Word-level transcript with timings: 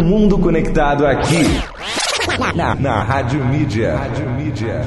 O 0.00 0.04
mundo 0.04 0.38
conectado 0.38 1.06
aqui 1.06 1.42
na, 2.54 2.74
na 2.74 3.02
Rádio 3.02 3.44
Mídia. 3.44 3.94
Rádio 3.94 4.30
Mídia. 4.30 4.80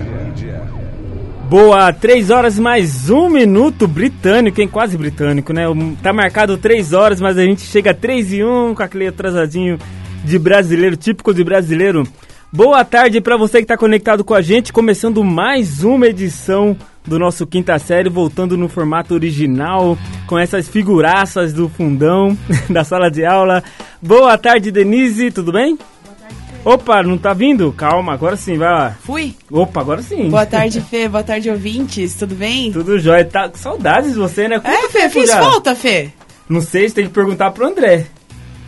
Boa, 1.47 1.93
3 1.93 2.31
horas 2.31 2.57
mais 2.57 3.09
um 3.11 3.29
minuto 3.29 3.87
britânico, 3.87 4.59
hein? 4.59 4.67
Quase 4.67 4.97
britânico, 4.97 5.53
né? 5.53 5.65
Tá 6.01 6.11
marcado 6.11 6.57
3 6.57 6.91
horas, 6.93 7.21
mas 7.21 7.37
a 7.37 7.43
gente 7.43 7.61
chega 7.61 7.91
a 7.91 7.93
3 7.93 8.33
e 8.33 8.43
1 8.43 8.73
com 8.73 8.81
aquele 8.81 9.07
atrasadinho 9.07 9.77
de 10.23 10.39
brasileiro, 10.39 10.97
típico 10.97 11.35
de 11.35 11.43
brasileiro. 11.43 12.03
Boa 12.51 12.83
tarde 12.83 13.21
para 13.21 13.37
você 13.37 13.59
que 13.59 13.67
tá 13.67 13.77
conectado 13.77 14.23
com 14.23 14.33
a 14.33 14.41
gente, 14.41 14.73
começando 14.73 15.23
mais 15.23 15.83
uma 15.83 16.07
edição 16.07 16.75
do 17.05 17.19
nosso 17.19 17.45
quinta 17.45 17.77
série, 17.79 18.09
voltando 18.09 18.57
no 18.57 18.67
formato 18.67 19.13
original, 19.13 19.97
com 20.27 20.37
essas 20.37 20.67
figuraças 20.67 21.53
do 21.53 21.69
fundão 21.69 22.37
da 22.69 22.83
sala 22.83 23.09
de 23.09 23.25
aula. 23.25 23.63
Boa 24.01 24.37
tarde, 24.37 24.71
Denise, 24.71 25.31
tudo 25.31 25.51
bem? 25.51 25.77
Opa, 26.63 27.03
não 27.03 27.15
tá 27.15 27.31
vindo? 27.31 27.71
Calma, 27.73 28.13
agora 28.13 28.35
sim, 28.35 28.57
vai 28.57 28.69
lá. 28.73 28.97
Fui. 29.03 29.35
Opa, 29.51 29.81
agora 29.81 30.01
sim. 30.01 30.29
Boa 30.29 30.47
tarde, 30.47 30.81
Fê. 30.89 31.07
Boa 31.07 31.23
tarde, 31.23 31.47
ouvintes. 31.49 32.15
Tudo 32.15 32.33
bem? 32.33 32.71
Tudo 32.71 32.97
jóia. 32.97 33.23
Tá 33.23 33.47
com 33.47 33.57
saudades 33.57 34.13
de 34.13 34.17
você, 34.17 34.47
né? 34.47 34.59
Quanto 34.59 34.75
é, 34.75 34.89
Fê, 34.89 35.09
fiz 35.09 35.29
já? 35.29 35.39
falta, 35.39 35.75
Fê. 35.75 36.09
Não 36.49 36.61
sei, 36.61 36.89
você 36.89 36.95
tem 36.95 37.05
que 37.05 37.13
perguntar 37.13 37.51
pro 37.51 37.67
André. 37.67 38.07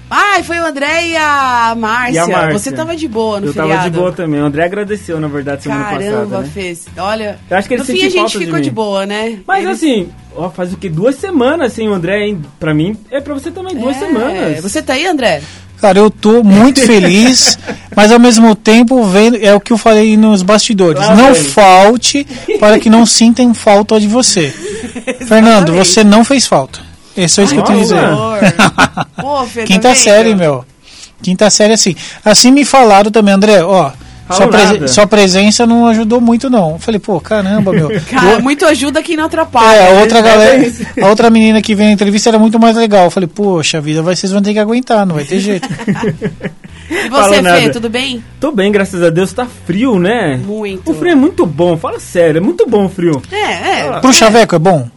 Ai, 0.10 0.42
foi 0.42 0.58
o 0.60 0.66
André 0.66 1.08
e 1.08 1.18
a 1.18 1.76
Márcia. 1.78 2.14
E 2.14 2.18
a 2.20 2.28
Márcia. 2.28 2.60
Você 2.60 2.72
tava 2.72 2.96
de 2.96 3.08
boa 3.08 3.42
no 3.42 3.48
Eu 3.48 3.54
feriado. 3.54 3.72
Eu 3.72 3.78
tava 3.78 3.90
de 3.90 3.98
boa 3.98 4.12
também. 4.12 4.42
O 4.42 4.46
André 4.46 4.64
agradeceu, 4.64 5.20
na 5.20 5.28
verdade, 5.28 5.64
semana 5.64 5.84
Caramba, 5.84 6.02
passada. 6.02 6.26
Caramba, 6.28 6.42
né? 6.42 6.50
Fê. 6.54 6.78
Olha, 6.98 7.40
Eu 7.50 7.58
acho 7.58 7.68
que 7.68 7.74
ele 7.74 7.82
no 7.82 7.86
fim 7.86 8.06
a 8.06 8.10
gente 8.10 8.38
ficou 8.38 8.58
de, 8.58 8.64
de, 8.64 8.72
boa, 8.72 9.06
né? 9.06 9.40
Mas 9.46 9.66
Eles... 9.66 9.78
assim, 9.78 10.10
ó, 10.36 10.50
faz 10.50 10.72
o 10.72 10.78
que? 10.78 10.90
Duas 10.90 11.16
semanas, 11.16 11.74
assim, 11.74 11.88
o 11.88 11.94
André, 11.94 12.26
hein? 12.26 12.42
Pra 12.60 12.74
mim, 12.74 12.96
é 13.12 13.20
pra 13.20 13.34
você 13.34 13.52
também, 13.52 13.76
duas 13.76 13.98
é, 13.98 14.00
semanas. 14.00 14.62
Você 14.62 14.82
tá 14.82 14.94
aí, 14.94 15.06
André? 15.06 15.42
Cara, 15.82 16.00
eu 16.00 16.10
tô 16.10 16.44
muito 16.44 16.80
feliz, 16.88 17.60
mas 17.96 18.12
ao 18.12 18.20
mesmo 18.20 18.56
tempo 18.56 19.04
vendo, 19.04 19.38
é 19.38 19.54
o 19.54 19.60
que 19.60 19.74
eu 19.74 19.78
falei 19.78 20.16
nos 20.16 20.42
bastidores. 20.42 21.02
Ah, 21.02 21.16
não 21.16 21.34
velho. 21.34 21.46
falte 21.50 22.26
para 22.60 22.80
que 22.80 22.90
não 22.90 23.06
sintem 23.06 23.54
falta 23.54 24.00
de 24.00 24.08
você. 24.08 24.50
Fernando, 25.28 25.74
você 25.74 26.04
não 26.04 26.24
fez 26.24 26.48
falta. 26.48 26.87
É 27.18 27.26
isso 27.26 27.46
que 27.48 27.56
eu 27.56 27.64
a 27.64 27.76
dizer. 27.76 28.02
Pô, 29.20 29.44
Fê, 29.50 29.64
Quinta 29.64 29.90
tá 29.90 29.96
série, 29.96 30.36
meu. 30.36 30.64
Quinta 31.22 31.50
série 31.50 31.74
assim. 31.74 31.96
Assim 32.24 32.52
me 32.52 32.64
falaram 32.64 33.10
também, 33.10 33.34
André, 33.34 33.64
ó. 33.64 33.92
Sua, 34.30 34.48
presen 34.48 34.88
sua, 34.90 35.08
presença 35.08 35.66
não 35.66 35.88
ajudou 35.88 36.20
muito, 36.20 36.50
não. 36.50 36.72
Eu 36.72 36.80
falei, 36.80 37.00
pô, 37.00 37.20
caramba, 37.20 37.72
meu. 37.72 37.90
Cara, 38.12 38.40
muito 38.40 38.66
ajuda 38.66 39.02
quem 39.02 39.16
não 39.16 39.24
atrapalha. 39.24 39.78
É, 39.78 39.88
a 39.88 39.94
né? 39.94 40.02
outra 40.02 40.22
galera, 40.22 40.74
a 41.02 41.08
outra 41.08 41.30
menina 41.30 41.62
que 41.62 41.74
veio 41.74 41.88
na 41.88 41.94
entrevista 41.94 42.30
era 42.30 42.38
muito 42.38 42.60
mais 42.60 42.76
legal. 42.76 43.06
Eu 43.06 43.12
falei, 43.12 43.28
poxa 43.28 43.80
vida, 43.80 44.02
vocês 44.02 44.32
vão 44.32 44.42
ter 44.42 44.52
que 44.52 44.60
aguentar, 44.60 45.06
não 45.06 45.16
vai 45.16 45.24
ter 45.24 45.40
jeito. 45.40 45.68
e 46.92 47.10
você, 47.10 47.42
Fê, 47.42 47.70
tudo 47.70 47.90
bem? 47.90 48.22
Tô 48.38 48.52
bem, 48.52 48.70
graças 48.70 49.02
a 49.02 49.10
Deus. 49.10 49.32
Tá 49.32 49.48
frio, 49.66 49.98
né? 49.98 50.36
Muito. 50.46 50.92
O 50.92 50.94
frio 50.94 51.14
é 51.14 51.16
muito 51.16 51.46
bom, 51.46 51.78
fala 51.78 51.98
sério, 51.98 52.40
é 52.40 52.42
muito 52.42 52.68
bom 52.68 52.86
o 52.86 52.90
frio. 52.90 53.22
É, 53.32 53.80
é. 53.80 54.00
Pro 54.02 54.12
chaveco 54.12 54.56
é 54.56 54.60
bom? 54.60 54.90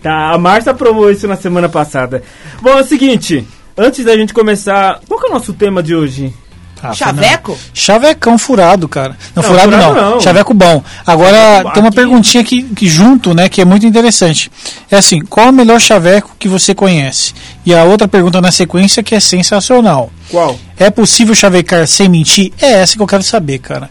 Tá, 0.06 0.30
a 0.30 0.38
Márcia 0.38 0.70
aprovou 0.70 1.10
isso 1.10 1.26
na 1.26 1.34
semana 1.36 1.68
passada. 1.68 2.22
Bom, 2.62 2.70
é 2.70 2.80
o 2.80 2.84
seguinte, 2.84 3.44
antes 3.76 4.04
da 4.04 4.16
gente 4.16 4.32
começar, 4.32 5.00
qual 5.08 5.18
que 5.18 5.26
é 5.26 5.30
o 5.30 5.32
nosso 5.32 5.52
tema 5.52 5.82
de 5.82 5.96
hoje? 5.96 6.32
Ah, 6.80 6.92
Chaveco? 6.92 7.50
Não. 7.50 7.58
Chavecão 7.74 8.38
furado, 8.38 8.88
cara. 8.88 9.16
Não, 9.34 9.42
não 9.42 9.50
furado, 9.50 9.72
furado 9.72 9.94
não. 9.94 10.10
não. 10.12 10.20
Chaveco 10.20 10.54
bom. 10.54 10.80
Agora, 11.04 11.72
tem 11.72 11.82
uma 11.82 11.88
aqui... 11.88 11.96
perguntinha 11.96 12.44
que, 12.44 12.62
que 12.62 12.86
junto, 12.86 13.34
né, 13.34 13.48
que 13.48 13.60
é 13.60 13.64
muito 13.64 13.84
interessante. 13.84 14.48
É 14.88 14.96
assim, 14.96 15.18
qual 15.22 15.46
é 15.46 15.50
o 15.50 15.52
melhor 15.52 15.80
chaveco 15.80 16.36
que 16.38 16.46
você 16.46 16.72
conhece? 16.72 17.34
E 17.64 17.74
a 17.74 17.82
outra 17.82 18.06
pergunta 18.06 18.40
na 18.40 18.52
sequência 18.52 19.02
que 19.02 19.12
é 19.12 19.18
sensacional. 19.18 20.12
Qual? 20.30 20.56
É 20.78 20.88
possível 20.88 21.34
chavecar 21.34 21.84
sem 21.88 22.08
mentir? 22.08 22.52
É 22.60 22.74
essa 22.74 22.94
que 22.94 23.02
eu 23.02 23.08
quero 23.08 23.24
saber, 23.24 23.58
cara. 23.58 23.90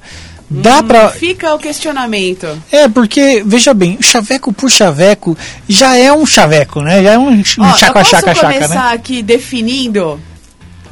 Dá 0.49 0.79
hum, 0.79 0.87
pra. 0.87 1.09
Fica 1.09 1.53
o 1.53 1.59
questionamento. 1.59 2.47
É, 2.71 2.87
porque, 2.87 3.43
veja 3.45 3.73
bem, 3.73 3.97
chaveco 4.01 4.53
por 4.53 4.69
chaveco 4.69 5.37
já 5.67 5.97
é 5.97 6.13
um 6.13 6.25
chaveco, 6.25 6.81
né? 6.81 7.03
Já 7.03 7.13
é 7.13 7.17
um, 7.17 7.29
um 7.29 7.43
Ó, 7.59 7.73
chaca, 7.75 7.99
eu 7.99 8.05
chaca, 8.05 8.35
chaca, 8.35 8.47
né? 8.47 8.53
começar 8.53 8.93
aqui 8.93 9.23
definindo, 9.23 10.19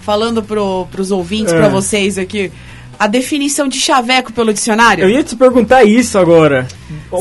falando 0.02 0.42
pro, 0.42 0.88
pros 0.92 1.12
ouvintes, 1.12 1.54
é. 1.54 1.58
para 1.58 1.70
vocês 1.70 2.18
aqui, 2.18 2.52
a 2.98 3.08
definição 3.08 3.68
de 3.68 3.80
chaveco 3.80 4.34
pelo 4.34 4.54
dicionário? 4.54 5.04
Eu 5.04 5.10
ia 5.10 5.24
te 5.24 5.36
perguntar 5.36 5.84
isso 5.84 6.18
agora. 6.18 6.68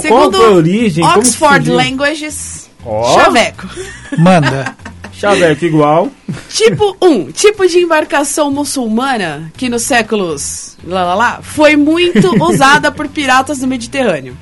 Segundo 0.00 0.38
Qual 0.38 0.50
a 0.50 0.50
origem? 0.52 1.04
Oxford 1.04 1.70
Languages, 1.70 2.61
oh. 2.84 3.14
chaveco. 3.14 3.68
Manda. 4.18 4.76
Chaveco 5.12 5.64
igual. 5.64 6.10
Tipo 6.48 6.96
1. 7.00 7.06
Um, 7.06 7.30
tipo 7.30 7.68
de 7.68 7.78
embarcação 7.78 8.50
muçulmana 8.50 9.52
que 9.56 9.68
nos 9.68 9.82
séculos 9.82 10.76
lá, 10.82 11.04
lá, 11.04 11.14
lá, 11.14 11.40
foi 11.42 11.76
muito 11.76 12.34
usada 12.42 12.90
por 12.90 13.06
piratas 13.06 13.60
do 13.60 13.68
Mediterrâneo. 13.68 14.36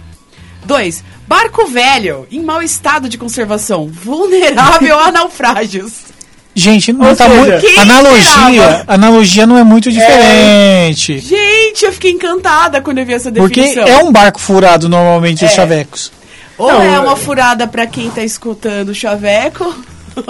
2. 0.65 1.05
Barco 1.27 1.67
velho, 1.67 2.27
em 2.31 2.43
mau 2.43 2.63
estado 2.63 3.09
de 3.09 3.19
conservação, 3.19 3.89
vulnerável 3.89 4.99
a 4.99 5.13
naufrágios. 5.13 6.11
Gente, 6.55 6.93
não 6.93 7.09
Ou 7.09 7.17
tá 7.17 7.29
muito. 7.29 7.79
Analogia, 7.79 8.85
analogia 8.87 9.47
não 9.47 9.57
é 9.57 9.63
muito 9.63 9.91
diferente. 9.91 11.17
É. 11.17 11.19
Gente, 11.19 11.85
eu 11.85 11.93
fiquei 11.93 12.11
encantada 12.11 12.81
quando 12.81 12.99
eu 12.99 13.07
vi 13.07 13.15
essa 13.15 13.31
definição. 13.31 13.85
Porque 13.85 13.91
é 13.91 13.99
um 13.99 14.11
barco 14.11 14.41
furado 14.41 14.89
normalmente 14.89 15.45
é. 15.45 15.49
os 15.49 15.55
chavecos. 15.55 16.13
Ou 16.61 16.73
não, 16.73 16.83
é 16.83 17.01
uma 17.01 17.17
furada 17.17 17.67
para 17.67 17.87
quem 17.87 18.11
tá 18.11 18.23
escutando 18.23 18.91
o 18.91 18.95
chaveco, 18.95 19.65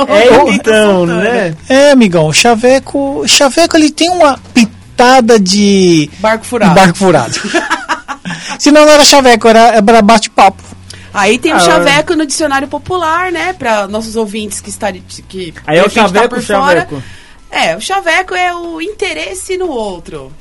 é 0.09 0.51
então, 0.55 1.07
né? 1.07 1.55
É, 1.69 1.91
amigão, 1.91 2.33
Chaveco. 2.33 3.25
Chaveco 3.27 3.77
ele 3.77 3.91
tem 3.91 4.11
uma 4.11 4.39
pitada 4.55 5.39
de. 5.39 6.11
Barco 6.19 6.45
furado. 6.45 6.75
barco 6.75 6.99
furado. 6.99 7.35
Se 8.59 8.71
não, 8.71 8.85
não 8.85 8.93
era 8.93 9.05
Chaveco, 9.05 9.49
era, 9.49 9.77
era 9.77 10.03
bate-papo. 10.03 10.63
Aí 11.13 11.39
tem 11.39 11.51
ah, 11.51 11.57
o 11.57 11.61
chaveco 11.61 12.15
no 12.15 12.25
dicionário 12.25 12.69
popular, 12.69 13.33
né? 13.33 13.53
Para 13.53 13.89
nossos 13.89 14.15
ouvintes 14.15 14.61
que 14.61 14.71
estão 14.71 14.93
que 15.29 15.53
Aí 15.67 15.79
é 15.79 15.85
o 15.85 15.91
chaveco, 15.91 16.29
tá 16.29 16.37
por 16.37 16.43
chaveco. 16.43 16.91
Fora. 17.01 17.05
É, 17.51 17.77
o 17.77 17.81
chaveco 17.81 18.33
é 18.33 18.55
o 18.55 18.81
interesse 18.81 19.57
no 19.57 19.69
outro. 19.69 20.33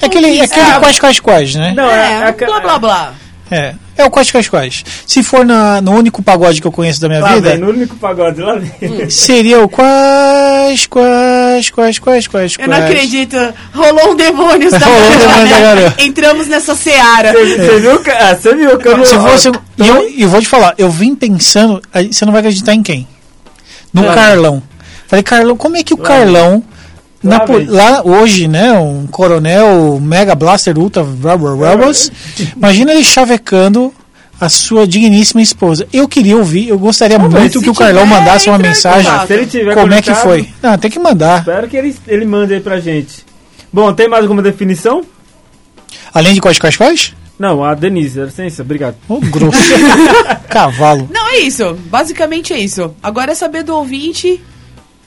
É 0.00 0.06
aquele, 0.06 0.38
é 0.38 0.44
aquele 0.44 0.78
quais, 0.80 0.98
quais, 0.98 1.20
quais, 1.20 1.54
né? 1.54 1.74
Não, 1.76 1.90
é, 1.90 2.24
É, 2.24 2.28
é, 2.28 2.32
blá 2.32 2.60
blá 2.60 2.78
blá. 2.78 3.14
É. 3.52 3.74
É 3.94 4.04
o 4.04 4.10
quais, 4.10 4.30
quais, 4.30 4.48
quais. 4.48 4.84
Se 5.06 5.22
for 5.22 5.44
na, 5.44 5.80
no 5.82 5.92
único 5.92 6.22
pagode 6.22 6.60
que 6.60 6.66
eu 6.66 6.72
conheço 6.72 7.00
da 7.00 7.08
minha 7.08 7.20
Lá 7.20 7.34
vida, 7.34 7.50
vem, 7.50 7.58
no 7.58 7.68
único 7.68 7.94
pagode, 7.96 8.40
lá 8.40 8.56
vem. 8.56 9.10
seria 9.10 9.62
o 9.62 9.68
quais, 9.68 10.86
quais, 10.86 11.70
quais, 11.70 11.98
quais, 11.98 12.26
quais, 12.26 12.56
Eu 12.58 12.68
não 12.68 12.76
acredito. 12.78 13.36
Rolou 13.74 14.12
um 14.12 14.16
demônio 14.16 14.70
da 14.70 14.78
Rolou 14.78 15.12
um 15.12 15.18
demônio 15.18 15.48
da 15.48 15.60
garota. 15.60 16.02
Entramos 16.02 16.46
nessa 16.46 16.74
seara. 16.74 17.32
Você 17.32 17.80
viu, 17.80 18.02
ah, 18.18 18.34
você 18.34 18.54
viu 18.56 18.78
que 18.78 18.88
eu 18.88 18.96
não... 18.96 19.04
Se 19.04 19.14
fosse, 19.14 19.48
e 19.78 19.86
eu, 19.86 20.10
eu 20.18 20.28
vou 20.28 20.40
te 20.40 20.48
falar, 20.48 20.74
eu 20.78 20.90
vim 20.90 21.14
pensando, 21.14 21.82
você 22.10 22.24
não 22.24 22.32
vai 22.32 22.40
acreditar 22.40 22.74
em 22.74 22.82
quem? 22.82 23.06
No. 23.92 24.04
Carlão. 24.14 24.62
Falei, 25.06 25.22
Carlão, 25.22 25.56
como 25.56 25.76
é 25.76 25.82
que 25.82 25.92
o 25.92 25.98
Lá. 25.98 26.08
Carlão, 26.08 26.64
na 27.22 27.44
Lá 27.68 28.02
hoje, 28.04 28.48
né, 28.48 28.72
um 28.72 29.06
coronel 29.06 30.00
Mega 30.00 30.34
Blaster 30.34 30.78
Ultra 30.78 31.02
Rubber 31.02 31.54
Rebels, 31.54 32.10
imagina 32.56 32.92
ele 32.92 33.04
chavecando 33.04 33.92
a 34.40 34.48
sua 34.48 34.88
digníssima 34.88 35.40
esposa. 35.40 35.86
Eu 35.92 36.08
queria 36.08 36.36
ouvir, 36.36 36.68
eu 36.68 36.78
gostaria 36.78 37.18
muito 37.18 37.62
que 37.62 37.70
o 37.70 37.74
Carlão 37.74 38.04
mandasse 38.04 38.48
uma 38.48 38.58
mensagem. 38.58 39.10
Se 39.26 39.32
ele 39.32 39.46
tiver 39.46 39.74
Como 39.74 39.94
é 39.94 40.02
que 40.02 40.12
foi? 40.14 40.48
Não, 40.60 40.76
tem 40.76 40.90
que 40.90 40.98
mandar. 40.98 41.40
Espero 41.40 41.68
que 41.68 41.76
ele, 41.76 41.94
ele 42.08 42.24
mande 42.24 42.54
aí 42.54 42.60
pra 42.60 42.80
gente. 42.80 43.24
Bom, 43.72 43.92
tem 43.92 44.08
mais 44.08 44.22
alguma 44.22 44.42
definição? 44.42 45.02
Além 46.12 46.34
de 46.34 46.40
quais, 46.40 46.58
quais, 46.58 46.76
quais? 46.76 47.14
Não, 47.38 47.64
a 47.64 47.74
Denise, 47.74 48.20
licença, 48.20 48.62
obrigado. 48.62 48.96
Ô, 49.08 49.18
grosso. 49.18 49.58
Cavalo. 50.48 51.08
Não, 51.12 51.28
é 51.28 51.38
isso. 51.38 51.74
Basicamente 51.86 52.52
é 52.52 52.58
isso. 52.58 52.94
Agora 53.02 53.32
é 53.32 53.34
saber 53.34 53.62
do 53.62 53.74
ouvinte. 53.74 54.40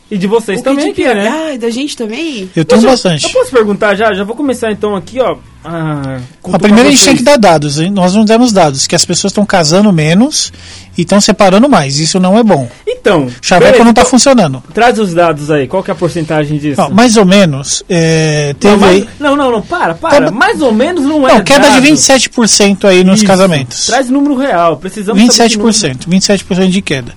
E 0.10 0.18
de 0.18 0.28
vocês 0.28 0.60
o 0.60 0.64
que 0.64 0.70
também 0.70 0.94
de 0.94 1.02
aqui, 1.04 1.14
né? 1.16 1.28
Ah, 1.28 1.54
e 1.54 1.58
da 1.58 1.70
gente 1.70 1.98
também? 1.98 2.50
Eu 2.56 2.64
tenho 2.64 2.82
bastante. 2.84 3.26
Eu 3.26 3.32
posso 3.32 3.52
perguntar 3.52 3.96
já? 3.96 4.14
Já 4.14 4.24
vou 4.24 4.36
começar 4.36 4.72
então 4.72 4.96
aqui, 4.96 5.20
ó. 5.20 5.38
Ah, 5.66 6.20
A 6.54 6.60
primeira 6.60 6.90
a 6.90 6.92
gente 6.92 7.04
tem 7.04 7.16
que 7.18 7.24
dar 7.24 7.38
dados, 7.38 7.80
hein? 7.80 7.90
nós 7.92 8.14
não 8.14 8.24
demos 8.24 8.52
dados, 8.54 8.86
que 8.88 8.96
as 8.96 9.04
pessoas 9.04 9.32
estão 9.32 9.46
casando 9.46 9.92
menos 9.92 10.54
e 10.98 11.02
estão 11.02 11.20
separando 11.20 11.68
mais, 11.68 11.98
isso 12.00 12.20
não 12.20 12.38
é 12.38 12.44
bom. 12.44 12.70
Então, 12.88 13.28
Chaveco 13.42 13.84
não 13.84 13.90
está 13.92 14.06
funcionando. 14.06 14.64
Traz 14.74 14.98
os 15.00 15.14
dados 15.14 15.50
aí, 15.52 15.68
qual 15.68 15.84
que 15.84 15.90
é 15.92 15.94
a 15.94 15.96
porcentagem 15.96 16.58
disso? 16.58 16.80
Não, 16.80 16.90
mais 16.92 17.18
ou 17.18 17.26
menos, 17.26 17.84
é, 17.90 18.56
teve 18.60 18.74
não, 18.76 18.80
mais- 18.82 18.94
aí, 18.96 19.10
não, 19.20 19.36
não, 19.36 19.52
não, 19.52 19.62
para, 19.62 19.94
para. 19.96 20.26
Tá- 20.26 20.32
mais 20.32 20.62
ou 20.62 20.72
menos 20.72 21.04
não 21.04 21.28
é. 21.28 21.34
não, 21.34 21.44
queda 21.44 21.68
de 21.68 21.76
dado. 21.82 21.84
27% 21.84 22.86
aí 22.88 23.04
nos 23.04 23.18
Isso. 23.20 23.26
casamentos. 23.28 23.88
Traz 23.88 24.10
número 24.10 24.36
real, 24.36 24.78
precisamos 24.78 25.22
saber 25.36 25.50
que 25.50 25.58
número- 25.58 25.74
27%, 25.74 26.08
27% 26.08 26.70
de 26.70 26.82
queda. 26.82 27.14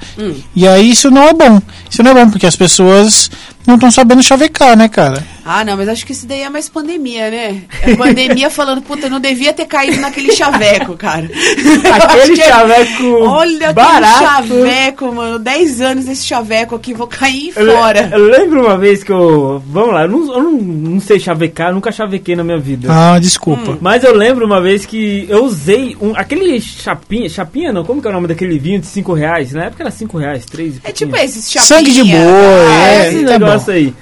E 0.55 0.67
aí 0.67 0.91
isso 0.91 1.11
não 1.11 1.23
é 1.23 1.33
bom. 1.35 1.61
Isso 1.91 2.03
não 2.03 2.11
é 2.13 2.15
bom, 2.15 2.31
porque 2.31 2.47
as 2.47 2.57
pessoas 2.57 3.31
não 3.69 3.75
estão 3.75 3.91
sabendo 3.91 4.23
chavecar, 4.23 4.77
né, 4.77 4.89
cara? 4.89 5.23
Ah, 5.45 5.65
não, 5.65 5.77
mas 5.77 5.89
acho 5.89 6.05
que 6.05 6.13
isso 6.13 6.27
daí 6.27 6.43
é 6.43 6.49
mais 6.51 6.69
pandemia, 6.69 7.31
né? 7.31 7.63
É 7.83 7.95
pandemia 7.97 8.51
falando, 8.51 8.83
puta, 8.83 9.07
eu 9.07 9.11
não 9.11 9.21
devia 9.21 9.53
ter 9.53 9.65
caído 9.67 9.99
naquele 10.01 10.33
chaveco, 10.33 10.95
cara. 10.97 11.29
Aquele 11.93 12.35
que 12.37 12.41
é- 12.43 12.49
chaveco 12.49 13.05
Olha 13.25 13.73
barato. 13.73 14.25
aquele 14.25 14.61
chaveco, 14.65 15.13
mano. 15.15 15.39
10 15.39 15.81
anos 15.81 16.05
desse 16.05 16.27
chaveco 16.27 16.75
aqui, 16.75 16.93
vou 16.93 17.07
cair 17.07 17.53
Eu, 17.57 17.73
fora. 17.73 18.09
eu 18.13 18.25
lembro 18.27 18.61
uma 18.67 18.77
vez 18.77 19.03
que 19.03 19.11
eu. 19.13 19.63
Vamos 19.67 19.95
lá, 19.95 20.03
eu 20.03 20.09
não, 20.09 20.33
eu 20.35 20.43
não, 20.43 20.53
não 20.53 21.01
sei 21.01 21.19
chavecar, 21.19 21.73
nunca 21.73 21.91
chavequei 21.93 22.37
na 22.37 22.45
minha 22.45 22.59
vida. 22.59 22.89
Ah, 22.91 23.19
desculpa. 23.19 23.73
Hum. 23.73 23.79
Mas 23.81 24.05
eu 24.05 24.15
lembro 24.15 24.45
uma 24.45 24.61
vez 24.61 24.85
que 24.85 25.27
eu 25.29 25.45
usei 25.45 25.97
um, 26.01 26.13
aquele 26.15 26.61
chapinha, 26.61 27.29
chapinha 27.29 27.73
não, 27.73 27.85
como 27.85 28.01
que 28.03 28.07
é 28.07 28.11
o 28.11 28.15
nome 28.15 28.29
daquele 28.29 28.59
vinho 28.59 28.81
de 28.81 28.87
5 28.87 29.13
reais? 29.15 29.53
Na 29.53 29.65
época 29.65 29.83
era 29.83 29.91
5 29.91 30.19
reais, 30.19 30.45
3 30.45 30.75
É 30.85 30.93
tipo 30.93 31.17
esses 31.17 31.51
chapinha. 31.51 31.67
Sangue 31.79 31.93
de 31.93 32.05
boi, 32.05 32.19
Ah, 32.21 32.89
é, 32.89 33.09
esse 33.09 33.25
tá 33.25 33.31
negócio 33.33 33.58
aí. 33.71 33.95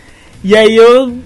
E 0.43 0.57
aí 0.57 0.77
eu, 0.77 1.19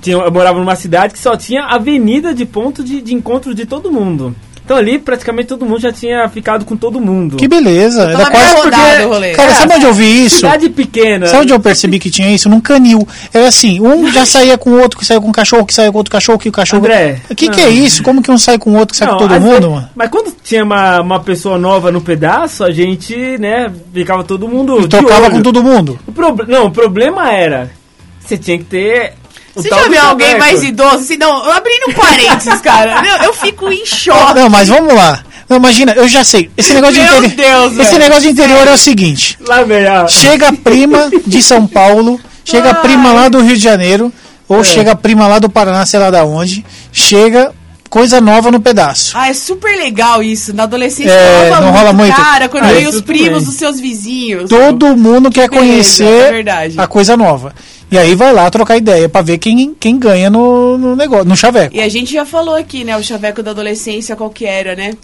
tinha, 0.00 0.16
eu 0.16 0.32
morava 0.32 0.58
numa 0.58 0.76
cidade 0.76 1.12
que 1.12 1.18
só 1.18 1.36
tinha 1.36 1.64
avenida 1.64 2.34
de 2.34 2.44
ponto 2.44 2.84
de, 2.84 3.00
de 3.00 3.14
encontro 3.14 3.54
de 3.54 3.66
todo 3.66 3.90
mundo. 3.90 4.34
Então 4.66 4.76
ali 4.76 4.98
praticamente 4.98 5.46
todo 5.46 5.64
mundo 5.64 5.78
já 5.78 5.92
tinha 5.92 6.28
ficado 6.28 6.64
com 6.64 6.76
todo 6.76 7.00
mundo. 7.00 7.36
Que 7.36 7.46
beleza. 7.46 8.02
Era 8.02 8.26
quase 8.28 8.54
porque... 8.56 8.64
rodado 8.76 9.04
o 9.04 9.08
rolê. 9.10 9.30
Cara, 9.30 9.54
sabe 9.54 9.74
onde 9.74 9.84
eu 9.86 9.94
vi 9.94 10.24
isso? 10.26 10.36
Cidade 10.38 10.68
pequena. 10.70 11.28
Sabe 11.28 11.42
onde 11.44 11.52
eu 11.52 11.60
percebi 11.60 12.00
que 12.00 12.10
tinha 12.10 12.34
isso? 12.34 12.48
Num 12.48 12.60
canil. 12.60 13.06
Era 13.32 13.46
assim, 13.46 13.80
um 13.80 14.10
já 14.10 14.26
saía 14.26 14.58
com 14.58 14.70
o 14.70 14.80
outro, 14.80 14.98
que 14.98 15.06
saía 15.06 15.20
com 15.20 15.28
o 15.30 15.32
cachorro, 15.32 15.64
que 15.64 15.72
saía 15.72 15.92
com 15.92 15.98
outro 15.98 16.10
cachorro, 16.10 16.36
que 16.36 16.48
o 16.48 16.52
cachorro... 16.52 16.82
André, 16.84 17.20
O 17.30 17.34
que, 17.36 17.48
que 17.48 17.60
é 17.60 17.68
isso? 17.68 18.02
Como 18.02 18.20
que 18.20 18.28
um 18.28 18.36
sai 18.36 18.58
com 18.58 18.72
o 18.72 18.76
outro, 18.76 18.92
que 18.92 18.96
sai 18.98 19.06
Não, 19.06 19.18
com 19.18 19.28
todo 19.28 19.40
mundo, 19.40 19.50
vezes- 19.52 19.68
mano? 19.70 19.88
Mas 19.94 20.10
quando 20.10 20.34
tinha 20.42 20.64
uma, 20.64 21.00
uma 21.00 21.20
pessoa 21.20 21.56
nova 21.58 21.92
no 21.92 22.00
pedaço, 22.00 22.64
a 22.64 22.72
gente, 22.72 23.14
né, 23.38 23.70
ficava 23.94 24.24
todo 24.24 24.48
mundo. 24.48 24.88
Trocava 24.88 25.26
olho. 25.26 25.30
com 25.34 25.42
todo 25.42 25.62
mundo. 25.62 25.96
O 26.08 26.10
prob- 26.10 26.42
Não, 26.48 26.66
o 26.66 26.70
problema 26.72 27.30
era. 27.32 27.70
Você 28.18 28.36
tinha 28.36 28.58
que 28.58 28.64
ter. 28.64 29.12
Você 29.56 29.68
tal 29.68 29.80
já 29.80 29.88
viu 29.88 30.00
alguém 30.02 30.38
mais 30.38 30.62
idoso? 30.62 30.96
Assim, 30.96 31.16
não, 31.16 31.50
abrindo 31.50 31.92
parênteses, 31.94 32.60
cara. 32.60 33.02
Eu, 33.06 33.24
eu 33.28 33.32
fico 33.32 33.68
em 33.72 33.84
choque. 33.86 34.34
Não, 34.34 34.48
mas 34.50 34.68
vamos 34.68 34.94
lá. 34.94 35.20
Não, 35.48 35.56
imagina, 35.58 35.92
eu 35.92 36.06
já 36.08 36.24
sei. 36.24 36.50
Esse 36.56 36.74
negócio 36.74 37.00
Meu 37.00 37.20
de 37.20 37.26
interior. 37.28 37.50
Deus, 37.60 37.72
esse 37.78 37.84
velho. 37.92 37.98
negócio 37.98 38.22
de 38.24 38.28
interior 38.30 38.66
é 38.66 38.72
o 38.72 38.76
seguinte: 38.78 39.38
Lá, 39.46 39.62
velho. 39.62 40.08
chega 40.08 40.48
a 40.48 40.52
prima 40.52 41.08
de 41.26 41.40
São 41.42 41.66
Paulo, 41.68 42.20
chega 42.44 42.70
a 42.70 42.74
prima 42.74 43.12
lá 43.12 43.28
do 43.28 43.40
Rio 43.40 43.56
de 43.56 43.62
Janeiro, 43.62 44.12
ou 44.48 44.60
É. 44.60 44.64
chega 44.64 44.92
a 44.92 44.96
prima 44.96 45.28
lá 45.28 45.38
do 45.38 45.48
Paraná, 45.48 45.86
sei 45.86 46.00
lá 46.00 46.10
da 46.10 46.24
onde, 46.24 46.66
chega 46.92 47.52
coisa 47.88 48.20
nova 48.20 48.50
no 48.50 48.60
pedaço. 48.60 49.12
Ah, 49.16 49.30
é 49.30 49.34
super 49.34 49.76
legal 49.76 50.20
isso. 50.20 50.52
Na 50.52 50.64
adolescência 50.64 51.12
É, 51.12 51.48
não 51.60 51.70
rola 51.70 51.92
muito? 51.92 52.16
Cara, 52.16 52.48
quando 52.48 52.64
Ah, 52.64 52.72
vem 52.72 52.82
isso 52.82 52.96
os 52.96 53.00
primos 53.02 53.44
dos 53.44 53.54
seus 53.54 53.78
vizinhos. 53.78 54.50
Todo 54.50 54.96
mundo 54.96 55.30
quer 55.30 55.48
beleza, 55.48 55.66
conhecer 56.04 56.44
é 56.44 56.82
a 56.82 56.86
coisa 56.88 57.16
nova. 57.16 57.54
E 57.90 57.96
aí 57.96 58.14
vai 58.14 58.32
lá 58.32 58.50
trocar 58.50 58.76
ideia 58.76 59.08
pra 59.08 59.22
ver 59.22 59.38
quem, 59.38 59.74
quem 59.78 59.98
ganha 59.98 60.28
no, 60.28 60.76
no 60.76 60.96
negócio, 60.96 61.24
no 61.24 61.36
chaveco. 61.36 61.74
E 61.74 61.80
a 61.80 61.88
gente 61.88 62.12
já 62.12 62.24
falou 62.26 62.56
aqui, 62.56 62.82
né? 62.84 62.96
O 62.96 63.02
chaveco 63.02 63.42
da 63.42 63.52
adolescência, 63.52 64.16
qual 64.16 64.28
que 64.30 64.44
era, 64.44 64.74
né? 64.74 64.94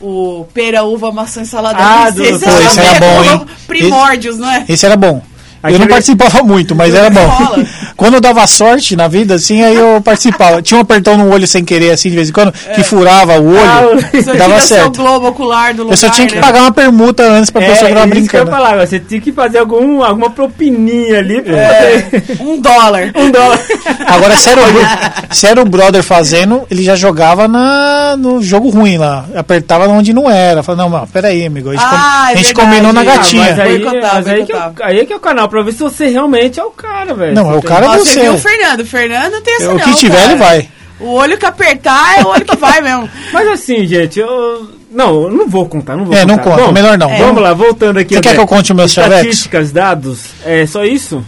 O 0.00 0.46
pera, 0.52 0.82
uva, 0.84 1.10
maçã, 1.10 1.44
salada, 1.44 1.78
Ah, 1.80 2.10
do- 2.10 2.22
Pô, 2.22 2.28
esse 2.36 2.44
era 2.80 3.00
bom, 3.00 3.24
hein? 3.24 3.46
Primórdios, 3.66 4.36
não 4.36 4.50
é? 4.50 4.64
Esse 4.68 4.84
era 4.84 4.96
bom. 4.96 5.22
Eu 5.64 5.70
não 5.70 5.76
Aquele- 5.76 5.88
participava 5.90 6.42
muito, 6.42 6.74
mas 6.74 6.94
era 6.94 7.08
bom. 7.10 7.20
Quando 7.96 8.14
eu 8.14 8.20
dava 8.20 8.46
sorte 8.46 8.96
na 8.96 9.06
vida, 9.08 9.34
assim, 9.36 9.62
aí 9.62 9.76
eu 9.76 10.00
participava. 10.02 10.60
Tinha 10.60 10.78
um 10.78 10.80
apertão 10.82 11.16
no 11.16 11.30
olho 11.32 11.46
sem 11.46 11.64
querer, 11.64 11.90
assim, 11.92 12.10
de 12.10 12.16
vez 12.16 12.28
em 12.28 12.32
quando, 12.32 12.52
que 12.52 12.82
furava 12.82 13.40
o 13.40 13.56
Ah, 13.56 13.80
olho, 13.86 14.22
Só 14.24 14.34
dava 14.34 14.60
certo. 14.60 15.00
globo 15.00 15.28
ocular 15.28 15.72
do 15.72 15.84
lugar, 15.84 15.92
Eu 15.94 15.96
só 15.96 16.10
tinha 16.10 16.26
que 16.26 16.34
né? 16.34 16.40
pagar 16.40 16.62
uma 16.62 16.72
permuta 16.72 17.22
antes 17.22 17.50
pra 17.50 17.62
pessoa 17.62 17.88
que 17.88 17.94
tava 17.94 18.06
É, 18.14 18.18
isso 18.18 18.28
que 18.28 18.36
eu 18.36 18.44
brincando. 18.44 18.50
falar, 18.50 18.86
você 18.86 18.98
tinha 18.98 19.20
que 19.20 19.32
fazer 19.32 19.58
algum, 19.58 20.02
alguma 20.02 20.28
propininha 20.30 21.18
ali 21.18 21.40
pra 21.40 21.56
É, 21.56 22.00
poder. 22.02 22.24
um 22.40 22.60
dólar. 22.60 23.12
Um 23.14 23.30
dólar. 23.30 23.60
Agora, 24.06 24.36
se 24.36 24.48
era, 24.50 24.60
o, 24.62 25.34
se 25.34 25.46
era 25.46 25.62
o 25.62 25.64
brother 25.64 26.02
fazendo, 26.02 26.62
ele 26.70 26.82
já 26.82 26.96
jogava 26.96 27.46
na, 27.48 28.16
no 28.18 28.42
jogo 28.42 28.68
ruim 28.70 28.98
lá. 28.98 29.24
Apertava 29.36 29.86
onde 29.88 30.12
não 30.12 30.28
era. 30.30 30.62
Falava, 30.62 30.82
não, 30.82 30.88
mas 30.98 31.10
peraí, 31.10 31.46
amigo. 31.46 31.70
A 31.70 31.72
gente, 31.72 31.84
Ah, 31.84 31.88
com- 31.90 32.28
é 32.28 32.32
a 32.32 32.36
gente 32.36 32.54
combinou 32.54 32.92
na 32.92 33.00
Ah, 33.00 33.04
gatinha. 33.04 33.42
mas 33.50 33.60
aí, 33.60 33.78
mas 33.84 34.26
aí, 34.28 34.44
que 34.44 34.52
é 34.52 34.70
aí 34.82 34.98
é 35.00 35.04
que 35.06 35.12
é 35.12 35.16
o 35.16 35.20
canal, 35.20 35.48
pra 35.54 35.62
ver 35.62 35.72
se 35.72 35.78
você 35.78 36.08
realmente 36.08 36.58
é 36.60 36.64
o 36.64 36.70
cara, 36.70 37.14
velho. 37.14 37.34
Não, 37.34 37.52
é 37.52 37.56
o 37.56 37.62
cara 37.62 37.88
Ó, 37.90 37.98
você. 37.98 38.12
você 38.14 38.20
viu 38.22 38.34
o 38.34 38.38
Fernando. 38.38 38.80
O 38.80 38.86
Fernando 38.86 39.32
não 39.32 39.42
tem 39.42 39.54
essa 39.54 39.70
o 39.70 39.78
não, 39.78 39.80
que 39.84 39.94
tiver, 39.94 40.16
cara. 40.16 40.32
ele 40.32 40.36
vai. 40.40 40.68
O 41.00 41.10
olho 41.10 41.36
que 41.36 41.46
apertar 41.46 42.18
é 42.20 42.22
o 42.22 42.28
olho 42.28 42.44
que 42.44 42.56
vai 42.56 42.80
mesmo. 42.80 43.08
Mas 43.32 43.48
assim, 43.48 43.86
gente, 43.86 44.18
eu. 44.20 44.68
Não, 44.90 45.24
eu 45.24 45.30
não 45.30 45.48
vou 45.48 45.66
contar, 45.68 45.96
não 45.96 46.04
vou 46.04 46.14
É, 46.14 46.24
não 46.24 46.38
contar. 46.38 46.50
conta, 46.50 46.62
Bom, 46.66 46.72
melhor 46.72 46.96
não. 46.96 47.08
Vamos 47.16 47.42
lá, 47.42 47.52
voltando 47.52 47.98
aqui. 47.98 48.14
Você 48.14 48.20
quer 48.20 48.34
que 48.34 48.40
eu 48.40 48.46
conte 48.46 48.70
os 48.70 48.76
meus? 48.76 48.90
Estatísticas, 48.96 49.72
dados, 49.72 50.26
é 50.44 50.64
só 50.66 50.84
isso? 50.84 51.24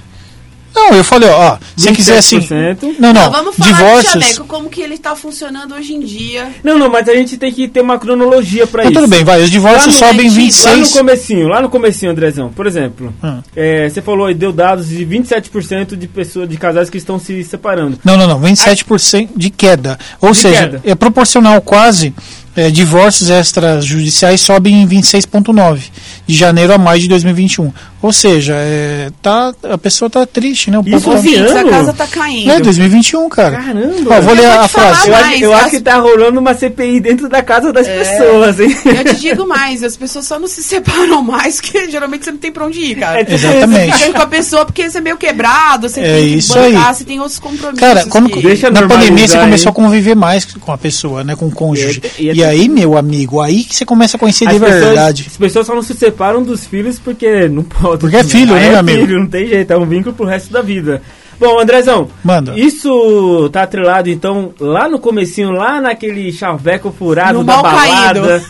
Não, 0.77 0.91
eu 0.93 1.03
falei, 1.03 1.29
ó, 1.31 1.55
ó, 1.55 1.59
se 1.77 1.91
quiser 1.93 2.19
assim. 2.19 2.39
27%. 2.39 2.97
Não, 3.01 3.13
não, 3.13 3.23
Não, 3.25 3.31
vamos 3.31 3.57
falar 3.57 3.71
do 3.71 3.77
divórcios. 3.79 4.13
chaveco, 4.25 4.45
como 4.47 4.69
que 4.69 4.83
ele 4.83 4.99
tá 4.99 5.17
funcionando 5.17 5.75
hoje 5.75 5.95
em 5.95 6.01
dia. 6.01 6.49
Não, 6.63 6.79
não, 6.79 6.91
mas 6.91 7.09
a 7.09 7.15
gente 7.15 7.37
tem 7.39 7.51
que 7.51 7.67
ter 7.67 7.81
uma 7.81 7.99
cronologia 7.99 8.65
Então, 8.65 8.83
isso. 8.83 8.93
tudo 8.93 9.09
bem, 9.09 9.25
vai. 9.25 9.43
Os 9.43 9.51
divórcios 9.51 9.99
Lá 9.99 10.07
no 10.09 10.13
sobem 10.13 10.31
dentista, 10.31 10.69
Lá 10.69 10.77
no 10.77 10.83
26. 10.83 10.99
comecinho, 11.01 11.49
lá 11.49 11.63
no 11.63 11.69
comecinho, 11.71 12.13
Andrezão, 12.13 12.51
por 12.51 12.67
exemplo, 12.67 13.13
Hum. 13.25 13.41
é, 13.57 13.89
você 13.89 14.03
falou 14.03 14.27
aí, 14.27 14.35
deu 14.35 14.53
dados 14.53 14.89
de 14.89 15.05
27% 15.05 15.97
de 15.97 16.07
pessoas, 16.07 16.49
de 16.49 16.57
casais 16.59 16.91
que 16.91 16.99
estão 16.99 17.19
se 17.19 17.43
separando. 17.43 17.99
Não, 18.05 18.17
não, 18.17 18.27
não. 18.27 18.41
27% 18.41 19.31
de 19.35 19.49
queda. 19.51 19.99
Ou 20.21 20.33
De 20.33 20.39
seja, 20.39 20.61
queda. 20.69 20.81
é 20.85 20.95
proporcional 20.95 21.61
quase. 21.63 22.13
é, 22.59 22.71
divórcios 22.71 23.29
extrajudiciais 23.29 24.41
sobem 24.41 24.83
em 24.83 24.87
26,9 24.89 25.91
de 26.27 26.35
janeiro 26.37 26.73
a 26.73 26.79
maio 26.79 27.01
de 27.01 27.09
2021. 27.09 27.73
Ou 28.03 28.13
seja, 28.13 28.55
é, 28.57 29.11
tá, 29.23 29.53
a 29.71 29.79
pessoa 29.79 30.09
tá 30.11 30.25
triste, 30.27 30.71
né? 30.71 30.79
O 30.79 30.83
Isso 30.83 30.91
povo 30.93 31.11
tá- 31.11 31.17
Ouvintes, 31.17 31.53
a 31.57 31.65
casa 31.65 31.93
tá 31.93 32.07
caindo. 32.07 32.51
É 32.51 32.61
2021, 32.61 33.29
cara. 33.29 33.57
Caramba! 33.57 34.17
Ó, 34.17 34.21
vou 34.21 34.35
ler 34.35 34.43
vou 34.43 34.61
a 34.61 34.69
falar 34.69 34.95
frase. 34.95 35.09
eu 35.09 35.15
acho, 35.15 35.25
mais, 35.27 35.43
eu 35.43 35.55
acho 35.55 35.65
as- 35.67 35.71
que 35.71 35.81
tá 35.81 35.97
rolando 35.99 36.39
uma 36.39 36.55
CPI 36.55 37.01
dentro 37.01 37.29
da 37.29 37.43
casa 37.43 37.73
das 37.73 37.87
pessoas, 37.89 38.61
hein? 38.61 38.77
Eu 38.85 39.05
te 39.05 39.17
digo 39.21 39.47
mais, 39.47 39.83
as 39.83 39.97
pessoas 39.97 40.27
só 40.27 40.39
não 40.39 40.47
se 40.47 40.63
separam 40.63 41.23
mais, 41.23 41.61
porque 41.61 41.91
geralmente 41.91 42.25
você 42.25 42.31
não 42.33 42.39
tem 42.39 42.53
pra 42.53 42.67
onde 42.67 42.79
ir, 42.81 42.95
cara. 42.97 43.21
É 43.23 43.27
Exatamente. 43.35 43.93
Você 43.99 44.05
fica 44.07 44.13
com 44.19 44.23
a 44.23 44.27
pessoa 44.27 44.65
porque 44.67 44.89
você 44.91 44.99
é 44.99 45.01
meio 45.01 45.17
quebrado, 45.17 45.89
você 45.89 46.01
É 46.01 46.15
tem 46.17 46.29
que 46.29 46.39
isso 46.39 46.55
bancar, 46.55 46.89
aí. 46.89 46.95
você 46.95 47.05
tem 47.05 47.19
outros 47.19 47.39
compromissos. 47.39 47.81
Cara, 47.81 48.07
quando, 48.07 48.29
que- 48.31 48.43
Deixa 48.43 48.71
na 48.71 48.87
pandemia 48.87 49.27
você 49.27 49.37
aí. 49.37 49.43
começou 49.45 49.71
a 49.71 49.73
conviver 49.73 50.15
mais 50.15 50.45
com 50.45 50.71
a 50.73 50.79
pessoa, 50.79 51.25
né? 51.25 51.35
Com 51.35 51.47
o 51.47 51.51
cônjuge. 51.51 52.01
E 52.19 52.29
é- 52.29 52.33
E, 52.35 52.37
e 52.39 52.43
é- 52.43 52.47
aí, 52.47 52.69
meu 52.69 52.97
amigo, 52.97 53.41
aí 53.41 53.65
que 53.65 53.75
você 53.75 53.85
começa 53.85 54.17
a 54.17 54.21
conhecer 54.21 54.47
de 54.47 54.57
As 54.57 54.61
pessoas- 54.61 54.85
verdade. 54.85 55.25
as 55.29 55.37
pessoas 55.37 55.67
só 55.67 55.75
não 55.75 55.83
se 55.83 55.95
separam 55.95 56.16
dos 56.45 56.67
filhos 56.67 56.99
porque 56.99 57.49
não 57.49 57.63
pode. 57.63 57.99
Porque 58.01 58.17
é 58.17 58.25
filho, 58.25 58.55
né, 58.55 58.73
é 58.73 58.77
amigo? 58.77 59.01
filho, 59.01 59.21
não 59.21 59.27
tem 59.27 59.47
jeito, 59.47 59.73
é 59.73 59.77
um 59.77 59.87
vínculo 59.87 60.15
pro 60.15 60.27
resto 60.27 60.53
da 60.53 60.63
vida. 60.63 61.03
Bom, 61.39 61.61
Andrezão, 61.61 62.09
Manda. 62.25 62.59
isso 62.59 63.51
tá 63.53 63.65
atrelado, 63.65 64.09
então, 64.09 64.55
lá 64.59 64.89
no 64.89 64.99
comecinho, 64.99 65.51
lá 65.51 65.83
naquele 65.83 66.33
chaveco 66.33 66.91
furado 66.99 67.41
No 67.41 67.45
da 67.45 67.53
mal 67.55 67.63
balada. 67.63 68.21
caído. 68.23 68.45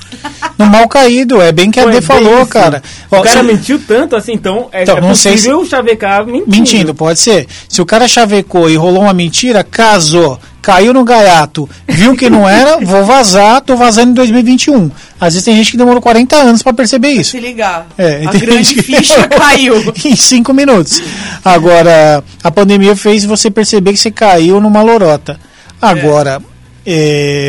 No 0.56 0.66
mal 0.66 0.86
caído, 0.88 1.40
é 1.42 1.50
bem 1.50 1.68
que 1.68 1.80
a 1.80 1.86
D 1.86 2.00
falou, 2.00 2.42
isso. 2.42 2.46
cara. 2.50 2.80
O 3.10 3.16
Ó, 3.16 3.22
cara 3.22 3.40
se- 3.40 3.42
mentiu 3.46 3.80
tanto 3.86 4.14
assim, 4.14 4.34
então 4.34 4.68
é, 4.72 4.84
Então, 4.84 4.98
é 4.98 5.00
não 5.00 5.16
sei 5.16 5.32
possível 5.32 5.64
chavecar 5.66 6.24
mentindo. 6.24 6.44
Mentindo, 6.48 6.94
pode 6.94 7.18
ser. 7.18 7.48
Se 7.68 7.82
o 7.82 7.86
cara 7.86 8.06
chavecou 8.06 8.70
e 8.70 8.76
rolou 8.76 9.02
uma 9.02 9.12
mentira, 9.12 9.64
casou, 9.64 10.38
caiu 10.66 10.92
no 10.92 11.04
gaiato, 11.04 11.70
viu 11.86 12.16
que 12.16 12.28
não 12.28 12.48
era, 12.48 12.78
vou 12.78 13.04
vazar, 13.04 13.60
tô 13.60 13.76
vazando 13.76 14.10
em 14.10 14.14
2021. 14.14 14.90
Às 15.20 15.34
vezes 15.34 15.44
tem 15.44 15.54
gente 15.54 15.70
que 15.70 15.76
demorou 15.76 16.02
40 16.02 16.34
anos 16.34 16.60
pra 16.60 16.72
perceber 16.72 17.10
isso. 17.10 17.30
Se 17.30 17.38
ligar. 17.38 17.86
É, 17.96 18.24
a 18.26 18.32
grande 18.32 18.74
que- 18.74 18.82
ficha 18.82 19.28
caiu. 19.30 19.94
em 20.04 20.16
cinco 20.16 20.52
minutos. 20.52 21.00
Agora, 21.44 22.24
a 22.42 22.50
pandemia 22.50 22.96
fez 22.96 23.24
você 23.24 23.48
perceber 23.48 23.92
que 23.92 23.98
você 23.98 24.10
caiu 24.10 24.60
numa 24.60 24.82
lorota. 24.82 25.38
Agora, 25.80 26.42
é, 26.42 26.55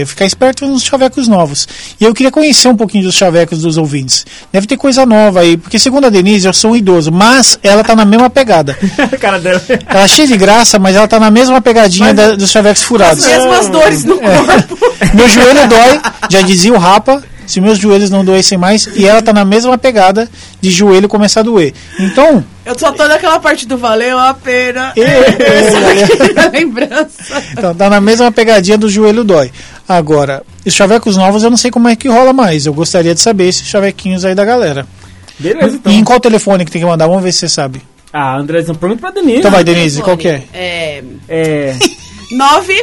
ficar 0.07 0.25
esperto 0.25 0.65
nos 0.67 0.83
chavecos 0.83 1.27
novos. 1.27 1.67
E 1.99 2.03
eu 2.03 2.13
queria 2.13 2.31
conhecer 2.31 2.67
um 2.67 2.75
pouquinho 2.75 3.03
dos 3.03 3.15
chavecos 3.15 3.61
dos 3.61 3.77
ouvintes. 3.77 4.25
Deve 4.51 4.65
ter 4.67 4.77
coisa 4.77 5.05
nova 5.05 5.41
aí, 5.41 5.57
porque 5.57 5.77
segundo 5.79 6.05
a 6.05 6.09
Denise, 6.09 6.47
eu 6.47 6.53
sou 6.53 6.71
um 6.71 6.75
idoso, 6.75 7.11
mas 7.11 7.59
ela 7.61 7.83
tá 7.83 7.95
na 7.95 8.05
mesma 8.05 8.29
pegada. 8.29 8.77
cara 9.19 9.39
dela. 9.39 9.61
Ela 9.87 10.03
é 10.03 10.07
cheia 10.07 10.27
de 10.27 10.37
graça, 10.37 10.79
mas 10.79 10.95
ela 10.95 11.07
tá 11.07 11.19
na 11.19 11.29
mesma 11.31 11.61
pegadinha 11.61 12.13
da- 12.13 12.35
dos 12.35 12.49
chavecos 12.51 12.83
furados. 12.83 13.23
As 13.25 13.31
mesmas 13.43 13.67
dores 13.69 14.03
no 14.05 14.15
É. 14.23 14.37
corpo. 14.37 14.77
Meu 15.13 15.27
joelho 15.29 15.67
dói, 15.67 16.01
já 16.29 16.41
dizia 16.41 16.73
o 16.73 16.77
Rapa, 16.77 17.23
se 17.47 17.59
meus 17.59 17.79
joelhos 17.79 18.11
não 18.11 18.23
doessem 18.23 18.57
mais, 18.57 18.85
e 18.95 19.07
ela 19.07 19.21
tá 19.21 19.33
na 19.33 19.43
mesma 19.43 19.75
pegada 19.77 20.29
de 20.61 20.69
joelho 20.69 21.07
começar 21.07 21.39
a 21.39 21.43
doer. 21.43 21.73
Então, 21.99 22.43
Eu 22.65 22.77
só 22.77 22.91
tô 22.91 23.07
naquela 23.07 23.39
parte 23.39 23.65
do 23.65 23.77
valeu 23.77 24.19
a 24.19 24.33
pena. 24.35 24.93
É, 24.95 25.01
é, 25.41 26.29
Essa 26.29 26.49
lembrança. 26.51 27.43
então, 27.57 27.73
tá 27.73 27.89
na 27.89 27.99
mesma 28.01 28.31
pegadinha 28.31 28.77
do 28.77 28.89
joelho 28.89 29.23
dói. 29.23 29.51
Agora, 29.87 30.43
os 30.65 30.73
chavecos 30.73 31.15
novos 31.17 31.41
eu 31.43 31.49
não 31.49 31.57
sei 31.57 31.71
como 31.71 31.87
é 31.87 31.95
que 31.95 32.07
rola 32.09 32.33
mais. 32.33 32.65
Eu 32.65 32.73
gostaria 32.73 33.15
de 33.15 33.21
saber 33.21 33.47
esses 33.47 33.67
chavequinhos 33.67 34.25
aí 34.25 34.35
da 34.35 34.43
galera. 34.45 34.85
Beleza, 35.39 35.77
então. 35.77 35.91
E 35.91 35.95
em 35.95 36.03
qual 36.03 36.19
telefone 36.19 36.65
que 36.65 36.71
tem 36.71 36.81
que 36.81 36.87
mandar? 36.87 37.07
Vamos 37.07 37.23
ver 37.23 37.31
se 37.31 37.39
você 37.39 37.49
sabe. 37.49 37.81
Ah, 38.11 38.37
Andrezão, 38.37 38.75
pergunta 38.75 39.01
pra 39.01 39.11
Denise. 39.11 39.39
Então 39.39 39.51
vai, 39.51 39.63
Denise, 39.63 40.01
qual 40.01 40.17
que 40.17 40.27
é? 40.27 40.43
É. 40.53 41.03
É. 41.29 41.75
9 42.31 42.73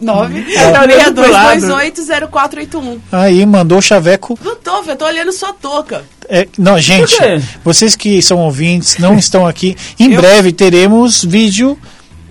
9 0.00 0.42
Tá 0.72 0.82
olhando 0.82 1.14
pro 1.22 1.30
lado. 1.30 1.60
62280481. 1.60 2.98
Aí, 3.12 3.44
mandou 3.46 3.78
o 3.78 3.82
chaveco. 3.82 4.38
Não 4.42 4.56
tô, 4.56 4.82
eu 4.84 4.96
tô 4.96 5.04
olhando 5.04 5.32
sua 5.32 5.52
touca. 5.52 6.04
É, 6.28 6.46
não, 6.56 6.78
gente, 6.78 7.16
vocês 7.64 7.96
que 7.96 8.22
são 8.22 8.38
ouvintes, 8.38 8.98
não 8.98 9.18
estão 9.18 9.46
aqui. 9.46 9.76
Em 9.98 10.12
Eu- 10.12 10.20
breve 10.20 10.52
teremos 10.52 11.24
vídeo 11.24 11.76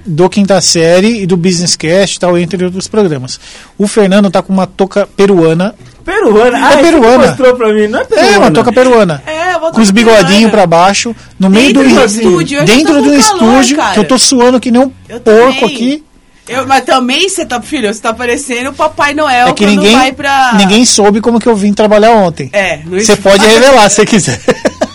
do 0.09 0.27
Quinta 0.29 0.59
Série 0.59 1.21
e 1.21 1.25
do 1.25 1.37
Business 1.37 1.75
Cast 1.75 2.17
e 2.17 2.19
tal, 2.19 2.37
entre 2.37 2.63
outros 2.65 2.87
programas. 2.87 3.39
O 3.77 3.87
Fernando 3.87 4.29
tá 4.31 4.41
com 4.41 4.51
uma 4.51 4.65
touca 4.65 5.07
peruana. 5.15 5.75
Peruana. 6.03 6.57
Ah, 6.67 6.73
isso 6.73 6.81
peruana. 6.83 7.19
que 7.23 7.27
mostrou 7.27 7.55
pra 7.55 7.73
mim. 7.73 7.87
Não 7.87 7.99
é 7.99 8.03
peruana. 8.05 8.29
É, 8.33 8.37
uma 8.39 8.51
touca 8.51 8.71
peruana. 8.73 9.23
É, 9.27 9.59
vou 9.59 9.71
Com 9.71 9.81
os 9.81 9.91
bigodinhos 9.91 10.49
pra 10.49 10.65
baixo, 10.65 11.15
no 11.39 11.49
meio 11.49 11.67
Dentro 11.73 11.87
do, 11.89 11.95
do 11.95 12.05
estúdio, 12.05 12.65
dentro 12.65 12.95
tô 12.95 13.01
do 13.01 13.09
calor, 13.09 13.19
estúdio, 13.19 13.77
cara. 13.77 13.93
que 13.93 13.99
eu 13.99 14.03
tô 14.05 14.17
suando 14.17 14.59
que 14.59 14.71
nem 14.71 14.81
um 14.81 14.91
Eu 15.07 15.19
porco 15.19 15.59
também. 15.59 15.75
aqui. 15.75 16.03
Eu, 16.47 16.65
mas 16.65 16.83
também 16.83 17.29
você 17.29 17.45
tá, 17.45 17.61
filho, 17.61 17.93
você 17.93 18.01
tá 18.01 18.11
parecendo 18.11 18.71
o 18.71 18.73
Papai 18.73 19.13
Noel 19.13 19.49
É 19.49 19.53
que 19.53 19.67
ninguém, 19.67 19.95
vai 19.95 20.11
pra. 20.11 20.53
ninguém 20.57 20.83
soube 20.83 21.21
como 21.21 21.39
que 21.39 21.47
eu 21.47 21.55
vim 21.55 21.71
trabalhar 21.73 22.09
ontem. 22.13 22.49
É, 22.51 22.79
Você 22.87 23.15
pode 23.15 23.45
revelar 23.45 23.87
se 23.89 23.97
você 23.97 24.05
quiser. 24.07 24.39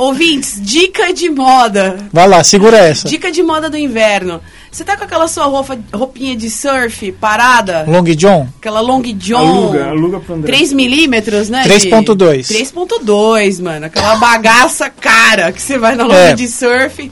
Ouvintes, 0.00 0.58
dica 0.62 1.12
de 1.12 1.28
moda. 1.28 1.98
Vai 2.12 2.26
lá, 2.26 2.42
segura 2.42 2.78
essa. 2.78 3.06
Dica 3.08 3.30
de 3.30 3.42
moda 3.42 3.68
do 3.68 3.76
inverno. 3.76 4.40
Você 4.72 4.82
tá 4.82 4.96
com 4.96 5.04
aquela 5.04 5.28
sua 5.28 5.44
roupa, 5.44 5.78
roupinha 5.92 6.34
de 6.34 6.48
surf 6.48 7.12
parada? 7.12 7.84
Long 7.86 8.04
John? 8.16 8.48
Aquela 8.58 8.80
long 8.80 9.02
john. 9.02 9.36
Aluga, 9.36 9.86
aluga 9.90 10.20
pro 10.20 10.34
André. 10.36 10.52
3 10.56 10.72
milímetros, 10.72 11.48
né? 11.50 11.64
3.2. 11.66 12.46
3.2, 12.48 13.60
mano. 13.62 13.86
Aquela 13.86 14.14
bagaça 14.16 14.88
cara 14.88 15.52
que 15.52 15.60
você 15.60 15.76
vai 15.76 15.94
na 15.94 16.04
loja 16.04 16.18
É. 16.30 16.32
de 16.34 16.48
surf. 16.48 17.10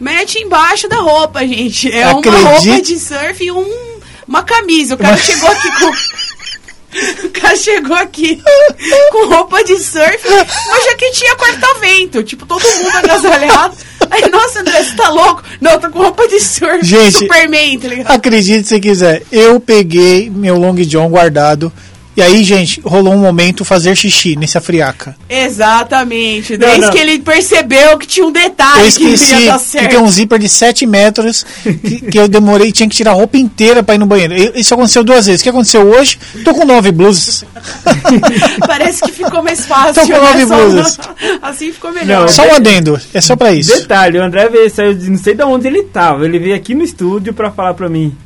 Mete 0.00 0.38
embaixo 0.38 0.88
da 0.88 0.96
roupa, 0.98 1.40
gente. 1.46 1.90
É 1.92 2.04
Acredite- 2.04 2.28
uma 2.28 2.48
roupa 2.50 2.82
de 2.82 2.98
surf 2.98 3.44
e 3.44 3.50
um, 3.52 3.98
uma 4.26 4.42
camisa. 4.42 4.94
O 4.94 4.98
cara 4.98 5.16
chegou 5.16 5.50
aqui 5.50 5.68
com. 5.80 5.90
O 7.24 7.28
cara 7.30 7.56
chegou 7.56 7.96
aqui 7.96 8.40
com 9.12 9.26
roupa 9.28 9.62
de 9.64 9.78
surf, 9.78 10.28
uma 10.28 10.84
jaquetinha 10.84 11.36
corta-vento. 11.36 12.22
Tipo, 12.22 12.46
todo 12.46 12.62
mundo 12.62 12.96
agasalhado. 12.96 13.76
Aí, 14.10 14.28
nossa, 14.30 14.60
André, 14.60 14.82
você 14.82 14.96
tá 14.96 15.08
louco? 15.10 15.42
Não, 15.60 15.72
eu 15.72 15.80
tô 15.80 15.90
com 15.90 15.98
roupa 15.98 16.26
de 16.28 16.40
surf. 16.40 16.84
Gente, 16.84 17.18
Superman, 17.18 17.78
tá 17.78 17.88
ligado? 17.88 18.10
Acredite 18.12 18.68
se 18.68 18.80
quiser. 18.80 19.22
Eu 19.32 19.58
peguei 19.58 20.30
meu 20.30 20.56
Long 20.56 20.74
John 20.74 21.08
guardado. 21.08 21.72
E 22.16 22.22
aí, 22.22 22.42
gente, 22.42 22.80
rolou 22.80 23.12
um 23.12 23.18
momento 23.18 23.62
fazer 23.64 23.94
xixi 23.94 24.36
nesse 24.36 24.56
afriaca. 24.56 25.14
Exatamente. 25.28 26.52
Não, 26.56 26.58
Desde 26.66 26.80
não. 26.80 26.90
que 26.90 26.98
ele 26.98 27.18
percebeu 27.18 27.98
que 27.98 28.06
tinha 28.06 28.24
um 28.26 28.32
detalhe 28.32 28.86
Eu 28.88 28.92
que 28.94 29.04
não 29.04 29.12
esqueci 29.12 29.34
que 29.52 29.58
certo. 29.58 29.90
tem 29.90 29.98
um 30.00 30.08
zíper 30.08 30.38
de 30.38 30.48
7 30.48 30.86
metros 30.86 31.44
que, 31.62 32.00
que 32.00 32.18
eu 32.18 32.26
demorei, 32.26 32.72
tinha 32.72 32.88
que 32.88 32.96
tirar 32.96 33.10
a 33.10 33.14
roupa 33.14 33.36
inteira 33.36 33.82
pra 33.82 33.94
ir 33.94 33.98
no 33.98 34.06
banheiro. 34.06 34.34
Isso 34.58 34.72
aconteceu 34.72 35.04
duas 35.04 35.26
vezes. 35.26 35.42
O 35.42 35.44
que 35.44 35.50
aconteceu 35.50 35.82
hoje? 35.82 36.18
Tô 36.42 36.54
com 36.54 36.64
nove 36.64 36.90
blusas. 36.90 37.44
Parece 38.66 39.02
que 39.02 39.12
ficou 39.12 39.42
mais 39.42 39.66
fácil. 39.66 39.94
Tô 40.06 40.12
com 40.12 40.18
nove 40.20 40.38
né? 40.38 40.46
Só- 40.46 40.56
blusas. 40.56 40.98
assim 41.42 41.72
ficou 41.72 41.92
melhor. 41.92 42.22
Não, 42.22 42.28
Só 42.28 42.46
um 42.48 42.54
adendo. 42.54 42.98
É 43.12 43.20
só 43.20 43.36
pra 43.36 43.52
isso. 43.52 43.74
Detalhe, 43.80 44.18
o 44.18 44.22
André 44.22 44.48
veio, 44.48 44.70
saiu 44.70 44.94
de 44.94 45.10
não 45.10 45.18
sei 45.18 45.34
de 45.34 45.42
onde 45.42 45.66
ele 45.66 45.82
tava. 45.82 46.24
Ele 46.24 46.38
veio 46.38 46.54
aqui 46.54 46.74
no 46.74 46.82
estúdio 46.82 47.34
pra 47.34 47.50
falar 47.50 47.74
pra 47.74 47.88
mim. 47.88 48.16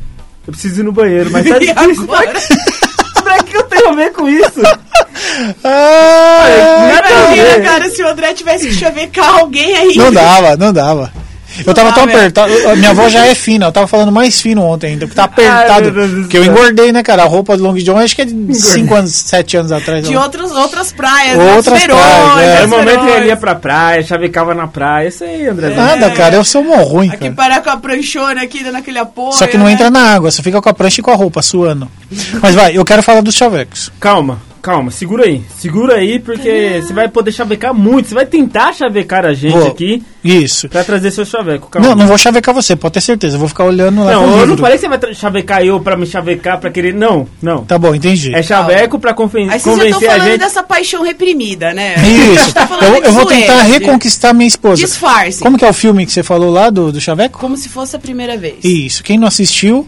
Eu 0.46 0.52
preciso 0.52 0.80
ir 0.80 0.84
no 0.84 0.92
banheiro, 0.92 1.30
mas 1.30 1.46
tá 1.46 1.58
difícil. 1.60 2.06
a 3.88 3.92
ver 3.92 4.12
com 4.12 4.28
isso? 4.28 4.60
Ah, 5.64 6.44
Nada 6.92 7.06
a 7.08 7.10
Imagina, 7.10 7.44
ver. 7.58 7.62
cara, 7.64 7.90
se 7.90 8.02
o 8.02 8.08
André 8.08 8.34
tivesse 8.34 8.66
que 8.68 8.74
chavecar 8.74 9.38
alguém 9.40 9.76
aí. 9.76 9.96
não 9.96 10.12
dava, 10.14 10.56
não 10.56 10.72
dava. 10.72 11.12
Eu 11.66 11.74
tava 11.74 11.92
tão 11.92 12.06
velho. 12.06 12.18
apertado. 12.18 12.52
a 12.68 12.76
Minha 12.76 12.94
voz 12.94 13.12
já 13.12 13.26
é 13.26 13.34
fina, 13.34 13.66
eu 13.66 13.72
tava 13.72 13.86
falando 13.86 14.12
mais 14.12 14.40
fino 14.40 14.62
ontem 14.62 14.88
ainda, 14.88 15.06
porque 15.06 15.16
tá 15.16 15.24
apertado. 15.24 15.92
Porque 15.92 16.38
eu 16.38 16.44
engordei, 16.44 16.92
né, 16.92 17.02
cara? 17.02 17.22
A 17.22 17.26
roupa 17.26 17.56
do 17.56 17.62
Long 17.62 17.74
John 17.74 17.98
acho 17.98 18.14
que 18.14 18.22
é 18.22 18.24
de 18.24 18.54
5 18.54 18.94
anos, 18.94 19.12
7 19.14 19.56
anos 19.56 19.72
atrás. 19.72 20.06
De 20.06 20.16
outros, 20.16 20.52
outras 20.52 20.92
praias. 20.92 21.38
Outras 21.56 21.80
verões, 21.80 22.00
praias, 22.00 22.38
é. 22.40 22.56
Era 22.56 22.66
o 22.66 22.70
momento 22.70 23.04
que 23.04 23.10
ele 23.10 23.26
ia 23.26 23.36
pra 23.36 23.54
praia, 23.54 24.02
chavecava 24.02 24.54
na 24.54 24.66
praia. 24.66 25.08
Isso 25.08 25.24
aí, 25.24 25.46
André. 25.46 25.70
Nada, 25.70 26.10
cara, 26.10 26.36
eu 26.36 26.44
sou 26.44 26.62
mó 26.62 26.76
ruim, 26.82 27.08
Aqui 27.08 27.18
cara. 27.18 27.32
parar 27.32 27.62
com 27.62 27.70
a 27.70 27.76
pranchona 27.76 28.42
aqui, 28.42 28.62
dando 28.62 28.76
aquele 28.76 28.98
apoio. 28.98 29.32
Só 29.32 29.46
que 29.46 29.56
não 29.58 29.66
né? 29.66 29.72
entra 29.72 29.90
na 29.90 30.14
água, 30.14 30.30
só 30.30 30.42
fica 30.42 30.60
com 30.60 30.68
a 30.68 30.74
prancha 30.74 31.00
e 31.00 31.04
com 31.04 31.10
a 31.10 31.16
roupa, 31.16 31.42
suando. 31.42 31.90
Mas 32.42 32.54
vai, 32.54 32.76
eu 32.76 32.84
quero 32.84 33.02
falar 33.02 33.20
dos 33.20 33.34
chavecos. 33.34 33.90
Calma, 34.00 34.40
calma, 34.60 34.90
segura 34.90 35.24
aí. 35.24 35.42
Segura 35.58 35.96
aí, 35.96 36.18
porque 36.18 36.80
você 36.82 36.92
vai 36.92 37.08
poder 37.08 37.32
chavecar 37.32 37.74
muito. 37.74 38.08
Você 38.08 38.14
vai 38.14 38.26
tentar 38.26 38.72
chavecar 38.72 39.24
a 39.24 39.32
gente 39.34 39.52
Vou. 39.56 39.68
aqui 39.68 40.02
Isso. 40.24 40.68
pra 40.68 40.84
trazer 40.84 41.10
seu 41.10 41.24
chaveco. 41.24 41.68
Calma. 41.68 41.88
Não, 41.88 41.94
não 41.96 42.06
vou 42.06 42.16
chavecar 42.18 42.54
você, 42.54 42.76
pode 42.76 42.94
ter 42.94 43.00
certeza. 43.00 43.36
Eu 43.36 43.38
vou 43.40 43.48
ficar 43.48 43.64
olhando 43.64 44.04
lá 44.04 44.12
Não, 44.12 44.38
eu 44.40 44.46
não 44.46 44.56
falei 44.56 44.78
que 44.78 44.86
você 44.86 44.88
vai 44.88 45.14
chavecar 45.14 45.62
eu 45.64 45.80
pra 45.80 45.96
me 45.96 46.06
chavecar, 46.06 46.58
pra 46.58 46.70
querer. 46.70 46.94
Não, 46.94 47.26
não. 47.42 47.64
Tá 47.64 47.78
bom, 47.78 47.94
entendi. 47.94 48.34
É 48.34 48.42
chaveco 48.42 48.98
pra 48.98 49.14
conven- 49.14 49.48
Aí 49.50 49.60
convencer 49.60 50.08
a 50.08 50.12
falando 50.12 50.28
gente. 50.30 50.38
dessa 50.40 50.62
paixão 50.62 51.02
reprimida, 51.02 51.72
né? 51.72 51.94
Isso. 52.34 52.52
Tá 52.54 52.66
falando 52.66 52.84
Eu, 52.96 53.02
eu 53.04 53.12
vou 53.12 53.26
tentar 53.26 53.62
reconquistar 53.62 54.32
minha 54.34 54.48
esposa. 54.48 54.76
Disfarce. 54.82 55.40
Como 55.42 55.56
que 55.58 55.64
é 55.64 55.68
o 55.68 55.72
filme 55.72 56.04
que 56.06 56.12
você 56.12 56.22
falou 56.22 56.50
lá 56.50 56.70
do, 56.70 56.92
do 56.92 57.00
chaveco? 57.00 57.38
Como 57.38 57.56
se 57.56 57.68
fosse 57.68 57.96
a 57.96 57.98
primeira 57.98 58.36
vez. 58.36 58.64
Isso. 58.64 59.02
Quem 59.02 59.18
não 59.18 59.26
assistiu, 59.28 59.86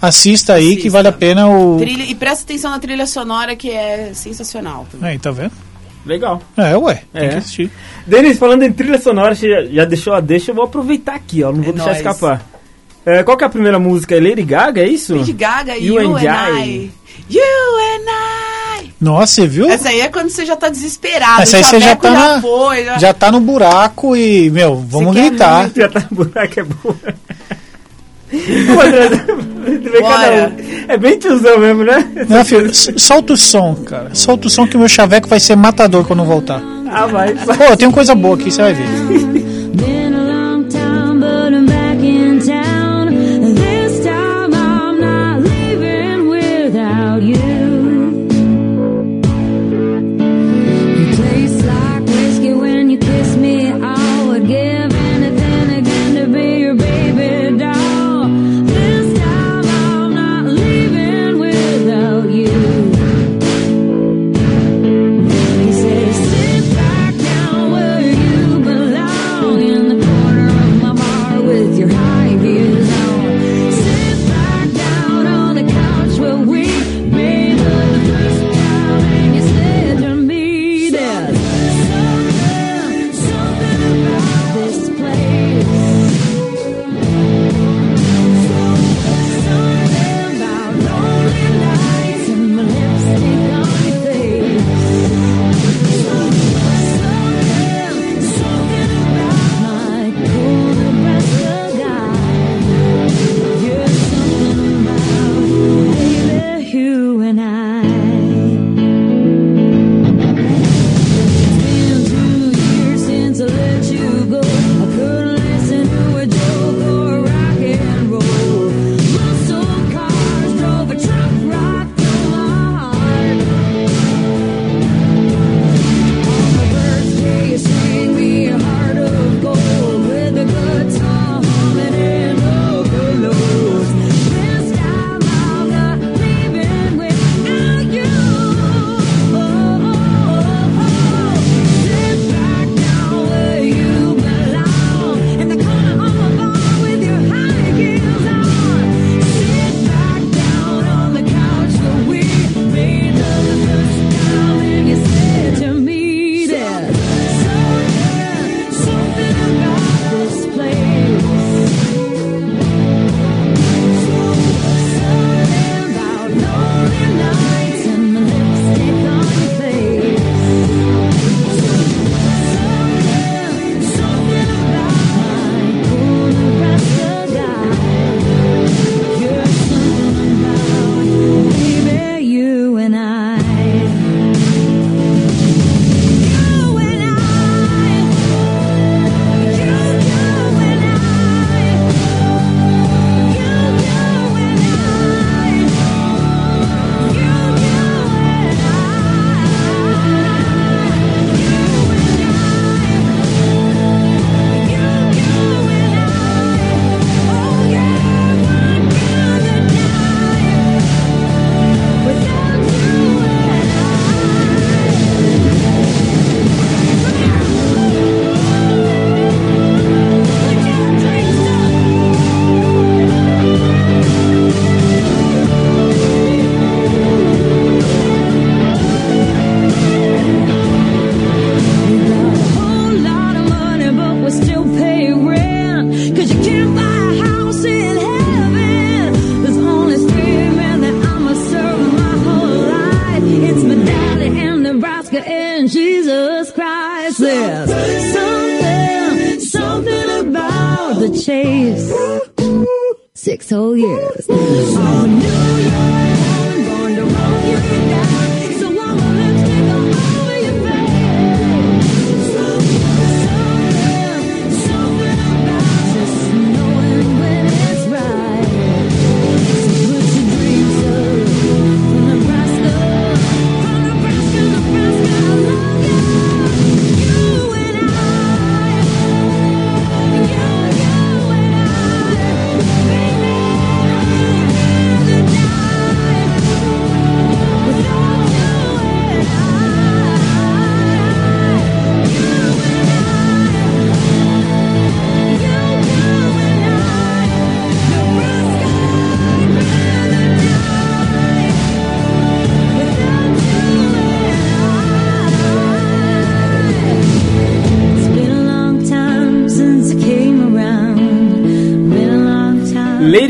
assista 0.00 0.54
aí 0.54 0.70
que 0.70 0.72
Assista. 0.82 0.90
vale 0.90 1.08
a 1.08 1.12
pena 1.12 1.48
o. 1.48 1.76
Trilha- 1.78 2.04
e 2.04 2.14
presta 2.14 2.44
atenção 2.44 2.70
na 2.70 2.78
trilha 2.78 3.06
sonora 3.06 3.54
que 3.56 3.70
é 3.70 4.10
sensacional. 4.14 4.86
também. 4.90 5.10
Aí, 5.10 5.18
tá 5.18 5.30
vendo? 5.30 5.52
Legal. 6.06 6.40
É, 6.56 6.76
ué. 6.76 7.02
Tem 7.12 7.24
É. 7.24 7.28
que 7.28 7.34
assistir. 7.36 7.70
Denis, 8.06 8.38
falando 8.38 8.62
em 8.62 8.72
trilha 8.72 8.98
sonora, 9.00 9.34
você 9.34 9.48
já, 9.48 9.64
já 9.66 9.84
deixou 9.84 10.14
a 10.14 10.20
deixa, 10.20 10.50
eu 10.50 10.54
vou 10.54 10.64
aproveitar 10.64 11.14
aqui, 11.14 11.42
ó. 11.42 11.48
Não 11.52 11.60
vou 11.62 11.70
É 11.70 11.72
deixar 11.72 11.86
nóis. 11.86 11.96
escapar. 11.98 12.42
É, 13.04 13.22
qual 13.22 13.36
que 13.36 13.44
é 13.44 13.46
a 13.46 13.50
primeira 13.50 13.78
música? 13.78 14.14
É 14.14 14.20
Lady 14.20 14.42
Gaga, 14.42 14.80
é 14.82 14.88
isso? 14.88 15.16
Lady 15.16 15.32
Gaga, 15.32 15.76
You 15.76 16.00
You, 16.00 16.16
and 16.16 16.20
and, 16.20 16.58
I. 16.60 16.62
I. 16.62 16.90
You 17.30 17.42
and 17.42 18.84
I. 18.84 18.92
Nossa, 19.00 19.34
você 19.34 19.46
viu? 19.46 19.68
Essa 19.70 19.90
aí 19.90 20.00
é 20.00 20.08
quando 20.08 20.28
você 20.30 20.44
já 20.44 20.56
tá 20.56 20.68
desesperado. 20.68 21.42
Essa 21.42 21.56
aí 21.58 21.64
você 21.64 21.80
já 21.80 21.94
tá 21.96 22.10
na- 22.10 22.40
foi, 22.40 22.84
já- 22.84 22.98
Já 22.98 23.14
tá 23.14 23.30
no 23.30 23.40
buraco 23.40 24.16
e, 24.16 24.50
meu, 24.50 24.76
vamos 24.76 25.14
gritar. 25.14 25.62
muito? 25.62 25.80
Já 25.80 25.88
tá 25.88 26.06
no 26.10 26.16
buraco, 26.24 26.60
é 26.60 26.62
boa. 26.64 26.96
Um. 28.32 30.58
É 30.88 30.96
bem 30.96 31.18
tiozão 31.18 31.58
mesmo, 31.58 31.84
né? 31.84 32.06
Não, 32.28 32.44
filho, 32.44 32.70
solta 32.74 33.32
o 33.32 33.36
som, 33.36 33.74
cara. 33.86 34.14
Solta 34.14 34.46
o 34.46 34.50
som 34.50 34.66
que 34.66 34.76
o 34.76 34.78
meu 34.78 34.88
chaveco 34.88 35.28
vai 35.28 35.40
ser 35.40 35.56
matador 35.56 36.04
quando 36.04 36.24
voltar. 36.24 36.62
Ah, 36.90 37.06
vai. 37.06 37.34
vai. 37.34 37.56
Pô, 37.56 37.64
eu 37.64 37.76
tenho 37.76 37.92
coisa 37.92 38.14
boa 38.14 38.34
aqui, 38.34 38.50
você 38.50 38.62
vai 38.62 38.74
ver. 38.74 38.88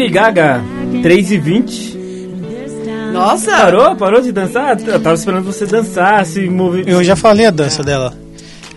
Lady 0.09 0.11
Gaga, 0.11 0.63
3 1.03 1.33
e 1.33 1.39
20. 1.39 1.99
Nossa! 3.13 3.51
Parou? 3.51 3.97
Parou 3.97 4.21
de 4.23 4.33
dançar? 4.33 4.79
Eu 4.81 5.01
tava 5.01 5.15
esperando 5.15 5.45
você 5.45 5.67
dançar, 5.67 6.25
se 6.25 6.49
mover. 6.49 6.89
Eu 6.89 7.05
já 7.05 7.15
falei 7.15 7.47
a 7.47 7.51
dança 7.51 7.83
dela. 7.83 8.15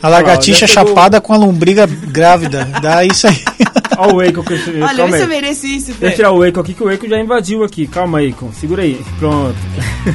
A 0.02 0.10
lagartixa 0.10 0.68
pegou- 0.68 0.88
chapada 0.88 1.22
com 1.22 1.32
a 1.34 1.38
lombriga 1.38 1.86
grávida. 1.88 2.66
Dá 2.82 3.06
isso 3.06 3.28
aí. 3.28 3.38
Olha 3.98 4.14
o 4.16 4.22
eu 4.24 4.44
Olha, 4.84 5.06
aí. 5.16 5.28
mereço 5.28 5.68
isso, 5.68 5.88
Deixa 5.94 6.06
eu 6.06 6.10
Fê. 6.10 6.16
tirar 6.16 6.32
o 6.32 6.40
Waco 6.40 6.60
aqui, 6.60 6.74
que 6.74 6.84
o 6.84 6.90
Waco 6.90 7.08
já 7.08 7.20
invadiu 7.20 7.64
aqui. 7.64 7.86
Calma 7.86 8.18
aí, 8.18 8.30
Icon. 8.30 8.52
Segura 8.52 8.82
aí. 8.82 9.00
Pronto. 9.20 9.56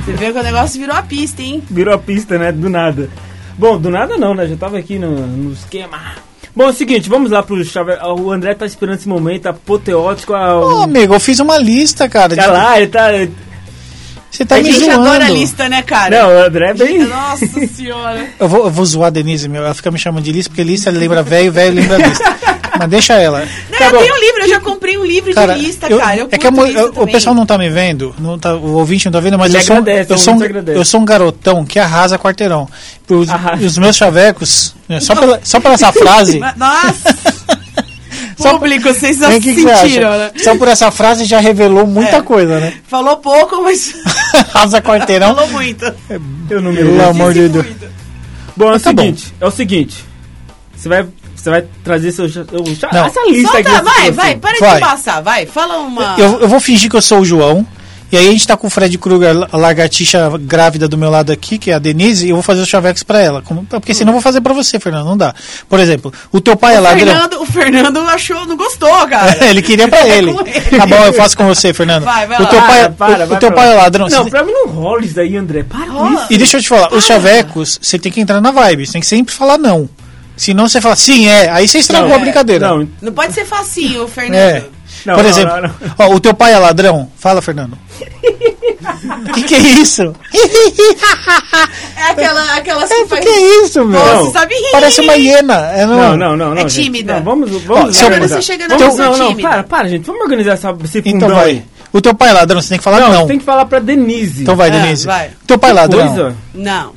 Você 0.04 0.12
vê 0.12 0.32
que 0.32 0.38
o 0.38 0.42
negócio 0.42 0.80
virou 0.80 0.96
a 0.96 1.02
pista, 1.02 1.40
hein? 1.40 1.62
Virou 1.70 1.94
a 1.94 1.98
pista, 1.98 2.36
né? 2.36 2.50
Do 2.50 2.68
nada. 2.68 3.08
Bom, 3.56 3.78
do 3.78 3.88
nada 3.88 4.18
não, 4.18 4.34
né? 4.34 4.46
Já 4.48 4.56
tava 4.56 4.76
aqui 4.76 4.98
no, 4.98 5.24
no 5.26 5.52
esquema. 5.52 5.98
Bom, 6.56 6.64
é 6.64 6.68
o 6.68 6.72
seguinte, 6.72 7.06
vamos 7.10 7.30
lá 7.30 7.42
pro 7.42 7.62
chave... 7.62 7.92
O 8.18 8.32
André 8.32 8.54
tá 8.54 8.64
esperando 8.64 8.96
esse 8.98 9.06
momento 9.08 9.46
apoteótico. 9.46 10.32
Ô, 10.32 10.36
Ao... 10.36 10.82
amigo, 10.84 11.12
eu 11.14 11.20
fiz 11.20 11.38
uma 11.38 11.58
lista, 11.58 12.08
cara. 12.08 12.34
de- 12.34 12.40
Olha 12.40 12.50
lá, 12.50 12.78
ele 12.78 12.86
tá. 12.86 13.08
Você 14.30 14.44
tá 14.44 14.56
a 14.56 14.58
me 14.62 14.72
gente 14.72 14.84
zoando. 14.86 15.02
adora 15.06 15.26
a 15.26 15.30
lista, 15.30 15.68
né, 15.68 15.82
cara? 15.82 16.22
Não, 16.22 16.28
o 16.34 16.44
André 16.46 16.70
é 16.70 16.74
bem. 16.74 16.98
Nossa 17.04 17.46
senhora. 17.68 18.26
Eu 18.40 18.48
vou, 18.48 18.64
eu 18.64 18.70
vou 18.70 18.84
zoar 18.86 19.06
a 19.08 19.10
Denise, 19.10 19.48
meu. 19.48 19.64
Ela 19.64 19.74
fica 19.74 19.90
me 19.90 19.98
chamando 19.98 20.24
de 20.24 20.32
lista 20.32 20.48
porque 20.50 20.62
lista 20.64 20.90
lembra 20.90 21.22
velho, 21.22 21.52
velho 21.52 21.74
lembra 21.74 21.98
lista. 21.98 22.24
Mas 22.78 22.88
deixa 22.88 23.14
ela. 23.14 23.40
Não, 23.70 23.78
Tá 23.78 23.84
eu 23.86 23.90
bom. 23.92 23.98
tenho 23.98 24.14
um 24.14 24.18
livro, 24.20 24.42
eu 24.42 24.48
já 24.48 24.60
comprei 24.60 24.96
um 24.98 25.04
livro 25.04 25.32
Cara, 25.34 25.54
de 25.54 25.60
lista, 25.60 25.86
eu- 25.88 25.98
cara. 25.98 26.16
Eu 26.16 26.28
é 26.30 26.38
que 26.38 26.48
lista 26.50 26.78
eu- 26.80 26.92
o 26.96 27.06
pessoal 27.06 27.34
não 27.34 27.46
tá 27.46 27.56
me 27.58 27.68
vendo, 27.70 28.14
não 28.18 28.38
tá, 28.38 28.54
o 28.54 28.72
ouvinte 28.74 29.06
não 29.06 29.12
tá 29.12 29.20
vendo, 29.20 29.38
mas 29.38 29.54
eu 29.54 29.60
sou, 29.62 29.76
agradece, 29.76 30.12
eu, 30.12 30.18
sou 30.18 30.34
um, 30.34 30.42
eu 30.72 30.84
sou 30.84 31.00
um 31.00 31.04
garotão 31.04 31.64
que 31.64 31.78
arrasa 31.78 32.18
quarteirão. 32.18 32.68
Os, 33.08 33.28
Arrasa. 33.28 33.64
os 33.64 33.78
meus 33.78 33.96
chavecos, 33.96 34.74
né, 34.88 35.00
só, 35.00 35.14
pela, 35.14 35.40
só 35.44 35.60
por 35.60 35.70
essa 35.72 35.92
frase. 35.92 36.38
Nossa! 36.56 37.16
Público, 38.36 38.92
vocês 38.92 39.18
já 39.18 39.30
que 39.32 39.40
que 39.40 39.54
sentiram, 39.62 40.10
acha? 40.12 40.18
né? 40.18 40.30
Só 40.42 40.56
por 40.56 40.68
essa 40.68 40.90
frase 40.90 41.24
já 41.24 41.40
revelou 41.40 41.86
muita 41.86 42.16
É. 42.16 42.22
coisa, 42.22 42.60
né? 42.60 42.74
Falou 42.86 43.16
pouco, 43.16 43.62
mas 43.62 43.94
Arrasa 44.54 44.80
quarteirão. 44.80 45.34
falou 45.34 45.50
muito. 45.50 45.84
Eu 46.50 46.60
não 46.60 46.70
me 46.70 46.76
Pelo 46.78 46.90
lembro. 46.92 47.08
amor 47.08 47.32
de 47.34 47.48
Deus. 47.48 47.66
Bom, 48.56 48.72
é 48.72 48.76
o 48.76 48.80
Tá 48.80 48.92
bom. 48.92 49.02
seguinte, 49.02 49.34
é 49.40 49.46
o 49.46 49.50
seguinte. 49.50 50.04
Você 50.76 50.88
vai, 50.88 51.06
você 51.42 51.50
vai 51.50 51.64
trazer 51.84 52.12
seu, 52.12 52.28
cha- 52.28 52.44
Não. 52.92 53.04
essa 53.06 53.20
lista 53.28 53.58
aqui. 53.58 53.70
Solta, 53.70 53.70
essa 53.70 53.82
vai, 53.82 53.94
situação. 54.06 54.14
vai, 54.14 54.36
para 54.36 54.58
Vai. 54.58 54.74
de 54.74 54.80
passar, 54.80 55.20
vai. 55.22 55.46
Fala 55.46 55.78
uma. 55.78 56.14
Eu, 56.18 56.40
eu 56.40 56.48
vou 56.48 56.60
fingir 56.60 56.90
que 56.90 56.96
eu 56.96 57.02
sou 57.02 57.20
o 57.20 57.24
João. 57.24 57.66
E 58.12 58.16
aí 58.16 58.28
a 58.28 58.30
gente 58.30 58.46
tá 58.46 58.56
com 58.56 58.68
o 58.68 58.70
Fred 58.70 58.96
Krueger, 58.98 59.48
a 59.50 59.56
lagartixa 59.56 60.30
grávida 60.40 60.86
do 60.86 60.96
meu 60.96 61.10
lado 61.10 61.32
aqui, 61.32 61.58
que 61.58 61.72
é 61.72 61.74
a 61.74 61.78
Denise, 61.80 62.24
e 62.24 62.30
eu 62.30 62.36
vou 62.36 62.42
fazer 62.42 62.60
os 62.60 62.68
chavecos 62.68 63.02
pra 63.02 63.20
ela. 63.20 63.42
Como- 63.42 63.64
porque 63.66 63.92
senão 63.92 64.10
eu 64.10 64.12
vou 64.12 64.22
fazer 64.22 64.40
pra 64.40 64.54
você, 64.54 64.78
Fernando. 64.78 65.06
Não 65.06 65.16
dá. 65.16 65.34
Por 65.68 65.80
exemplo, 65.80 66.12
o 66.30 66.40
teu 66.40 66.56
pai 66.56 66.76
é 66.76 66.78
o, 66.78 66.82
ladrão. 66.84 67.04
Fernando, 67.04 67.42
o 67.42 67.44
Fernando 67.46 67.98
achou, 68.08 68.46
não 68.46 68.56
gostou, 68.56 68.88
cara. 69.08 69.36
ele 69.50 69.60
queria 69.60 69.88
pra 69.88 70.06
ele. 70.06 70.32
com 70.32 70.40
ele. 70.46 70.60
Tá 70.78 70.86
bom, 70.86 71.04
eu 71.04 71.12
faço 71.14 71.36
com 71.36 71.46
você, 71.48 71.74
Fernando. 71.74 72.04
Vai, 72.04 72.28
vai 72.28 72.38
o 72.38 72.42
lá. 72.44 72.48
teu 72.48 72.60
pai, 72.60 72.68
Para, 72.68 72.90
para, 72.90 73.24
o, 73.24 73.26
vai 73.26 73.36
o 73.36 73.40
teu 73.40 73.52
pai 73.52 73.72
é 73.72 73.74
ladrão. 73.74 74.06
Não, 74.08 74.22
Você- 74.22 74.30
pra 74.30 74.44
mim 74.44 74.52
não 74.52 74.68
rola 74.68 75.04
isso 75.04 75.14
daí, 75.16 75.36
André. 75.36 75.64
Para 75.64 75.86
isso. 76.12 76.26
E 76.30 76.38
deixa 76.38 76.58
eu 76.58 76.62
te 76.62 76.68
falar, 76.68 76.84
os 76.94 77.04
Para. 77.04 77.16
chavecos, 77.16 77.76
você 77.82 77.98
tem 77.98 78.12
que 78.12 78.20
entrar 78.20 78.40
na 78.40 78.52
vibe, 78.52 78.86
você 78.86 78.92
tem 78.92 79.00
que 79.00 79.06
sempre 79.08 79.34
falar 79.34 79.58
não. 79.58 79.88
Senão 80.36 80.68
você 80.68 80.80
fala, 80.80 80.96
sim, 80.96 81.26
é, 81.26 81.48
aí 81.50 81.66
você 81.66 81.78
estragou 81.78 82.10
Não, 82.10 82.16
a 82.16 82.18
brincadeira. 82.20 82.68
Não, 82.68 82.88
Não 83.00 83.12
pode 83.12 83.32
ser 83.32 83.44
facinho, 83.46 84.06
Fernando. 84.06 84.34
É. 84.38 84.64
Não, 85.04 85.14
Por 85.14 85.22
não, 85.22 85.30
exemplo, 85.30 85.54
não, 85.54 85.62
não. 85.62 85.74
ó, 85.98 86.08
o 86.14 86.20
teu 86.20 86.34
pai 86.34 86.52
é 86.52 86.58
ladrão? 86.58 87.08
Fala, 87.16 87.40
Fernando. 87.40 87.78
O 89.28 89.32
que, 89.34 89.42
que 89.44 89.54
é 89.54 89.58
isso? 89.58 90.14
É 91.96 92.10
aquela, 92.10 92.54
aquelas 92.56 92.90
É, 92.90 93.04
que 93.04 93.16
que 93.20 93.28
é 93.28 93.64
isso, 93.64 93.84
meu? 93.84 93.98
Nossa, 93.98 94.24
Não. 94.24 94.32
sabe 94.32 94.54
rir. 94.54 94.70
Parece 94.72 95.00
uma 95.00 95.14
hiena. 95.16 95.54
É, 95.72 95.86
não, 95.86 96.16
não, 96.16 96.36
não, 96.36 96.54
não. 96.54 96.56
É 96.58 96.64
tímida. 96.66 97.14
Não, 97.16 97.22
vamos, 97.24 97.50
Ó, 97.54 97.58
vamos 97.74 97.96
se 97.96 98.04
organizar. 98.04 98.36
Você 98.36 98.42
chega 98.42 98.68
na 98.68 98.76
Vamos- 98.76 98.94
pessoa 98.96 99.10
Não, 99.10 99.18
não, 99.18 99.28
tímida. 99.30 99.48
para, 99.48 99.62
para, 99.64 99.88
gente. 99.88 100.04
Vamos 100.06 100.22
organizar 100.22 100.52
essa, 100.52 100.76
esse 100.84 100.98
Então 100.98 101.12
fundão 101.12 101.36
vai. 101.36 101.44
aí. 101.50 101.64
O 101.92 102.00
teu 102.00 102.14
pai 102.14 102.28
é 102.30 102.32
ladrão, 102.32 102.60
você 102.60 102.68
tem 102.70 102.78
que 102.78 102.84
falar 102.84 103.00
Não, 103.00 103.12
não. 103.12 103.20
você 103.22 103.26
tem 103.28 103.38
que 103.38 103.44
falar 103.44 103.64
pra 103.66 103.78
Denise. 103.78 104.42
Então 104.42 104.54
vai, 104.56 104.68
Ah, 104.68 104.72
Denise. 104.72 105.06
vai. 105.06 105.28
O 105.28 105.46
teu 105.46 105.58
pai 105.58 105.70
é 105.70 105.74
ladrão. 105.74 106.06
Coisa. 106.06 106.36
Não. 106.54 106.92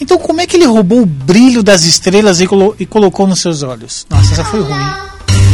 Então 0.00 0.18
como 0.18 0.40
é 0.40 0.46
que 0.46 0.56
ele 0.56 0.66
roubou 0.66 1.00
o 1.02 1.06
brilho 1.06 1.62
das 1.62 1.84
estrelas 1.84 2.40
e, 2.40 2.46
colo- 2.46 2.74
e 2.78 2.84
colocou 2.86 3.26
nos 3.26 3.40
seus 3.40 3.62
olhos? 3.62 4.06
Nossa, 4.10 4.32
essa 4.34 4.44
foi 4.44 4.60
ruim. 4.60 4.86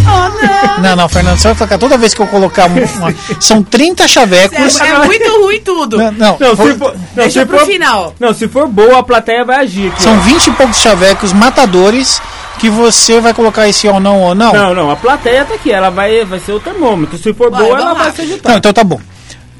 Oh, 0.05 0.45
não. 0.45 0.83
Não, 0.83 0.97
não, 0.97 1.09
Fernando, 1.09 1.39
você 1.39 1.49
vai 1.49 1.57
colocar 1.57 1.79
toda 1.79 1.97
vez 1.97 2.13
que 2.13 2.21
eu 2.21 2.27
colocar 2.27 2.67
uma. 2.67 2.81
uma- 2.81 3.15
são 3.41 3.63
30 3.63 4.09
chavecos. 4.09 4.81
É, 4.81 4.89
é 4.89 4.99
muito 5.05 5.41
ruim 5.43 5.61
tudo. 5.61 5.97
Não, 5.97 6.11
não, 6.13 6.37
Não, 6.41 6.57
for- 6.57 6.73
se 6.73 6.79
for, 6.79 6.93
não, 6.95 7.01
Deixa 7.15 7.41
se 7.41 7.47
pro 7.47 7.59
for, 7.59 7.67
final. 7.67 8.15
Não, 8.19 8.35
se 8.35 8.49
for 8.49 8.67
boa, 8.67 8.99
a 8.99 9.03
plateia 9.05 9.45
vai 9.45 9.61
agir 9.61 9.93
aqui. 9.93 10.03
são 10.03 10.17
ó. 10.17 10.21
20 10.21 10.47
e 10.49 10.51
poucos 10.53 10.79
chavecos 10.79 11.33
matadores 11.33 12.21
que 12.59 12.69
você 12.69 13.21
vai 13.21 13.33
colocar 13.33 13.69
esse 13.69 13.87
ou 13.87 14.01
não 14.01 14.21
ou 14.23 14.35
não. 14.35 14.53
Não, 14.53 14.75
não, 14.75 14.91
a 14.91 14.97
plateia 14.97 15.45
tá 15.45 15.55
aqui, 15.55 15.71
ela 15.71 15.89
vai, 15.91 16.25
vai 16.25 16.41
ser 16.41 16.53
o 16.53 16.61
termômetro. 16.61 17.17
Se 17.17 17.33
for 17.33 17.51
Vai, 17.51 17.63
boa, 17.63 17.77
ela 17.79 17.93
lá. 17.93 17.95
vai 17.95 18.11
se 18.13 18.23
agitar. 18.23 18.51
Não, 18.53 18.59
então 18.59 18.73
tá 18.73 18.83
bom. 18.83 19.01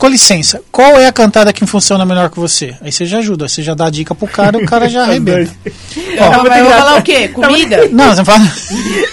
Com 0.03 0.09
licença, 0.09 0.61
qual 0.73 0.99
é 1.01 1.07
a 1.07 1.13
cantada 1.13 1.53
que 1.53 1.65
funciona 1.65 2.05
melhor 2.05 2.29
que 2.29 2.37
você? 2.37 2.75
Aí 2.81 2.91
você 2.91 3.07
já 3.07 3.19
ajuda, 3.19 3.47
você 3.47 3.63
já 3.63 3.73
dá 3.73 3.87
a 3.87 3.91
dica 3.91 4.13
pro 4.17 4.27
cara, 4.27 4.59
o 4.59 4.67
cara 4.67 4.89
já 4.89 5.03
arrebenta. 5.07 5.49
Vai 6.19 6.61
engraçado. 6.61 6.77
falar 6.77 6.99
o 6.99 7.03
quê? 7.05 7.29
Comida? 7.29 7.89
Não, 7.89 8.13
você 8.13 8.25
fala, 8.25 8.41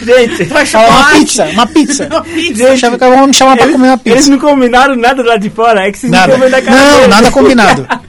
Gente, 0.02 0.46
Vai 0.46 0.66
uma 0.74 1.12
pizza, 1.12 1.46
uma 1.46 1.68
pizza. 1.68 2.08
Uma 2.10 2.24
pizza. 2.24 2.56
Gente, 2.56 2.90
me 3.28 3.34
chamar 3.36 3.56
pra 3.56 3.66
eles, 3.66 3.76
comer 3.76 3.88
uma 3.90 4.02
eles 4.04 4.18
pizza. 4.18 4.32
não 4.32 4.40
combinaram 4.40 4.96
nada 4.96 5.22
lá 5.24 5.38
de 5.38 5.52
fora, 5.52 5.88
é 5.88 5.92
que 5.92 6.00
vocês 6.00 6.12
Nada. 6.12 6.36
não 6.36 6.40
combinaram 6.40 6.64
a 6.64 6.66
cara 6.66 6.82
Não, 6.84 6.96
deles. 6.96 7.10
nada 7.10 7.32
combinado. 7.32 7.88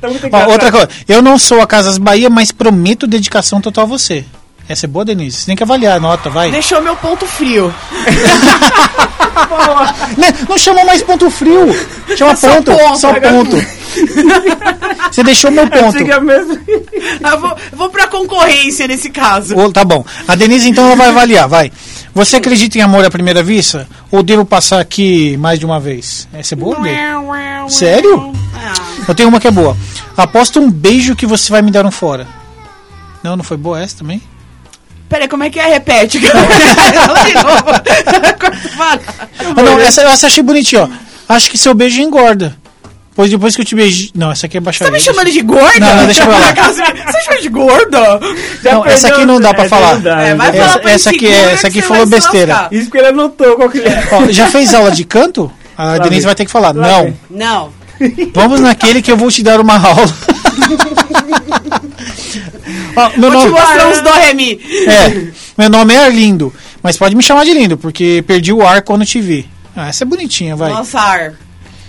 Tá 0.00 0.06
muito 0.06 0.28
Ó, 0.30 0.52
outra 0.52 0.70
coisa, 0.70 0.88
eu 1.08 1.20
não 1.20 1.36
sou 1.36 1.60
a 1.60 1.66
Casas 1.66 1.98
Bahia, 1.98 2.30
mas 2.30 2.52
prometo 2.52 3.04
dedicação 3.08 3.60
total 3.60 3.82
a 3.82 3.86
você. 3.88 4.24
Essa 4.68 4.86
é 4.86 4.88
boa, 4.88 5.04
Denise. 5.04 5.38
Você 5.38 5.46
tem 5.46 5.56
que 5.56 5.62
avaliar 5.62 5.96
a 5.96 6.00
nota, 6.00 6.28
vai. 6.28 6.50
Deixou 6.50 6.80
meu 6.82 6.94
ponto 6.96 7.26
frio. 7.26 7.72
Né, 10.16 10.34
Não 10.48 10.58
chama 10.58 10.84
mais 10.84 11.02
ponto 11.02 11.30
frio. 11.30 11.68
Chama 12.16 12.34
Só 12.36 12.54
ponto. 12.56 12.72
ponto, 12.72 12.98
Só 12.98 13.10
agora- 13.10 13.30
ponto. 13.30 13.56
Você 15.12 15.22
deixou 15.22 15.50
meu 15.50 15.66
ponto. 15.68 16.04
Que 16.04 16.10
é 16.10 16.20
mesmo. 16.20 16.58
Eu 16.66 17.40
vou, 17.40 17.50
eu 17.50 17.78
vou 17.78 17.88
pra 17.88 18.06
concorrência 18.08 18.86
nesse 18.86 19.10
caso. 19.10 19.56
Ô, 19.56 19.70
tá 19.72 19.84
bom. 19.84 20.04
A 20.26 20.34
Denise 20.34 20.68
então 20.68 20.86
ela 20.86 20.96
vai 20.96 21.08
avaliar, 21.08 21.48
vai. 21.48 21.72
Você 22.14 22.36
acredita 22.36 22.78
em 22.78 22.82
amor 22.82 23.04
à 23.04 23.10
primeira 23.10 23.42
vista? 23.42 23.88
Ou 24.10 24.22
devo 24.22 24.44
passar 24.44 24.80
aqui 24.80 25.36
mais 25.36 25.58
de 25.58 25.64
uma 25.64 25.78
vez? 25.78 26.26
Essa 26.32 26.54
é 26.54 26.56
boa, 26.56 26.76
Dê? 26.80 26.90
Sério? 27.68 28.32
Ah, 28.54 28.74
Eu 29.06 29.14
tenho 29.14 29.28
uma 29.28 29.38
que 29.40 29.46
é 29.48 29.52
boa. 29.52 29.76
Aposto 30.16 30.58
um 30.60 30.70
beijo 30.70 31.14
que 31.14 31.26
você 31.26 31.50
vai 31.52 31.62
me 31.62 31.70
dar 31.70 31.86
um 31.86 31.90
fora. 31.92 32.26
Não, 33.22 33.36
não 33.36 33.44
foi 33.44 33.56
boa 33.56 33.80
essa 33.80 33.98
também? 33.98 34.20
Peraí, 35.08 35.28
como 35.28 35.44
é 35.44 35.50
que 35.50 35.58
é? 35.58 35.66
Repete. 35.68 36.20
Fala 36.20 37.24
de 37.24 37.34
novo. 37.34 37.64
Fala. 38.76 39.00
Não, 39.62 39.78
essa, 39.80 40.02
essa 40.02 40.26
eu 40.26 40.28
achei 40.28 40.42
bonitinha, 40.42 40.84
ó. 40.84 41.34
Acho 41.34 41.50
que 41.50 41.58
seu 41.58 41.74
beijo 41.74 42.00
engorda. 42.00 42.56
Pois 43.14 43.28
depois 43.30 43.56
que 43.56 43.62
eu 43.62 43.64
te 43.66 43.74
beijei. 43.74 44.10
Não, 44.14 44.30
essa 44.30 44.46
aqui 44.46 44.58
é 44.58 44.60
Você 44.60 44.64
baixaria. 44.64 44.92
tá 44.92 44.98
me 44.98 45.04
chamando 45.04 45.32
de 45.32 45.42
gorda? 45.42 45.80
Não, 45.80 45.96
não, 45.96 46.04
deixa 46.06 46.24
pra 46.24 46.38
lá. 46.38 46.54
Você 47.12 47.20
chama 47.24 47.40
de 47.40 47.48
gorda? 47.48 48.20
Já 48.62 48.72
Não, 48.74 48.86
essa 48.86 49.08
aqui 49.08 49.24
não 49.24 49.40
dá 49.40 49.52
pra 49.52 49.64
essa 49.64 49.74
falar. 49.76 49.96
dá, 49.98 50.20
É, 50.20 50.34
vai 50.36 50.46
já- 50.46 50.52
falar 50.52 50.64
Essa- 50.70 50.78
pra 50.78 50.90
essa 50.92 51.10
aqui 51.10 51.26
é- 51.26 51.52
essa 51.52 51.60
que 51.62 51.66
aqui 51.66 51.80
você 51.82 51.86
falou 51.88 52.06
besteira. 52.06 52.52
lascar. 52.52 52.72
Isso 52.72 52.84
porque 52.84 52.98
ele 52.98 53.06
anotou 53.08 53.56
qual 53.56 53.68
que 53.68 53.78
é. 53.80 54.08
Ó, 54.12 54.30
já 54.30 54.46
fez 54.46 54.72
aula 54.72 54.92
de 54.92 55.02
canto? 55.04 55.50
A 55.76 55.84
Lá 55.84 55.98
Denise 55.98 56.20
vem. 56.20 56.26
vai 56.26 56.34
ter 56.36 56.44
que 56.44 56.50
falar. 56.50 56.72
Lá 56.74 56.86
não. 56.88 57.02
vem. 57.04 57.16
Não. 57.28 57.72
Vamos 58.32 58.60
naquele 58.60 59.02
que 59.02 59.10
eu 59.10 59.16
vou 59.16 59.28
te 59.32 59.42
dar 59.42 59.60
uma 59.60 59.74
aula. 59.76 60.06
Ó, 62.96 63.10
meu, 63.18 63.30
Vou 63.30 63.40
te 63.40 63.46
nome, 63.46 63.50
mostrar 63.60 63.88
uns 63.88 64.00
do 64.00 64.10
Remi. 64.10 64.60
é, 64.86 65.32
meu 65.56 65.70
nome 65.70 65.94
é 65.94 66.04
Arlindo, 66.04 66.52
mas 66.82 66.96
pode 66.96 67.14
me 67.14 67.22
chamar 67.22 67.44
de 67.44 67.52
Lindo, 67.54 67.76
porque 67.78 68.22
perdi 68.26 68.52
o 68.52 68.66
ar 68.66 68.82
quando 68.82 69.04
te 69.06 69.20
vi. 69.20 69.48
Ah, 69.74 69.88
essa 69.88 70.04
é 70.04 70.06
bonitinha, 70.06 70.56
vai. 70.56 70.70
Nossa, 70.72 70.98
Ar. 71.00 71.34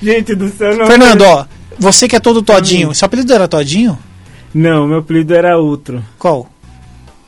Gente 0.01 0.35
do 0.35 0.49
céu, 0.49 0.77
não. 0.77 0.85
Fernando, 0.85 1.21
ó, 1.23 1.45
você 1.77 2.07
que 2.07 2.15
é 2.15 2.19
todo 2.19 2.41
todinho, 2.41 2.93
seu 2.93 3.05
apelido 3.05 3.33
era 3.33 3.47
todinho? 3.47 3.97
Não, 4.53 4.87
meu 4.87 4.99
apelido 4.99 5.33
era 5.33 5.57
outro. 5.57 6.03
Qual? 6.17 6.49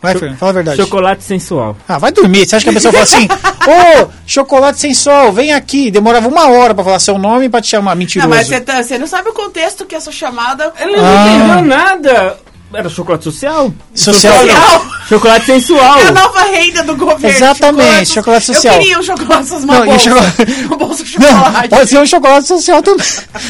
Vai, 0.02 0.14
Fernando, 0.16 0.38
fala 0.38 0.50
a 0.50 0.54
verdade. 0.54 0.78
Chocolate 0.78 1.24
sensual. 1.24 1.78
Ah, 1.88 1.98
vai 2.00 2.12
dormir. 2.12 2.48
Você 2.48 2.56
acha 2.56 2.64
que 2.64 2.70
a 2.72 2.74
pessoa 2.74 2.92
fala 2.92 3.04
assim, 3.04 3.28
ô, 3.28 4.08
chocolate 4.26 4.80
sem 4.80 4.94
sol, 4.96 5.32
vem 5.32 5.54
aqui. 5.54 5.92
Demorava 5.92 6.28
uma 6.28 6.48
hora 6.50 6.74
pra 6.74 6.84
falar 6.84 7.00
seu 7.00 7.18
nome 7.20 7.46
e 7.46 7.50
pra 7.50 7.62
te 7.62 7.68
chamar. 7.68 7.96
Mentiroso. 7.96 8.28
Não, 8.28 8.36
mas 8.36 8.48
você, 8.48 8.60
tá- 8.60 8.82
você 8.82 8.98
não 8.98 9.06
sabe 9.06 9.30
o 9.30 9.34
contexto 9.34 9.86
que 9.86 9.94
essa 9.94 10.12
chamada. 10.12 10.74
Ele 10.80 10.96
não 10.98 11.04
Ah. 11.06 11.28
entendeu 11.28 11.66
nada. 11.78 12.38
Era 12.74 12.88
chocolate 12.90 13.26
social? 13.26 13.72
Social. 13.94 14.34
Social. 14.34 14.86
Chocolate 15.10 15.46
sensual. 15.46 16.00
É 16.00 16.08
a 16.08 16.12
nova 16.14 16.42
renda 16.46 16.82
do 16.84 16.96
governo. 16.96 17.28
Exatamente, 17.28 18.12
chocolate 18.14 18.46
social. 18.46 18.76
Eu 18.76 18.80
queria 18.80 19.00
um 19.00 19.04
chocolate, 19.04 19.42
essas 19.44 19.66
Não, 19.66 19.84
e 19.84 19.88
bolsa. 19.88 20.10
chocolate- 20.10 20.66
Uma 20.68 20.78
bolsa 20.78 21.04
de 21.04 21.20
Não, 21.20 21.28
chocolate. 21.38 21.70
pode 21.70 21.90
ser 21.90 21.98
um 22.00 22.06
chocolate 22.06 22.48
social 22.48 22.82
também. 22.82 23.06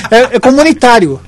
É, 0.09 0.35
é 0.35 0.39
comunitário. 0.39 1.21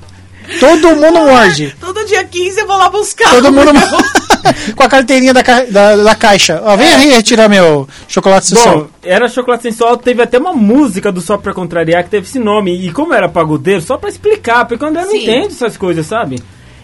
Todo 0.60 0.96
mundo 0.96 1.20
morde. 1.20 1.74
Todo 1.80 2.04
dia 2.04 2.24
15 2.24 2.60
eu 2.60 2.66
vou 2.66 2.76
lá 2.76 2.88
buscar. 2.88 3.30
Todo 3.30 3.48
o 3.48 3.52
mundo 3.52 3.72
meu. 3.72 3.82
com 4.76 4.82
a 4.82 4.88
carteirinha 4.88 5.32
da, 5.32 5.42
ca- 5.42 5.64
da, 5.64 5.96
da 5.96 6.14
caixa. 6.14 6.60
Ó, 6.64 6.76
vem 6.76 6.86
aí 6.92 7.10
retirar 7.10 7.48
meu 7.48 7.88
chocolate 8.08 8.46
social. 8.48 8.78
Bom, 8.80 8.86
era 9.02 9.28
chocolate 9.28 9.62
sensual, 9.62 9.96
teve 9.96 10.22
até 10.22 10.38
uma 10.38 10.52
música 10.52 11.10
do 11.10 11.20
Só 11.20 11.36
Pra 11.38 11.54
Contrariar 11.54 12.04
que 12.04 12.10
teve 12.10 12.26
esse 12.26 12.38
nome. 12.38 12.86
E 12.86 12.90
como 12.92 13.14
era 13.14 13.28
pagodeiro, 13.28 13.80
só 13.80 13.96
pra 13.96 14.08
explicar, 14.10 14.66
porque 14.66 14.84
o 14.84 14.88
André 14.88 15.02
não 15.04 15.10
Sim. 15.10 15.22
entende 15.22 15.46
essas 15.54 15.76
coisas, 15.76 16.04
sabe? 16.06 16.38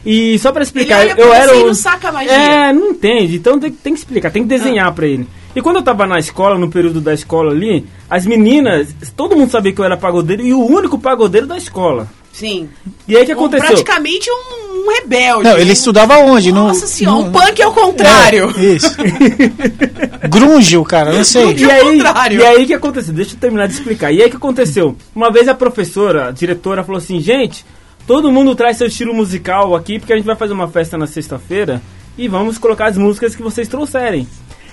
E 0.04 0.38
só 0.38 0.50
pra 0.50 0.62
explicar, 0.62 1.02
Ele 1.02 1.12
olha 1.12 1.16
pra 1.16 1.24
eu 1.26 1.34
era 1.34 1.56
o... 1.58 1.66
não 1.66 1.74
saca 1.74 2.08
a 2.08 2.12
magia. 2.12 2.32
É, 2.32 2.72
não 2.72 2.88
entende, 2.90 3.36
então 3.36 3.58
tem, 3.60 3.70
tem 3.70 3.92
que 3.92 3.98
explicar, 3.98 4.30
tem 4.30 4.42
que 4.42 4.48
desenhar 4.48 4.90
pra 4.92 5.06
ele. 5.06 5.28
E 5.54 5.60
quando 5.60 5.76
eu 5.76 5.82
tava 5.82 6.06
na 6.06 6.18
escola, 6.18 6.56
no 6.56 6.70
período 6.70 7.00
da 7.02 7.12
escola 7.12 7.50
ali, 7.52 7.84
as 8.08 8.24
meninas, 8.24 8.88
todo 9.14 9.36
mundo 9.36 9.50
sabia 9.50 9.72
que 9.74 9.80
eu 9.80 9.84
era 9.84 9.96
pagodeiro 9.98 10.42
e 10.42 10.54
o 10.54 10.64
único 10.64 10.98
pagodeiro 10.98 11.46
da 11.46 11.58
escola. 11.58 12.08
Sim. 12.32 12.68
E 13.08 13.16
aí 13.16 13.22
o 13.22 13.26
que 13.26 13.32
Um- 13.32 13.36
aconteceu? 13.36 13.66
praticamente 13.66 14.30
um, 14.30 14.84
um 14.86 14.92
rebelde. 14.94 15.44
Não, 15.44 15.58
ele 15.58 15.70
Um- 15.70 15.72
estudava 15.72 16.16
onde? 16.18 16.52
No- 16.52 16.68
Nossa 16.68 16.86
senhora, 16.86 17.18
no- 17.22 17.28
um 17.28 17.32
punk 17.32 17.62
ao 17.62 17.72
contrário. 17.72 18.54
É, 18.56 18.60
isso. 18.64 18.94
Grunge, 20.28 20.76
o 20.76 20.84
cara, 20.84 21.12
não 21.12 21.24
sei. 21.24 21.54
Grunge. 21.54 21.64
E 21.64 21.70
ao 21.70 21.76
aí, 21.88 21.96
contrário. 22.02 22.40
e 22.40 22.44
aí 22.46 22.64
o 22.64 22.66
que 22.66 22.74
aconteceu? 22.74 23.12
Deixa 23.14 23.34
eu 23.34 23.38
terminar 23.38 23.66
de 23.66 23.74
explicar. 23.74 24.12
E 24.12 24.20
aí 24.22 24.28
o 24.28 24.30
que 24.30 24.36
aconteceu? 24.36 24.96
Uma 25.14 25.30
vez 25.30 25.48
a 25.48 25.54
professora, 25.54 26.28
a 26.28 26.30
diretora, 26.30 26.84
falou 26.84 26.98
assim, 26.98 27.20
gente, 27.20 27.64
todo 28.06 28.30
mundo 28.30 28.54
traz 28.54 28.76
seu 28.76 28.86
estilo 28.86 29.12
musical 29.14 29.74
aqui, 29.74 29.98
porque 29.98 30.12
a 30.12 30.16
gente 30.16 30.26
vai 30.26 30.36
fazer 30.36 30.52
uma 30.52 30.68
festa 30.68 30.96
na 30.96 31.06
sexta-feira 31.06 31.82
e 32.16 32.28
vamos 32.28 32.58
colocar 32.58 32.86
as 32.86 32.96
músicas 32.96 33.34
que 33.34 33.42
vocês 33.42 33.68
trouxerem. 33.68 34.26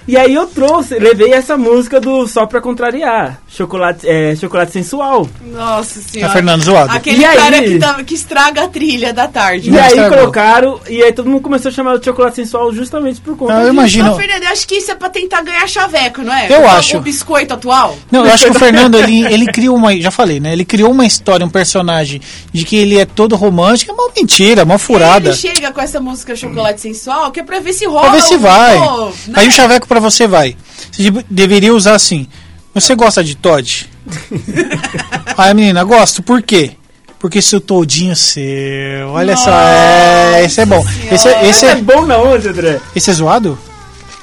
E 0.08 0.16
aí 0.16 0.34
eu 0.34 0.48
trouxe, 0.48 0.98
levei 0.98 1.34
essa 1.34 1.58
música 1.58 2.00
do 2.00 2.26
Só 2.28 2.46
Pra 2.46 2.62
Contrariar, 2.62 3.40
Chocolate, 3.50 4.08
é, 4.08 4.36
chocolate 4.36 4.72
Sensual. 4.72 5.28
Nossa 5.46 6.00
senhora. 6.00 6.30
Tá 6.30 6.34
Fernando 6.34 6.62
zoado. 6.64 6.94
Aquele 6.96 7.22
E 7.22 7.26
aí? 7.26 7.36
cara 7.38 7.62
que, 7.62 7.78
tá- 7.80 8.04
que 8.04 8.14
estraga 8.16 8.64
a 8.64 8.68
trilha 8.70 9.12
da 9.14 9.28
tarde. 9.28 9.68
E 9.70 9.72
Não 9.74 9.80
aí 9.82 9.88
estragou. 9.90 10.18
colocaram, 10.20 10.80
e 10.90 11.04
aí 11.04 11.12
todo 11.12 11.30
mundo 11.30 11.42
começou 11.42 11.70
a 11.70 11.74
chamar 11.74 11.98
de 12.00 12.06
Chocolate 12.06 12.36
Sensual 12.38 12.72
justamente 12.74 13.20
por 13.20 13.36
conta 13.36 13.54
Não, 13.56 13.64
eu 13.64 13.70
imagino. 13.70 14.14
Ô, 14.14 14.16
Fernando, 14.16 14.44
eu 14.44 14.50
acho 14.50 14.66
que 14.68 14.76
isso 14.76 14.92
é 14.92 14.96
pra 14.96 15.10
tentar 15.10 15.42
ganhar 15.42 15.68
chaveco, 15.68 16.22
não 16.22 16.34
é? 16.34 16.48
Eu 16.50 16.62
O- 16.62 16.68
acho. 16.70 16.98
O 16.98 17.02
biscoito 17.02 17.54
atual. 17.54 17.98
Não, 18.10 18.26
eu 18.26 18.32
acho 18.32 18.46
que 18.46 18.52
o 18.52 18.54
Fernando, 18.60 18.96
ele, 18.98 19.26
ele 19.26 19.46
criou 19.48 19.76
uma. 19.76 19.94
Já 20.00 20.10
falei, 20.12 20.40
né? 20.40 20.54
Ele 20.54 20.64
criou 20.64 20.92
uma 20.92 21.06
história, 21.06 21.46
um 21.46 21.50
personagem 21.50 22.22
de 22.54 22.64
que 22.64 22.78
ele 22.78 22.98
é 22.98 23.06
todo 23.06 23.36
romântico. 23.36 23.92
É 23.92 23.94
uma 23.94 24.10
mentira, 24.16 24.64
uma 24.64 24.78
furada. 24.78 25.30
Ele 25.30 25.38
chega 25.38 25.72
com 25.72 25.82
essa 25.82 26.00
música 26.00 26.34
Chocolate 26.36 26.80
Sensual, 26.80 27.30
que 27.32 27.42
é 27.42 27.44
pra 27.44 27.60
ver 27.60 27.74
se 27.74 27.86
rola. 27.86 28.02
Pra 28.04 28.12
ver 28.12 28.22
se 28.22 28.38
vai. 28.38 28.78
pô, 28.78 29.06
né? 29.06 29.12
Aí 29.34 29.48
o 29.50 29.52
chaveco 29.52 29.86
pra 29.88 29.97
você 30.00 30.28
vai. 30.28 30.56
Você 30.92 31.10
de- 31.12 31.26
deveria 31.30 31.74
usar 31.74 31.96
assim. 31.96 32.28
Você 32.74 32.96
gosta 32.96 33.24
de 33.24 33.36
Todd? 33.36 33.90
Aí 35.38 35.52
a 35.52 35.54
menina, 35.54 35.84
gosto. 35.84 36.22
Por 36.24 36.42
quê? 36.42 36.72
Porque 37.20 37.42
seu 37.42 37.60
todinho 37.60 38.16
seu. 38.16 39.08
Olha 39.10 39.36
só. 39.36 39.50
É, 39.52 40.44
esse 40.46 40.62
é 40.62 40.66
bom. 40.66 40.86
Esse 41.12 41.28
é, 41.28 41.50
esse, 41.50 41.66
É 41.66 41.72
é, 41.72 41.76
bom 41.76 42.06
na 42.06 42.18
onde, 42.20 42.48
André? 42.48 42.80
esse 42.96 43.10
é 43.10 43.14
zoado? 43.14 43.58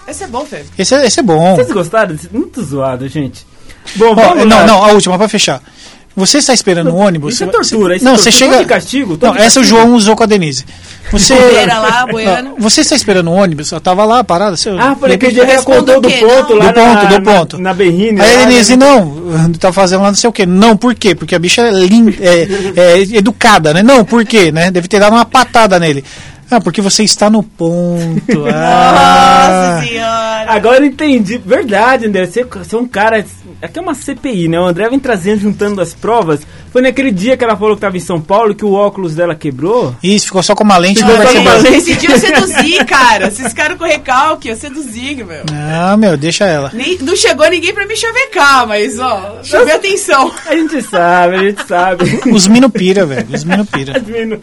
Esse 0.07 0.25
é 0.25 0.27
bom, 0.29 0.45
Fê. 0.45 0.65
Esse 0.79 0.95
é, 0.95 1.07
esse 1.07 1.19
é 1.21 1.23
bom. 1.23 1.57
Vocês 1.57 1.73
gostaram? 1.73 2.17
Muito 2.31 2.63
zoado, 2.63 3.09
gente. 3.09 3.45
Bom, 3.97 4.15
vamos 4.15 4.47
não, 4.47 4.59
lá. 4.59 4.67
não, 4.67 4.85
a 4.85 4.93
última, 4.93 5.19
pra 5.19 5.29
fechar. 5.29 5.61
Você 6.16 6.38
está 6.38 6.55
esperando 6.55 6.90
o 6.90 6.96
ônibus? 6.96 7.35
Isso 7.35 7.42
é 7.42 7.46
você- 7.46 7.53
tortura, 7.53 7.96
isso 7.96 8.05
não, 8.05 8.12
é 8.12 8.16
você 8.16 8.31
tortura. 8.31 8.38
chega. 8.46 8.57
Tô 8.57 8.62
de 8.62 8.68
castigo, 8.68 9.18
Não, 9.20 9.29
essa 9.31 9.38
o 9.40 9.44
castigo. 9.44 9.64
João 9.64 9.94
usou 9.94 10.14
com 10.14 10.22
a 10.22 10.27
Denise. 10.27 10.64
Você. 11.11 11.35
Lá. 11.66 12.42
Não, 12.42 12.55
Você 12.59 12.81
está 12.83 12.94
esperando 12.94 13.29
o 13.31 13.33
ônibus? 13.35 13.70
Eu 13.72 13.81
tava 13.81 14.05
lá 14.05 14.22
parada. 14.22 14.57
Você, 14.57 14.70
Ah, 14.70 14.94
por 14.98 15.11
aquele 15.11 15.33
dia 15.33 15.62
contou 15.62 15.98
o 15.98 16.00
do 16.00 16.09
ponto 16.11 16.55
lá 16.55 16.66
Do 16.70 16.74
ponto, 16.74 16.94
na, 16.94 17.05
do 17.05 17.22
ponto. 17.22 17.57
Na, 17.59 17.62
na 17.64 17.74
Berrine. 17.74 18.20
Aí 18.20 18.35
a 18.35 18.38
lá, 18.38 18.44
Denise, 18.46 18.77
né? 18.77 18.87
não, 18.87 19.53
tá 19.59 19.72
fazendo 19.72 20.03
lá 20.03 20.09
não 20.09 20.14
sei 20.14 20.31
o 20.31 20.33
quê. 20.33 20.46
Não, 20.46 20.77
por 20.77 20.94
quê? 20.94 21.14
Porque 21.14 21.35
a 21.35 21.38
bicha 21.38 21.62
é, 21.62 21.70
linda, 21.70 22.12
é, 22.20 22.48
é 22.77 22.98
educada, 23.18 23.74
né? 23.74 23.83
Não, 23.83 24.05
por 24.05 24.24
quê? 24.24 24.53
Né? 24.53 24.70
Deve 24.70 24.87
ter 24.88 25.00
dado 25.00 25.12
uma 25.14 25.24
patada 25.24 25.79
nele. 25.81 26.05
Ah, 26.55 26.61
porque 26.61 26.81
você 26.81 27.03
está 27.03 27.29
no 27.29 27.43
ponto. 27.43 28.45
Ah. 28.55 29.77
Nossa 29.77 29.87
senhora. 29.88 30.47
Agora 30.53 30.79
eu 30.79 30.85
entendi. 30.87 31.38
Verdade, 31.38 32.07
André. 32.07 32.27
Você, 32.27 32.45
você 32.45 32.77
é 32.77 32.79
um 32.79 32.87
cara. 32.87 33.25
Aqui 33.61 33.79
é 33.79 33.83
uma 33.83 33.95
CPI, 33.95 34.49
né? 34.49 34.61
O 34.61 34.64
André 34.67 34.88
vem 34.88 34.99
trazendo, 34.99 35.40
juntando 35.40 35.81
as 35.81 35.95
provas. 35.95 36.40
Foi 36.71 36.83
naquele 36.83 37.11
dia 37.11 37.37
que 37.37 37.45
ela 37.45 37.57
falou 37.57 37.75
que 37.75 37.81
tava 37.81 37.97
em 37.97 38.01
São 38.01 38.21
Paulo 38.21 38.55
que 38.55 38.64
o 38.64 38.73
óculos 38.73 39.14
dela 39.14 39.35
quebrou. 39.35 39.95
Isso, 40.03 40.27
ficou 40.27 40.43
só 40.43 40.55
com 40.55 40.64
uma 40.64 40.77
lente. 40.77 40.99
Ficou 41.01 41.17
Não 41.17 41.25
vai 41.25 41.27
só 41.27 41.33
ser 41.33 41.38
com 41.38 41.51
uma 41.51 41.57
lente. 41.59 41.77
Esse 41.77 41.97
dia 41.97 42.11
eu 42.11 42.19
seduzi, 42.19 42.85
cara. 42.85 43.31
Vocês 43.31 43.49
ficaram 43.49 43.77
com 43.77 43.85
recalque, 43.85 44.49
eu 44.49 44.57
seduzi, 44.57 45.14
meu. 45.25 45.45
Ah, 45.53 45.97
meu, 45.97 46.17
deixa 46.17 46.45
ela. 46.45 46.71
Nem, 46.73 46.99
não 46.99 47.17
chegou 47.17 47.49
ninguém 47.49 47.73
pra 47.75 47.87
me 47.87 47.97
chavecar, 47.97 48.67
mas, 48.67 48.99
ó, 48.99 49.38
chamei 49.43 49.75
atenção. 49.75 50.33
A 50.47 50.55
gente 50.55 50.83
sabe, 50.83 51.37
a 51.37 51.38
gente 51.38 51.67
sabe. 51.67 52.21
Os 52.33 52.47
mino 52.47 52.69
pira, 52.71 53.07
velho. 53.07 53.27
Os 53.33 53.45
mino 53.45 53.64
pira. 53.67 53.97
Admino. 53.97 54.40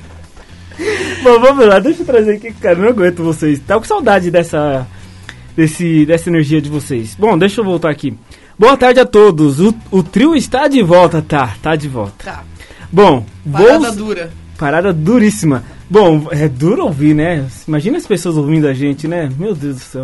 Bom, 1.23 1.39
vamos 1.39 1.65
lá, 1.65 1.79
deixa 1.79 2.01
eu 2.01 2.05
trazer 2.05 2.33
aqui, 2.33 2.51
cara, 2.53 2.75
não 2.75 2.89
aguento 2.89 3.23
vocês. 3.23 3.59
Tá 3.59 3.77
com 3.77 3.83
saudade 3.83 4.31
dessa, 4.31 4.87
desse, 5.55 6.05
dessa 6.05 6.29
energia 6.29 6.61
de 6.61 6.69
vocês. 6.69 7.15
Bom, 7.17 7.37
deixa 7.37 7.61
eu 7.61 7.65
voltar 7.65 7.89
aqui. 7.89 8.17
Boa 8.57 8.77
tarde 8.77 8.99
a 8.99 9.05
todos. 9.05 9.59
O, 9.59 9.73
o 9.91 10.03
trio 10.03 10.35
está 10.35 10.67
de 10.67 10.81
volta, 10.81 11.21
tá? 11.21 11.55
Tá 11.61 11.75
de 11.75 11.87
volta. 11.87 12.23
Tá, 12.23 12.43
Bom, 12.91 13.25
parada 13.51 13.91
dura. 13.91 14.31
Parada 14.57 14.93
duríssima. 14.93 15.63
Bom, 15.89 16.27
é 16.31 16.47
duro 16.47 16.83
ouvir, 16.83 17.15
né? 17.15 17.45
Imagina 17.67 17.97
as 17.97 18.05
pessoas 18.05 18.37
ouvindo 18.37 18.67
a 18.67 18.73
gente, 18.73 19.07
né? 19.07 19.29
Meu 19.37 19.55
Deus 19.55 19.75
do 19.75 19.81
céu. 19.81 20.03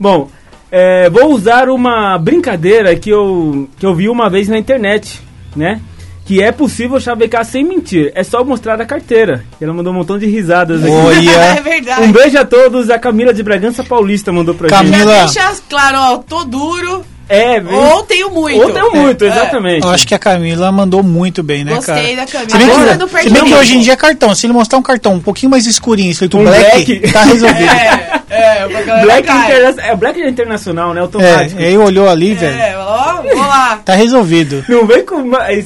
Bom, 0.00 0.30
é, 0.70 1.08
vou 1.10 1.32
usar 1.32 1.68
uma 1.68 2.18
brincadeira 2.18 2.94
que 2.96 3.10
eu, 3.10 3.68
que 3.78 3.84
eu 3.84 3.94
vi 3.94 4.08
uma 4.08 4.30
vez 4.30 4.48
na 4.48 4.58
internet, 4.58 5.20
né? 5.54 5.80
Que 6.28 6.42
é 6.42 6.52
possível 6.52 7.00
chavecar 7.00 7.42
sem 7.42 7.64
mentir. 7.64 8.12
É 8.14 8.22
só 8.22 8.44
mostrar 8.44 8.78
a 8.78 8.84
carteira. 8.84 9.46
Ela 9.58 9.72
mandou 9.72 9.94
um 9.94 9.96
montão 9.96 10.18
de 10.18 10.26
risadas 10.26 10.82
aqui. 10.82 10.90
é 10.92 11.52
Olha. 11.54 11.62
verdade. 11.64 12.02
Um 12.02 12.12
beijo 12.12 12.38
a 12.38 12.44
todos. 12.44 12.90
A 12.90 12.98
Camila 12.98 13.32
de 13.32 13.42
Bragança 13.42 13.82
Paulista 13.82 14.30
mandou 14.30 14.54
pra 14.54 14.68
Camila- 14.68 15.22
gente. 15.22 15.32
Já 15.34 15.46
deixa 15.46 15.62
claro, 15.70 15.96
ó, 15.98 16.18
tô 16.18 16.44
duro 16.44 17.02
É, 17.28 17.60
viu? 17.60 17.72
ou 17.78 18.02
tenho 18.04 18.30
muito. 18.30 18.60
Ou 18.60 18.70
tem 18.72 18.90
muito, 18.90 19.24
É. 19.24 19.28
exatamente. 19.28 19.84
Eu 19.84 19.90
acho 19.90 20.06
que 20.06 20.14
a 20.14 20.18
Camila 20.18 20.72
mandou 20.72 21.02
muito 21.02 21.42
bem, 21.42 21.64
né, 21.64 21.74
Gostei 21.74 22.16
cara? 22.16 22.26
da 22.26 22.26
Camila. 22.26 22.50
Se 22.50 22.58
bem, 22.58 22.68
que, 22.68 23.22
se 23.22 23.30
bem 23.30 23.44
que 23.44 23.54
hoje 23.54 23.76
em 23.76 23.80
dia 23.80 23.92
é 23.92 23.96
cartão. 23.96 24.34
Se 24.34 24.46
ele 24.46 24.52
mostrar 24.52 24.78
um 24.78 24.82
cartão 24.82 25.14
um 25.14 25.20
pouquinho 25.20 25.50
mais 25.50 25.66
escurinho, 25.66 26.10
escrito 26.10 26.38
Um 26.38 26.44
black, 26.44 26.98
black. 26.98 27.12
tá 27.12 27.24
resolvido. 27.24 27.68
É, 28.30 28.58
é, 28.58 28.68
galera 28.84 29.02
Black, 29.06 29.22
interna 29.30 29.82
é 29.82 29.96
Black 29.96 30.20
é 30.20 30.28
internacional, 30.28 30.92
né? 30.92 31.00
É, 31.00 31.02
Automático. 31.02 31.60
aí 31.60 31.78
olhou 31.78 32.08
ali, 32.10 32.34
velho. 32.34 32.58
É, 32.58 32.76
ó, 32.76 33.22
vou 33.22 33.34
lá. 33.36 33.80
Tá 33.82 33.94
resolvido. 33.94 34.62
Não 34.68 34.86
vem 34.86 35.02
com 35.02 35.22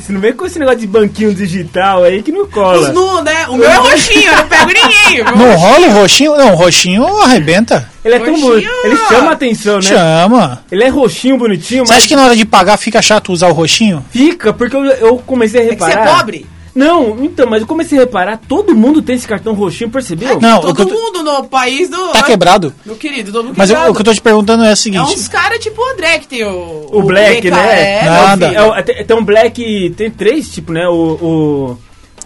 não 0.09 0.21
vem 0.21 0.33
com 0.33 0.47
esse 0.47 0.61
negócio 0.61 0.79
de 0.79 0.87
banquinho 0.87 1.35
digital 1.35 2.05
aí 2.05 2.23
que 2.23 2.31
não 2.31 2.47
cola. 2.47 2.79
Os 2.79 2.95
nu, 2.95 3.21
né? 3.23 3.47
O 3.49 3.57
meu 3.57 3.69
é 3.69 3.75
roxinho, 3.77 4.31
eu 4.31 4.37
não 4.37 4.47
pego 4.47 4.71
ninguém. 4.73 5.25
Não 5.25 5.57
rola 5.57 5.87
o 5.89 5.91
roxinho? 5.91 6.37
Não, 6.37 6.53
o 6.53 6.57
roxinho 6.57 7.05
arrebenta. 7.23 7.91
Ele 8.05 8.15
é 8.17 8.19
tão 8.19 8.41
bonito. 8.41 8.69
Ele 8.85 8.97
chama 9.09 9.31
a 9.31 9.33
atenção, 9.33 9.77
né? 9.77 9.83
Chama. 9.83 10.65
Ele 10.71 10.83
é 10.85 10.89
roxinho, 10.89 11.39
bonitinho, 11.39 11.87
Você 11.87 11.93
mas 11.93 11.99
acha 12.03 12.09
que 12.09 12.17
na 12.17 12.25
hora 12.25 12.37
de 12.37 12.45
pagar 12.45 12.77
fica 12.77 13.01
chato 13.01 13.33
usar 13.33 13.49
o 13.49 13.53
roxinho? 13.53 14.05
fica, 14.11 14.53
porque 14.53 14.75
eu, 14.75 14.85
eu 14.85 15.17
comecei 15.19 15.61
a 15.61 15.65
É 15.65 15.69
que 15.69 15.77
você 15.77 15.91
reparar. 15.91 16.09
é 16.09 16.17
pobre? 16.17 16.47
Não, 16.75 17.19
então, 17.23 17.47
mas 17.47 17.61
eu 17.61 17.67
comecei 17.67 17.99
a 17.99 18.01
reparar, 18.01 18.41
todo 18.49 18.75
mundo 18.75 19.03
tem 19.03 19.15
esse 19.15 19.29
cartão 19.29 19.53
roxinho, 19.53 19.91
percebeu? 19.91 20.41
Não, 20.41 20.59
o 20.61 20.61
que 20.69 20.83
Todo 20.83 20.87
tô- 20.89 20.95
mundo 20.95 21.23
no 21.23 21.45
país 21.45 21.91
do. 21.91 22.09
Tá 22.13 22.23
quebrado. 22.23 22.73
Meu 22.87 22.97
querido, 22.97 23.31
todo 23.31 23.45
mundo 23.49 23.55
Mas 23.59 23.69
eu- 23.69 23.77
quebrado. 23.77 23.93
o 23.93 23.95
que 23.95 24.01
eu 24.01 24.05
tô 24.07 24.15
te 24.15 24.23
perguntando 24.23 24.65
é 24.65 24.69
o 24.69 24.73
É 24.73 24.77
seguinte. 24.77 25.13
uns 25.13 25.29
caras 25.29 25.59
tipo 25.59 25.79
o 25.83 25.93
André 25.93 26.19
que 26.19 26.27
tem 26.29 26.45
o. 26.45 26.87
O 26.91 27.03
Black, 27.03 27.43
BK, 27.43 27.51
né? 27.51 27.99
É, 28.01 28.05
Nada. 28.09 28.47
É, 28.47 28.63
o- 28.63 28.83
tem, 28.83 29.05
tem 29.05 29.17
um 29.19 29.23
Black, 29.25 29.91
tem 29.99 30.11
três 30.11 30.49
tipos, 30.51 30.75
né? 30.75 30.89
O. 30.89 30.95
o 31.21 31.79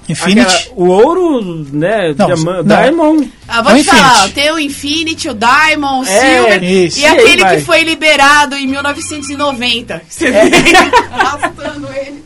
Infinity? 0.08 0.40
aquela- 0.54 0.74
o 0.76 0.88
ouro, 0.88 1.66
né? 1.72 2.14
Não, 2.16 2.26
diamante, 2.26 2.68
não. 2.68 2.76
Diamond. 2.82 3.32
Ah, 3.48 3.62
vou 3.62 3.72
o 3.72 3.76
te 3.76 3.84
falar, 3.84 4.12
Infinity. 4.14 4.34
tem 4.34 4.50
o 4.52 4.58
Infinity, 4.58 5.28
o 5.28 5.34
Diamond, 5.34 6.08
o 6.08 6.12
É, 6.12 6.20
Silver 6.36 6.64
isso. 6.64 6.98
e, 6.98 7.02
E 7.02 7.06
aquele 7.06 7.44
que 7.44 7.60
foi 7.62 7.82
liberado 7.82 8.54
em 8.56 8.66
1990. 8.66 10.02
Você 10.08 10.26
É. 10.26 10.44
vê 10.48 10.56
arrastando 11.12 11.88
ele. 11.92 12.24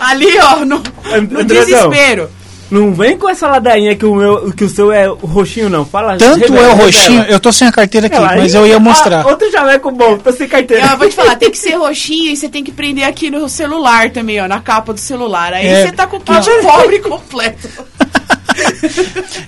Ali, 0.00 0.38
ó, 0.38 0.64
no, 0.64 0.82
no 1.30 1.44
desespero. 1.44 2.30
Não 2.72 2.94
vem 2.94 3.18
com 3.18 3.28
essa 3.28 3.46
ladainha 3.46 3.94
que 3.94 4.06
o, 4.06 4.14
meu, 4.14 4.50
que 4.52 4.64
o 4.64 4.68
seu 4.68 4.90
é 4.90 5.08
o 5.08 5.14
roxinho, 5.14 5.68
não. 5.68 5.84
Fala. 5.84 6.16
Tanto 6.16 6.40
revela, 6.40 6.58
é 6.58 6.60
o 6.60 6.70
revela. 6.70 6.84
roxinho, 6.86 7.22
eu 7.24 7.38
tô 7.38 7.52
sem 7.52 7.68
a 7.68 7.72
carteira 7.72 8.06
aqui, 8.06 8.16
Ela, 8.16 8.34
mas 8.36 8.54
eu 8.54 8.66
ia 8.66 8.78
mostrar. 8.80 9.20
Ah, 9.24 9.28
outro 9.28 9.50
chaveco 9.50 9.90
bom, 9.90 10.16
tô 10.16 10.32
sem 10.32 10.48
carteira. 10.48 10.86
Eu 10.86 10.96
vou 10.96 11.08
te 11.08 11.14
falar, 11.14 11.36
tem 11.36 11.50
que 11.50 11.58
ser 11.58 11.74
roxinho 11.76 12.32
e 12.32 12.36
você 12.36 12.48
tem 12.48 12.64
que 12.64 12.72
prender 12.72 13.04
aqui 13.04 13.30
no 13.30 13.46
celular 13.48 14.10
também, 14.10 14.40
ó, 14.40 14.48
na 14.48 14.58
capa 14.60 14.94
do 14.94 15.00
celular. 15.00 15.52
Aí 15.52 15.66
É, 15.66 15.86
você 15.86 15.92
tá 15.92 16.06
com 16.06 16.16
o 16.16 16.20
que- 16.20 16.32
kit 16.32 16.50
pobre 16.62 16.98
completo. 17.00 17.68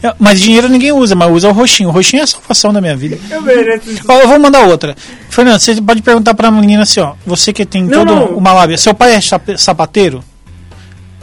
É, 0.03 0.15
Mas 0.19 0.41
dinheiro 0.41 0.69
ninguém 0.69 0.91
usa, 0.93 1.15
mas 1.15 1.31
usa 1.31 1.49
o 1.49 1.53
roxinho. 1.53 1.89
O 1.91 1.93
roxinho 1.93 2.21
é 2.21 2.25
a 2.25 2.27
salvação 2.27 2.73
da 2.73 2.81
minha 2.81 2.97
vida. 2.97 3.19
Eu 3.31 3.43
mereço. 3.43 3.91
Ó, 4.09 4.19
eu 4.21 4.29
vou 4.29 4.39
mandar 4.39 4.67
outra. 4.67 4.97
Fernando, 5.29 5.59
você 5.61 5.81
pode 5.81 6.01
perguntar 6.03 6.33
pra 6.35 6.51
menina 6.51 6.83
assim, 6.85 7.01
ó. 7.01 7.13
Você 7.27 7.53
que 7.53 7.67
tem 7.67 7.85
Não, 7.85 7.99
toda 8.05 8.15
não. 8.15 8.27
uma 8.37 8.53
lábia. 8.53 8.77
Seu 8.79 8.95
pai 8.95 9.15
é 9.15 9.21
sapateiro? 9.57 10.23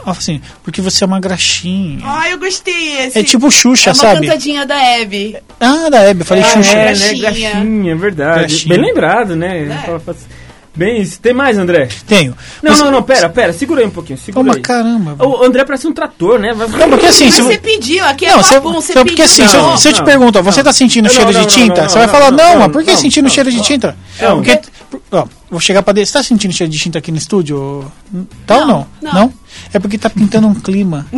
Assim, 0.04 0.40
porque 0.64 0.80
você 0.80 1.04
é 1.04 1.06
uma 1.06 1.20
graxinha. 1.20 2.00
Ah, 2.04 2.28
eu 2.30 2.38
gostei 2.38 2.98
esse. 3.00 3.18
É 3.18 3.22
tipo 3.22 3.50
Xuxa, 3.50 3.90
é 3.90 3.92
uma 3.92 4.00
sabe? 4.02 4.26
cantadinha 4.26 4.66
da 4.66 4.76
Hebe. 4.82 5.36
Ah, 5.60 5.88
da 5.90 5.98
Hebe, 6.00 6.20
eu 6.22 6.26
falei 6.26 6.42
Ah, 6.42 6.46
Xuxa. 6.48 6.72
é, 6.72 6.84
né? 6.94 7.14
Graxinha. 7.14 7.20
Graxinha, 7.50 7.92
é 7.92 7.94
verdade. 7.94 8.38
Graxinha. 8.40 8.74
Bem 8.76 8.84
lembrado, 8.86 9.36
né? 9.36 9.58
É. 9.58 10.00
Bem 10.74 11.02
isso. 11.02 11.20
Tem 11.20 11.34
mais, 11.34 11.58
André? 11.58 11.86
Tenho. 12.06 12.34
Não, 12.62 12.70
Mas- 12.70 12.80
não, 12.80 12.90
não, 12.90 13.02
pera, 13.02 13.28
pera. 13.28 13.52
Segura 13.52 13.82
aí 13.82 13.86
um 13.86 13.90
pouquinho. 13.90 14.18
Segura 14.18 14.42
Calma, 14.42 14.54
aí. 14.56 14.62
caramba. 14.62 15.14
velho. 15.16 15.30
O 15.30 15.44
André 15.44 15.64
parece 15.66 15.86
um 15.86 15.92
trator, 15.92 16.38
né? 16.38 16.54
Vai... 16.54 16.66
Não, 16.66 16.88
porque 16.88 17.04
assim, 17.06 17.26
Mas 17.26 17.34
se 17.34 17.42
você 17.42 17.56
vo- 17.56 17.62
pediu, 17.62 18.02
aqui 18.06 18.24
é 18.24 18.30
Não, 18.30 18.42
você, 18.42 18.54
papum, 18.54 18.72
você 18.72 18.94
não, 18.94 19.02
pediu. 19.02 19.16
porque 19.16 19.22
assim, 19.22 19.46
se 19.46 19.54
eu, 19.54 19.62
Não, 19.62 19.76
se 19.76 19.88
eu 19.88 19.92
te 19.92 19.98
não. 19.98 20.04
pergunto, 20.06 20.38
ó, 20.38 20.42
você 20.42 20.64
tá 20.64 20.72
sentindo 20.72 21.04
Não, 21.08 21.14
cheiro 21.14 21.30
não, 21.30 21.40
de 21.40 21.46
não, 21.46 21.46
tinta? 21.46 21.82
não, 21.82 21.88
você 21.90 21.98
vai 21.98 22.06
não, 22.06 22.12
falar, 22.14 22.30
não, 22.30 22.36
não, 22.38 22.52
não, 22.52 22.58
mas 22.60 22.72
por 22.72 22.82
que 22.84 22.90
não, 22.92 22.96
sentindo 22.98 23.24
não, 23.24 23.30
cheiro 23.30 23.50
de 23.50 23.56
não. 23.58 23.64
tinta? 23.64 23.96
Não. 24.18 24.36
Porque, 24.42 24.60
ó, 25.10 25.26
vou 25.50 25.60
chegar 25.60 25.82
pra 25.82 25.92
dentro. 25.92 26.06
Você 26.10 26.14
tá 26.14 26.22
sentindo 26.22 26.54
cheiro 26.54 26.72
de 26.72 26.78
tinta 26.78 26.98
aqui 26.98 27.12
no 27.12 27.18
estúdio? 27.18 27.84
Tá 28.46 28.56
ou 28.56 28.66
Não, 28.66 28.86
não? 29.02 29.12
não. 29.12 29.32
É 29.74 29.78
porque 29.78 29.98
tá 29.98 30.08
pintando 30.08 30.46
um 30.48 30.54
clima. 30.54 31.06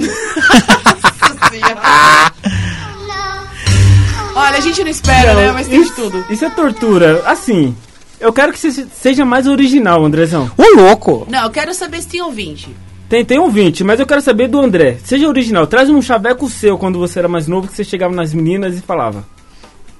Olha, 4.36 4.56
a 4.58 4.60
gente 4.60 4.82
não 4.82 4.90
espera, 4.90 5.32
né? 5.34 5.52
Mas 5.52 5.68
tem 5.68 5.82
de 5.82 5.92
tudo. 5.92 6.24
Isso 6.28 6.44
é 6.44 6.50
tortura. 6.50 7.22
Assim, 7.24 7.74
eu 8.20 8.32
quero 8.32 8.52
que 8.52 8.58
você 8.58 8.86
seja 8.92 9.24
mais 9.24 9.46
original, 9.46 10.04
Andrezão. 10.04 10.50
Ô, 10.56 10.76
louco! 10.76 11.26
Não, 11.30 11.44
eu 11.44 11.50
quero 11.50 11.74
saber 11.74 12.02
se 12.02 12.08
tem 12.08 12.22
ouvinte. 12.22 12.74
Tem, 13.08 13.24
tem 13.24 13.38
um 13.38 13.50
20, 13.50 13.84
mas 13.84 14.00
eu 14.00 14.06
quero 14.06 14.20
saber 14.20 14.48
do 14.48 14.60
André. 14.60 14.98
Seja 15.04 15.28
original. 15.28 15.66
Traz 15.66 15.90
um 15.90 16.00
chaveco 16.00 16.48
seu 16.48 16.78
quando 16.78 16.98
você 16.98 17.18
era 17.18 17.28
mais 17.28 17.46
novo, 17.46 17.68
que 17.68 17.74
você 17.74 17.84
chegava 17.84 18.14
nas 18.14 18.32
meninas 18.32 18.76
e 18.76 18.80
falava. 18.80 19.24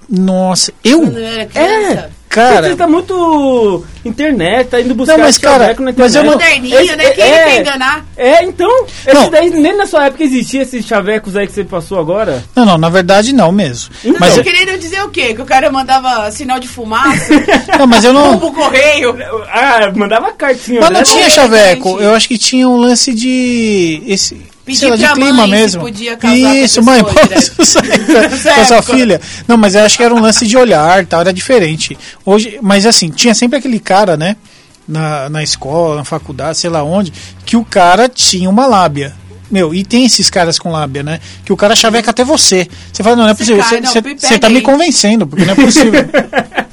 Nossa, 0.09 0.73
eu? 0.83 1.01
Quando 1.01 1.19
eu 1.19 1.27
era 1.27 1.47
criança. 1.47 2.11
Cara, 2.29 2.69
Você 2.69 2.75
tá 2.75 2.89
muito 2.89 3.85
internet, 4.05 4.67
tá 4.69 4.81
indo 4.81 4.93
buscar 4.93 5.17
Não, 5.17 5.25
mas, 5.25 5.39
cara, 5.39 5.59
chaveco 5.67 5.83
na 5.85 5.93
mas 5.97 6.17
eu 6.17 6.23
internet. 6.23 6.25
não- 6.25 6.33
Moderninho, 6.33 6.81
Esse- 6.81 6.97
né? 6.97 7.11
Quem 7.11 7.25
é, 7.25 7.45
quer 7.45 7.61
enganar? 7.61 8.05
É, 8.17 8.45
então, 8.45 8.87
esse 9.07 9.15
Não. 9.15 9.31
daí 9.31 9.51
nem 9.51 9.77
na 9.77 9.87
sua 9.87 10.07
época 10.07 10.25
existia 10.25 10.63
esses 10.63 10.85
chavecos 10.85 11.37
aí 11.37 11.47
que 11.47 11.53
você 11.53 11.63
passou 11.63 11.97
agora. 12.01 12.43
não, 12.57 12.67
não, 12.67 12.77
na 12.77 12.89
verdade 12.89 13.33
não 13.33 13.53
mesmo. 13.53 13.95
Não, 14.03 14.17
Mas, 14.19 14.37
eu, 14.37 14.43
querendo 14.43 14.77
dizer 14.81 15.01
o 15.05 15.11
quê? 15.11 15.33
Que 15.33 15.43
o 15.43 15.47
cara 15.47 15.71
mandava 15.71 16.29
sinal 16.33 16.59
de 16.59 16.67
fumaça, 16.67 17.33
não, 17.79 17.87
mas 17.87 18.03
eu 18.05 18.13
não. 18.13 18.37
pombo 18.37 18.53
correio. 18.53 19.17
Ah, 19.53 19.93
mandava 19.95 20.33
cartinha, 20.33 20.81
Mas 20.81 20.91
né? 20.91 20.97
não 20.97 21.05
tinha 21.05 21.27
É, 21.27 21.31
chaveco. 21.31 22.01
Eu 22.01 22.15
acho 22.17 22.27
que 22.27 22.37
tinha 22.37 22.69
um 22.69 22.79
lance 22.79 23.15
de. 23.15 24.03
Esse, 24.09 24.43
Pedir 24.65 24.89
lá, 24.89 24.97
de 24.97 25.13
clima 25.13 25.47
mesmo. 25.47 25.87
Isso, 25.89 26.83
mãe, 26.83 27.03
posso 27.03 27.73
sair 27.73 28.01
com 28.55 28.61
a 28.61 28.65
sua 28.65 28.83
filha? 28.83 29.21
Não, 29.47 29.57
mas 29.57 29.75
eu 29.75 29.85
acho 29.85 29.97
que 29.97 30.03
era 30.03 30.15
um 30.15 30.21
lance 30.21 30.47
de 30.47 30.57
olhar, 30.57 31.05
tal, 31.07 31.21
era 31.21 31.33
diferente. 31.33 31.97
Hoje, 32.25 32.59
mas 32.63 32.87
assim, 32.87 33.11
tinha 33.11 33.35
sempre 33.35 33.59
aquele 33.59 33.79
cara, 33.79 34.17
né? 34.17 34.37
Na, 34.87 35.29
na 35.31 35.43
escola, 35.43 35.97
na 35.97 36.05
faculdade, 36.05 36.59
sei 36.59 36.69
lá 36.69 36.83
onde, 36.83 37.13
que 37.45 37.57
o 37.57 37.65
cara 37.65 38.09
tinha 38.09 38.49
uma 38.49 38.67
lábia. 38.67 39.15
Meu, 39.51 39.75
e 39.75 39.85
tem 39.85 40.05
esses 40.05 40.29
caras 40.31 40.59
com 40.59 40.71
lábia, 40.71 41.03
né? 41.03 41.21
Que 41.45 41.53
o 41.53 41.57
cara 41.57 41.77
chaveca 41.77 42.11
até 42.11 42.25
você. 42.25 42.67
Você 42.93 43.03
fala, 43.03 43.17
não, 43.17 43.25
não 43.25 43.31
é 43.31 43.35
possível. 43.35 43.63
Você 44.19 44.39
tá 44.39 44.49
me 44.49 44.61
convencendo, 44.61 45.27
porque 45.27 45.45
não 45.45 45.53
é 45.53 45.57
possível. 45.57 46.05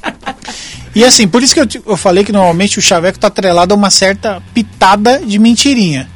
E 0.94 1.04
assim, 1.04 1.26
por 1.26 1.42
isso 1.42 1.54
que 1.54 1.60
eu, 1.60 1.82
eu 1.86 1.96
falei 1.96 2.22
que 2.22 2.32
normalmente 2.32 2.78
o 2.78 2.82
chaveco 2.82 3.18
tá 3.18 3.28
atrelado 3.28 3.72
a 3.72 3.76
uma 3.76 3.88
certa 3.88 4.42
pitada 4.52 5.20
de 5.20 5.38
mentirinha. 5.38 6.06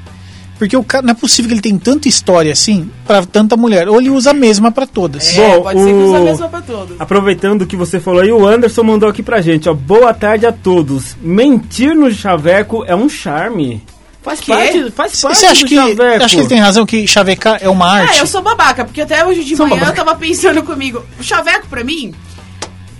Porque 0.59 0.77
o 0.77 0.83
cara, 0.83 1.05
não 1.05 1.11
é 1.11 1.15
possível 1.15 1.49
que 1.51 1.55
ele 1.55 1.61
tem 1.61 1.77
tanta 1.79 2.09
história 2.09 2.51
assim 2.51 2.91
pra 3.07 3.25
tanta 3.27 3.57
mulher. 3.57 3.89
Ou 3.89 4.01
ele 4.01 4.09
usa 4.09 4.31
a 4.31 4.35
mesma 4.35 4.73
pra 4.73 4.87
todas. 4.87 5.37
É, 5.37 5.57
Bom, 5.57 5.63
pode 5.65 5.81
ser 5.83 5.87
que 5.89 5.93
usa 5.95 6.17
a 6.17 6.21
o- 6.21 6.25
mesma 6.25 6.49
pra 6.49 6.61
todos. 6.63 7.01
Aproveitando 7.01 7.63
o 7.63 7.67
que 7.67 7.77
você 7.77 8.01
falou 8.01 8.21
aí, 8.23 8.33
o 8.33 8.47
Anderson 8.47 8.83
mandou 8.83 9.09
aqui 9.09 9.23
pra 9.23 9.43
gente, 9.43 9.69
ó. 9.69 9.75
Boa 9.75 10.15
tarde 10.15 10.47
a 10.47 10.53
todos. 10.53 11.15
Mentir 11.21 11.95
no 11.95 12.11
chaveco 12.11 12.85
é 12.87 12.97
um 12.97 13.09
charme. 13.09 13.85
Faz 14.23 14.41
quê? 14.41 14.51
parte, 14.53 14.91
faz 14.91 15.21
parte 15.21 15.39
Você 15.39 15.47
acha 15.47 15.61
do 15.61 15.69
que, 15.69 15.75
chaveco. 15.77 16.25
acha 16.25 16.35
que 16.35 16.41
ele 16.41 16.49
tem 16.49 16.59
razão 16.59 16.85
que 16.87 17.07
chavecar 17.07 17.59
é 17.61 17.69
uma 17.69 17.87
arte? 17.87 18.17
Ah, 18.17 18.19
eu 18.21 18.27
sou 18.27 18.43
babaca, 18.43 18.85
porque 18.85 19.03
até 19.03 19.25
hoje 19.25 19.45
de 19.45 19.55
Sou 19.57 19.67
manhã 19.69 19.81
babaca. 19.83 20.01
eu 20.01 20.05
tava 20.05 20.19
pensando 20.19 20.63
comigo. 20.65 21.05
O 21.21 21.23
chaveco 21.23 21.69
pra 21.69 21.85
mim 21.85 22.13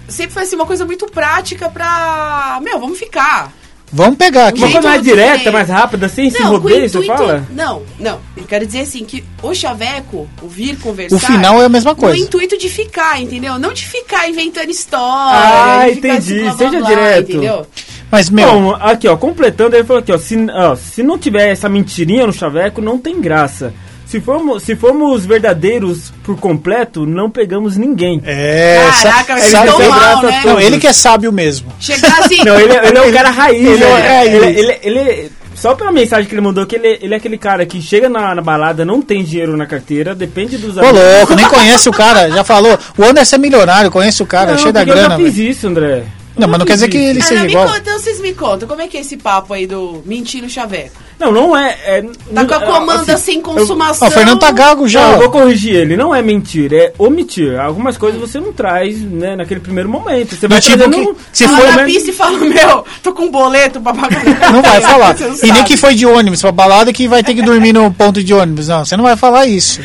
sempre 0.09 0.33
foi 0.35 0.43
assim, 0.45 0.55
uma 0.57 0.67
coisa 0.67 0.85
muito 0.85 1.07
prática 1.07 1.69
pra. 1.69 2.61
Meu, 2.63 2.79
vamos 2.79 2.99
ficar. 2.99 3.53
Vamos 3.93 4.17
pegar 4.17 4.49
aqui. 4.49 4.59
Uma 4.59 4.71
coisa 4.71 4.89
mais 4.89 5.03
direta, 5.03 5.53
mais 5.53 5.69
rápida, 5.69 6.09
com 6.09 6.45
o 6.45 6.59
rodeio, 6.59 6.89
você 6.89 7.05
fala? 7.05 7.47
Não, 7.51 7.83
não. 7.99 8.19
Eu 8.37 8.45
quero 8.45 8.67
dizer 8.67 8.81
assim 8.81 9.05
que 9.05 9.25
o 9.43 9.55
chaveco, 9.55 10.29
o 10.43 10.49
vir 10.49 10.77
conversar. 10.79 11.17
O 11.17 11.19
final 11.19 11.63
é 11.63 11.67
a 11.67 11.69
mesma 11.69 11.95
coisa. 11.95 12.19
intuito 12.19 12.59
de 12.59 12.69
ficar, 12.69 13.21
entendeu? 13.21 13.59
Não 13.59 13.73
de 13.73 13.87
ficar 13.87 14.29
inventando 14.29 14.71
história. 14.71 15.81
Ah, 15.81 15.89
entendi. 15.89 16.41
assim, 16.41 16.43
blá, 16.43 16.55
blá, 16.55 16.57
Seja 16.57 16.79
blá, 16.79 16.89
direto. 16.89 17.31
Entendeu? 17.33 17.67
Mas, 18.11 18.31
meu, 18.31 18.49
Bom, 18.49 18.75
aqui, 18.75 19.09
ó, 19.09 19.17
completando, 19.17 19.75
ele 19.75 19.85
falou 19.85 20.01
aqui, 20.01 20.13
ó 20.13 20.19
se, 20.19 20.37
ó, 20.53 20.77
se 20.77 21.03
não 21.03 21.19
tiver 21.19 21.49
essa 21.49 21.69
mentirinha 21.69 22.27
no 22.27 22.33
chaveco, 22.33 22.81
não 22.81 22.99
tem 22.99 23.21
graça. 23.21 23.75
Se 24.17 24.21
formos, 24.23 24.63
se 24.63 24.75
formos 24.75 25.27
verdadeiros 25.27 26.11
por 26.25 26.39
completo, 26.41 27.05
não 27.05 27.31
pegamos 27.31 27.77
ninguém. 27.77 28.23
é. 28.25 28.89
Caraca, 29.03 29.35
que- 29.39 29.51
mal, 29.89 30.23
né? 30.23 30.43
Não, 30.45 30.59
ele 30.59 30.79
que 30.79 30.87
é 30.87 30.93
sábio 30.95 31.31
mesmo. 31.31 31.71
Chegar 31.79 32.19
assim. 32.21 32.43
Não, 32.43 32.59
ele, 32.59 32.73
é- 32.75 32.89
ele 32.89 32.97
é 32.99 33.03
um 33.03 33.13
cara 33.13 33.29
raiz, 33.31 33.61
Ele 33.67 33.85
é 33.85 33.87
né? 33.87 34.09
raiz. 34.09 34.33
Ele, 34.35 34.47
ele, 34.59 34.79
ele- 34.83 35.33
só 35.55 35.75
pela 35.75 35.93
mensagem 35.93 36.27
que 36.27 36.35
ele 36.35 36.41
mandou, 36.41 36.65
que 36.67 36.77
ele, 36.77 36.99
ele 37.03 37.13
é 37.13 37.17
aquele 37.19 37.37
cara 37.37 37.67
que 37.67 37.81
chega 37.83 38.09
na, 38.09 38.35
na 38.35 38.41
balada, 38.41 38.87
não 38.87 39.03
tem 39.03 39.23
dinheiro 39.23 39.55
na 39.55 39.67
carteira, 39.67 40.15
depende 40.15 40.57
dos 40.57 40.77
Ô, 40.79 40.81
louco, 40.81 41.35
nem 41.35 41.47
conhece 41.49 41.89
o 41.91 41.93
cara. 41.93 42.31
Já 42.31 42.43
falou. 42.43 42.79
O 42.97 43.05
Anderson 43.05 43.37
é 43.37 43.39
milionário, 43.39 43.91
conhece 43.91 44.23
o 44.23 44.27
cara, 44.27 44.53
Não, 44.53 44.59
cheio 44.59 44.73
da 44.73 44.81
porque 44.81 44.93
eu 44.93 44.95
grana. 44.97 45.19
já 45.19 45.25
fiz 45.25 45.37
isso, 45.37 45.67
André. 45.67 46.05
Não, 46.39 46.49
mas 46.49 46.59
não 46.59 46.67
quer 46.67 46.75
dizer 46.75 46.89
que 46.89 46.99
ele 46.99 47.21
Ah, 47.21 47.25
seja 47.25 47.41
não, 47.41 47.47
me 47.47 47.53
igual. 47.53 47.67
conta, 47.67 47.79
então 47.81 47.99
vocês 47.99 48.21
me 48.21 48.33
contam, 48.35 48.67
como 48.69 48.81
é 48.83 48.89
que 48.89 48.97
é 48.97 49.01
esse 49.01 49.17
papo 49.17 49.53
aí 49.55 49.67
do 49.67 50.03
mentir 50.05 50.43
no 50.43 50.49
chaveco? 50.51 51.05
Não, 51.19 51.33
não 51.33 51.57
é. 51.57 51.71
é 51.87 52.03
Tá 52.03 52.11
não- 52.31 52.47
com 52.47 52.55
a 52.55 52.61
comanda 52.61 53.15
assim, 53.15 53.33
sem 53.33 53.41
consumação. 53.41 54.07
Ó, 54.07 54.11
o 54.11 54.13
Fernando 54.15 54.39
tá 54.39 54.51
gago 54.53 54.87
já. 54.87 55.01
Não, 55.03 55.13
eu 55.13 55.19
vou 55.21 55.31
corrigir 55.31 55.75
ele. 55.75 55.97
Não 55.97 56.15
é 56.15 56.21
mentir, 56.21 56.73
é 56.75 56.93
omitir. 56.99 57.59
Algumas 57.59 57.97
coisas 57.97 58.21
você 58.21 58.39
não 58.39 58.53
traz, 58.53 59.01
né, 59.01 59.35
naquele 59.35 59.61
primeiro 59.61 59.89
momento. 59.89 60.37
Você 60.37 60.47
vai 60.47 60.61
tipo 60.61 60.77
que 60.91 61.15
se 61.33 61.45
um- 61.45 61.49
Fala 61.49 61.59
for 61.61 61.67
na 61.71 61.77
né? 61.79 61.85
pista 61.87 62.11
e 62.11 62.13
fala, 62.13 62.39
meu, 62.39 62.85
tô 63.03 63.13
com 63.15 63.23
um 63.25 63.31
boleto 63.31 63.81
pra 63.81 63.95
pagar. 63.95 64.23
Não 64.53 64.61
vai 64.61 64.81
falar. 64.83 65.17
Você 65.17 65.27
não 65.27 65.37
E 65.43 65.53
nem 65.53 65.65
que 65.65 65.77
foi 65.79 65.95
de 65.95 66.05
ônibus 66.05 66.43
pra 66.43 66.53
balada 66.53 66.93
que 66.93 67.09
vai 67.09 67.23
ter 67.23 67.35
que 67.35 67.43
dormir 67.43 67.73
no 67.73 67.91
ponto 67.93 68.23
de 68.23 68.35
ônibus. 68.35 68.69
Não, 68.69 68.85
você 68.85 68.97
não 68.97 69.05
vai 69.05 69.17
falar 69.17 69.47
isso. 69.47 69.81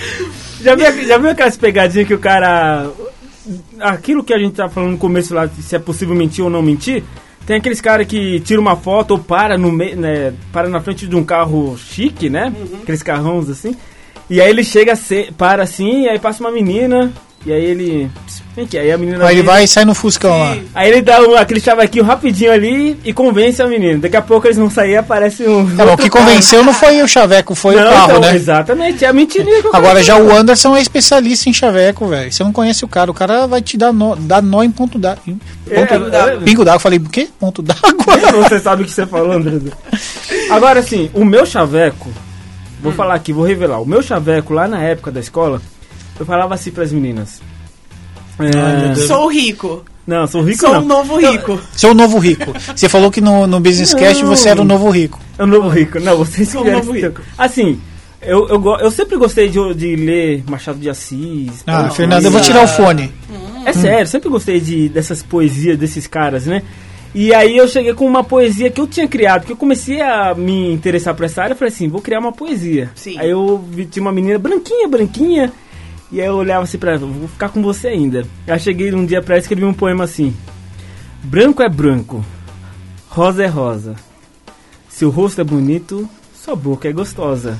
Já 0.62 0.76
viu, 0.76 1.08
já 1.08 1.18
viu 1.18 1.30
aquelas 1.30 1.56
pegadinhas 1.58 2.08
que 2.08 2.14
o 2.14 2.20
cara. 2.20 2.88
Aquilo 3.80 4.24
que 4.24 4.34
a 4.34 4.38
gente 4.38 4.54
tá 4.56 4.70
falando 4.70 4.92
no 4.92 4.98
começo 4.98 5.34
lá, 5.34 5.50
se 5.62 5.76
é 5.76 5.80
possível 5.80 6.14
mentir 6.14 6.44
ou 6.44 6.50
não 6.50 6.62
mentir. 6.62 7.04
Tem 7.46 7.58
aqueles 7.58 7.82
caras 7.82 8.08
que 8.08 8.40
tira 8.42 8.62
uma 8.62 8.76
foto 8.76 9.12
ou 9.12 9.20
para 9.20 9.58
no 9.58 9.72
meio, 9.72 9.98
né, 9.98 10.34
para 10.54 10.70
na 10.70 10.80
frente 10.80 11.08
de 11.08 11.16
um 11.16 11.24
carro 11.24 11.76
chique, 11.78 12.30
né? 12.30 12.54
Aqueles 12.82 13.02
carrões 13.04 13.50
assim. 13.50 13.76
E 14.30 14.40
aí 14.40 14.50
ele 14.50 14.64
chega, 14.64 14.96
se- 14.96 15.32
para 15.38 15.64
assim, 15.64 16.04
e 16.04 16.10
aí 16.10 16.20
passa 16.20 16.42
uma 16.42 16.52
menina, 16.52 17.12
e 17.46 17.52
aí 17.52 17.66
ele. 17.66 18.12
"Pss, 18.26 18.42
Vem 18.54 18.66
aqui, 18.66 18.78
aí 18.78 18.92
a 18.92 18.98
menina. 18.98 19.26
Aí 19.26 19.36
ele 19.36 19.44
vai 19.44 19.64
e 19.64 19.68
sai 19.68 19.86
no 19.86 19.96
Fuscão 19.96 20.38
lá. 20.38 20.58
Aí 20.76 20.90
ele 20.90 21.02
dá 21.02 21.22
um, 21.22 21.36
aquele 21.36 21.62
chavaquinho 21.62 22.04
rapidinho 22.04 22.52
ali 22.52 23.00
e 23.06 23.14
convence 23.14 23.62
a 23.62 23.68
menina. 23.68 24.00
Daqui 24.00 24.18
a 24.18 24.22
pouco 24.22 24.46
eles 24.46 24.58
vão 24.58 24.70
sair 24.70 24.92
e 24.92 24.98
aparece 24.98 25.48
um. 25.48 25.64
Bom, 25.64 25.94
o 25.94 25.98
que 25.98 26.10
convenceu 26.10 26.62
não 26.62 26.74
foi 26.74 27.02
o 27.02 27.08
chaveco, 27.08 27.56
foi 27.56 27.76
Não, 27.76 27.88
o 27.88 27.90
carro, 27.90 28.12
então, 28.12 28.20
né? 28.20 28.36
Exatamente, 28.36 29.06
é 29.06 29.08
a 29.08 29.14
mentirinha 29.14 29.62
que 29.62 29.68
eu 29.68 29.76
Agora 29.76 30.04
já 30.04 30.18
o 30.18 30.30
Anderson 30.36 30.76
é 30.76 30.82
especialista 30.82 31.50
em 31.50 31.54
chaveco, 31.54 32.08
velho. 32.08 32.30
Você 32.30 32.44
não 32.44 32.52
conhece 32.52 32.84
o 32.84 32.90
cara, 32.90 33.10
o 33.10 33.14
cara 33.14 33.48
vai 33.48 33.62
te 33.62 33.78
dar 33.78 33.94
nó, 33.94 34.16
dar 34.16 34.42
nó 34.42 34.64
em 34.64 34.72
ponto 34.72 35.00
d'água. 35.00 35.24
É, 35.70 35.86
Ponto 35.86 36.14
é, 36.14 36.38
Pingo 36.44 36.66
d'água, 36.66 36.80
falei, 36.80 37.00
o 37.00 37.10
quê? 37.10 37.30
Ponto 37.40 37.62
d'água? 37.62 37.82
Você 38.50 38.60
sabe 38.60 38.84
o 38.84 38.86
que 38.86 38.92
você 38.92 39.06
falou, 39.06 39.32
André. 39.32 39.60
Agora, 40.50 40.82
assim, 40.82 41.10
o 41.14 41.24
meu 41.24 41.46
chaveco, 41.46 42.10
vou 42.82 42.92
falar 42.92 43.14
aqui, 43.14 43.32
vou 43.32 43.46
revelar. 43.46 43.82
O 43.82 43.86
meu 43.86 44.02
chaveco, 44.02 44.54
lá 44.54 44.68
na 44.68 44.82
época 44.82 45.10
da 45.12 45.22
escola, 45.22 45.62
eu 46.22 46.26
falava 46.26 46.54
assim 46.54 46.72
pras 46.72 46.92
meninas. 46.92 47.42
É. 48.40 48.96
Sou 48.96 49.28
rico. 49.28 49.84
não, 50.08 50.26
sou 50.26 50.42
rico 50.42 50.60
Sou 50.60 50.74
não. 50.74 50.82
um 50.82 50.86
novo 50.86 51.18
rico. 51.18 51.62
Seu 51.74 51.94
novo 51.94 52.18
rico. 52.20 52.54
Você 52.76 52.88
falou 52.88 53.12
que 53.12 53.22
no, 53.22 53.46
no 53.48 53.60
Business 53.60 53.94
Cast 53.94 54.24
Não. 54.24 54.30
você 54.30 54.50
era 54.50 54.62
o 54.62 54.64
novo 54.64 54.90
rico. 54.90 55.20
É 55.38 55.44
o 55.44 55.48
novo 55.48 55.70
rico. 55.70 56.00
Não, 56.00 56.18
vocês 56.18 56.48
Sou 56.50 56.62
um 56.62 56.66
que 56.66 56.72
novo 56.72 56.92
rico. 56.92 57.22
Assim, 57.38 57.80
eu, 58.22 58.48
eu, 58.48 58.64
eu 58.80 58.92
sempre 58.92 59.18
gostei 59.18 59.50
de, 59.50 59.74
de 59.74 59.96
ler 59.96 60.44
Machado 60.48 60.80
de 60.80 60.90
Assis. 60.90 61.64
Ah. 61.66 61.90
Fernando, 61.90 62.26
eu 62.26 62.32
vou 62.32 62.42
tirar 62.42 62.64
o 62.64 62.68
fone. 62.68 63.12
É 63.66 63.74
sério, 63.74 64.08
sempre 64.08 64.30
gostei 64.30 64.60
de, 64.60 64.90
dessas 64.90 65.22
poesias 65.22 65.78
desses 65.78 66.08
caras, 66.08 66.46
né? 66.46 66.62
E 67.14 67.34
aí 67.34 67.58
eu 67.58 67.68
cheguei 67.68 67.94
com 67.94 68.06
uma 68.06 68.24
poesia 68.24 68.70
que 68.70 68.80
eu 68.80 68.88
tinha 68.88 69.08
criado, 69.08 69.46
que 69.46 69.52
eu 69.52 69.58
comecei 69.58 70.02
a 70.02 70.34
me 70.34 70.72
interessar 70.72 71.14
por 71.14 71.26
essa 71.26 71.42
área, 71.44 71.54
eu 71.54 71.58
falei 71.58 71.74
assim, 71.74 71.90
vou 71.90 72.02
criar 72.02 72.20
uma 72.20 72.32
poesia. 72.32 72.90
Sim. 72.96 73.20
Aí 73.20 73.30
eu 73.30 73.62
vi, 73.70 73.86
tinha 73.86 74.02
uma 74.02 74.14
menina 74.14 74.40
branquinha, 74.40 74.88
branquinha, 74.88 75.52
e 76.12 76.20
aí 76.20 76.28
eu 76.28 76.36
olhava 76.36 76.64
assim 76.64 76.78
pra 76.78 76.92
ela, 76.92 77.00
vou 77.06 77.28
ficar 77.28 77.50
com 77.50 77.62
você 77.62 77.90
ainda. 77.90 78.26
Aí 78.48 78.54
eu 78.54 78.60
cheguei 78.60 78.94
um 78.94 79.06
dia 79.06 79.22
pra 79.22 79.36
ela 79.36 79.40
e 79.40 79.44
escrevi 79.44 79.66
um 79.66 79.74
poema 79.74 80.04
assim, 80.04 80.36
Branco 81.24 81.62
é 81.62 81.70
branco, 81.70 82.26
rosa 83.10 83.44
é 83.44 83.48
rosa, 83.48 83.96
seu 84.90 85.10
rosto 85.10 85.40
é 85.42 85.44
bonito, 85.44 86.10
sua 86.34 86.56
boca 86.56 86.88
é 86.90 86.92
gostosa. 86.92 87.58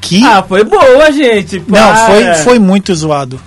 Que? 0.00 0.24
Ah, 0.24 0.42
foi 0.42 0.64
boa, 0.64 1.12
gente. 1.12 1.58
não, 1.60 1.66
para. 1.66 2.06
foi, 2.06 2.34
foi 2.44 2.58
muito 2.58 2.94
zoado. 2.94 3.40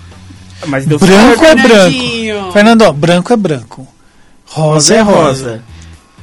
Mas 0.67 0.85
deu 0.85 0.97
Branco 0.97 1.39
certo. 1.39 1.59
é 1.59 1.61
Fernandinho. 1.61 2.35
branco. 2.35 2.53
Fernando, 2.53 2.81
ó, 2.83 2.91
branco 2.93 3.33
é 3.33 3.37
branco. 3.37 3.87
Rosa 4.45 4.95
é 4.95 5.01
rosa. 5.01 5.63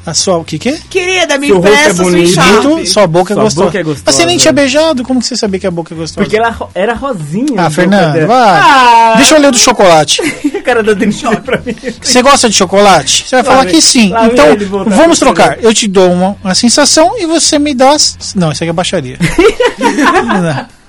A 0.04 0.12
sua, 0.14 0.36
o 0.38 0.44
que 0.44 0.58
que 0.58 0.68
é? 0.68 0.78
Querida, 0.90 1.38
me 1.38 1.46
é 1.48 1.54
empresta 1.54 1.94
sua 1.94 2.04
bonito. 2.04 2.88
sua 2.88 3.06
boca 3.06 3.32
é 3.32 3.36
Sua 3.36 3.44
gostosa. 3.44 3.64
boca 3.66 3.78
é 3.78 3.82
gostosa. 3.84 4.02
Mas 4.04 4.14
você 4.16 4.26
nem 4.26 4.36
tinha 4.36 4.52
beijado, 4.52 5.04
como 5.04 5.20
que 5.20 5.26
você 5.26 5.36
sabia 5.36 5.60
que 5.60 5.66
a 5.66 5.70
boca 5.70 5.94
é 5.94 5.96
gostosa? 5.96 6.24
Porque 6.24 6.36
ela 6.36 6.50
ro- 6.50 6.68
era 6.74 6.92
rosinha. 6.92 7.46
Ah, 7.56 7.60
a 7.66 7.68
boca 7.68 7.70
Fernando, 7.70 8.26
vai. 8.26 8.60
Ah, 8.60 9.14
Deixa 9.16 9.36
eu 9.36 9.40
ler 9.40 9.52
do 9.52 9.58
chocolate. 9.58 10.20
a 10.58 10.62
cara 10.62 10.82
da 10.82 10.92
Denise 10.92 11.22
pra 11.44 11.58
mim. 11.64 11.76
Você 12.00 12.20
gosta 12.20 12.48
de 12.50 12.56
chocolate? 12.56 13.24
Você 13.28 13.36
vai 13.36 13.44
Lá 13.44 13.50
falar 13.50 13.64
vem- 13.64 13.74
que 13.74 13.80
sim. 13.82 14.12
Então, 14.32 14.46
vamos 14.88 15.20
trocar. 15.20 15.62
Eu 15.62 15.72
te 15.72 15.86
dou 15.86 16.10
uma, 16.10 16.36
uma 16.42 16.54
sensação 16.54 17.12
e 17.18 17.24
você 17.26 17.58
me 17.60 17.72
dá. 17.72 17.92
as- 17.92 18.34
Não, 18.34 18.50
isso 18.50 18.64
aqui 18.64 18.70
é 18.70 18.72
baixaria. 18.72 19.16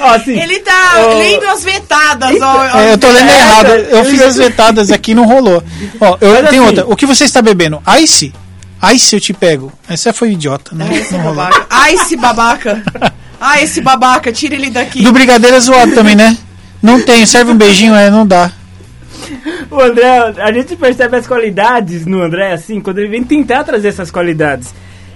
Assim, 0.00 0.38
Ele 0.38 0.58
tá 0.60 0.94
Ó. 0.98 1.18
lendo 1.18 1.46
as 1.48 1.64
vetadas. 1.64 2.40
ó, 2.40 2.56
ó. 2.74 2.78
É, 2.80 2.92
eu 2.92 2.98
tô 2.98 3.08
lendo 3.10 3.30
É, 3.30 3.38
errado. 3.38 3.68
Eu 3.68 4.04
fiz 4.04 4.20
as 4.22 4.36
vetadas 4.36 4.90
aqui 4.90 5.14
não 5.14 5.24
rolou. 5.26 5.62
Ó, 6.00 6.18
eu 6.20 6.30
Mas 6.42 6.50
tenho 6.50 6.62
assim- 6.62 6.78
outra. 6.78 6.86
O 6.86 6.96
que 6.96 7.06
você 7.06 7.24
está 7.24 7.40
bebendo? 7.42 7.80
Ice? 8.00 8.32
Ice 8.94 9.16
eu 9.16 9.20
te 9.20 9.32
pego. 9.32 9.72
Essa 9.88 10.12
foi 10.12 10.32
idiota, 10.32 10.74
né? 10.74 10.88
Esse 10.92 11.12
Não 11.12 11.20
rolou. 11.20 11.36
babaca. 11.36 11.66
Ai, 11.70 11.94
esse 11.94 12.16
babaca. 12.16 12.82
Ai, 13.40 13.64
esse 13.64 13.80
babaca, 13.80 14.32
tira 14.32 14.54
ele 14.54 14.70
daqui. 14.70 15.02
Do 15.02 15.12
brigadeiro 15.12 15.56
é 15.56 15.60
zoado 15.60 15.92
também, 15.94 16.14
né? 16.14 16.36
Não 16.82 17.00
tem, 17.02 17.24
serve 17.26 17.50
um 17.52 17.56
beijinho, 17.56 17.94
é, 17.94 18.10
não 18.10 18.26
dá. 18.26 18.50
o 19.70 19.80
André, 19.80 20.34
a 20.38 20.52
gente 20.52 20.76
percebe 20.76 21.16
as 21.16 21.26
qualidades 21.26 22.06
no 22.06 22.22
André, 22.22 22.52
assim, 22.52 22.80
quando 22.80 22.98
ele 22.98 23.08
vem 23.08 23.24
tentar 23.24 23.64
trazer 23.64 23.88
essas 23.88 24.10
qualidades. 24.10 24.72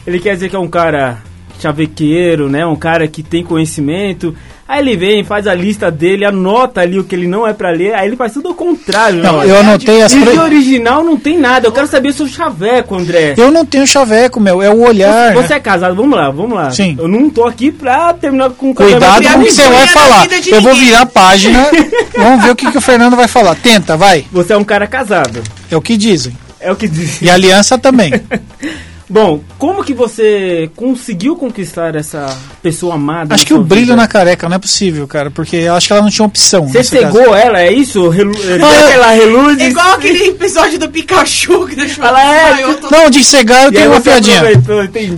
Ele 0.07 0.19
quer 0.19 0.35
dizer 0.35 0.49
que 0.49 0.57
é 0.57 0.59
um 0.59 0.69
cara 0.69 1.19
chavequeiro, 1.61 2.49
né? 2.49 2.65
Um 2.67 2.77
cara 2.77 3.07
que 3.07 3.23
tem 3.23 3.45
conhecimento. 3.45 4.35
Aí 4.71 4.79
ele 4.79 4.97
vem, 4.97 5.25
faz 5.25 5.49
a 5.49 5.53
lista 5.53 5.91
dele, 5.91 6.25
anota 6.25 6.81
ali 6.81 6.97
o 6.97 7.03
que 7.03 7.13
ele 7.13 7.27
não 7.27 7.45
é 7.45 7.53
pra 7.53 7.71
ler, 7.71 7.93
aí 7.93 8.07
ele 8.07 8.15
faz 8.15 8.35
tudo 8.35 8.51
ao 8.51 8.55
contrário. 8.55 9.21
Não, 9.21 9.39
né? 9.39 9.51
eu 9.51 9.59
anotei 9.59 10.01
as 10.01 10.13
de 10.13 10.21
pro- 10.21 10.43
original 10.43 11.03
não 11.03 11.17
tem 11.17 11.37
nada. 11.37 11.67
Eu 11.67 11.73
quero 11.73 11.89
saber 11.89 12.11
o 12.11 12.13
seu 12.13 12.29
chaveco, 12.29 12.95
André. 12.95 13.35
Eu 13.37 13.51
não 13.51 13.67
tenho 13.67 13.85
chaveco, 13.85 14.39
meu, 14.39 14.63
é 14.63 14.71
o 14.71 14.79
olhar. 14.87 15.35
Você 15.35 15.49
né? 15.49 15.57
é 15.57 15.59
casado, 15.59 15.97
vamos 15.97 16.17
lá, 16.17 16.31
vamos 16.31 16.57
lá. 16.57 16.71
Sim. 16.71 16.95
Eu 16.97 17.09
não 17.09 17.29
tô 17.29 17.47
aqui 17.47 17.73
pra 17.73 18.15
terminar 18.15 18.51
com 18.51 18.71
o 18.71 18.75
Cuidado 18.75 19.25
com 19.25 19.41
o 19.41 19.45
que 19.45 19.51
você 19.51 19.69
vai 19.69 19.87
falar. 19.89 20.29
Eu 20.47 20.63
vou 20.63 20.75
virar 20.77 21.01
a 21.01 21.07
página. 21.07 21.67
Vamos 22.15 22.45
ver 22.45 22.51
o 22.51 22.57
que, 22.57 22.71
que 22.71 22.79
o 22.79 22.81
Fernando 22.81 23.17
vai 23.17 23.27
falar. 23.27 23.57
Tenta, 23.57 23.97
vai. 23.97 24.25
Você 24.31 24.53
é 24.53 24.57
um 24.57 24.63
cara 24.63 24.87
casado. 24.87 25.43
É 25.69 25.77
o 25.77 25.81
que 25.81 25.97
dizem. 25.97 26.37
É 26.61 26.71
o 26.71 26.77
que 26.77 26.87
diz. 26.87 27.21
E 27.23 27.29
a 27.29 27.35
aliança 27.35 27.77
também. 27.77 28.13
Bom, 29.11 29.41
como 29.59 29.83
que 29.83 29.93
você 29.93 30.71
conseguiu 30.77 31.35
conquistar 31.35 31.97
essa 31.97 32.33
pessoa 32.63 32.95
amada? 32.95 33.35
Acho 33.35 33.45
que 33.45 33.53
o 33.53 33.61
brilho 33.61 33.87
vida? 33.87 33.97
na 33.97 34.07
careca 34.07 34.49
não 34.49 34.55
é 34.55 34.59
possível, 34.61 35.07
cara, 35.09 35.33
porque 35.33 35.57
eu 35.57 35.75
acho 35.75 35.89
que 35.89 35.93
ela 35.93 36.03
não 36.03 36.11
tinha 36.11 36.25
opção. 36.25 36.69
Você 36.69 36.79
nesse 36.79 36.97
caso. 36.97 37.17
cegou 37.19 37.35
ela, 37.35 37.61
é 37.61 37.73
isso? 37.73 38.09
Relu... 38.09 38.33
Deu 38.33 38.65
Ah, 38.65 38.87
aquela 38.89 39.11
reluz? 39.11 39.59
É 39.61 39.69
igual 39.69 39.93
aquele 39.95 40.29
episódio 40.29 40.79
do 40.79 40.89
Pikachu 40.89 41.67
que 41.67 41.75
deixou 41.75 42.05
Ela 42.05 42.23
é- 42.23 42.75
todo- 42.75 42.91
Não, 42.93 43.11
de 43.11 43.25
cegar 43.25 43.65
eu 43.65 43.71
E 43.71 43.75
tenho 43.75 43.91
uma 43.91 43.97
você 44.01 44.11
piadinha. 44.11 44.43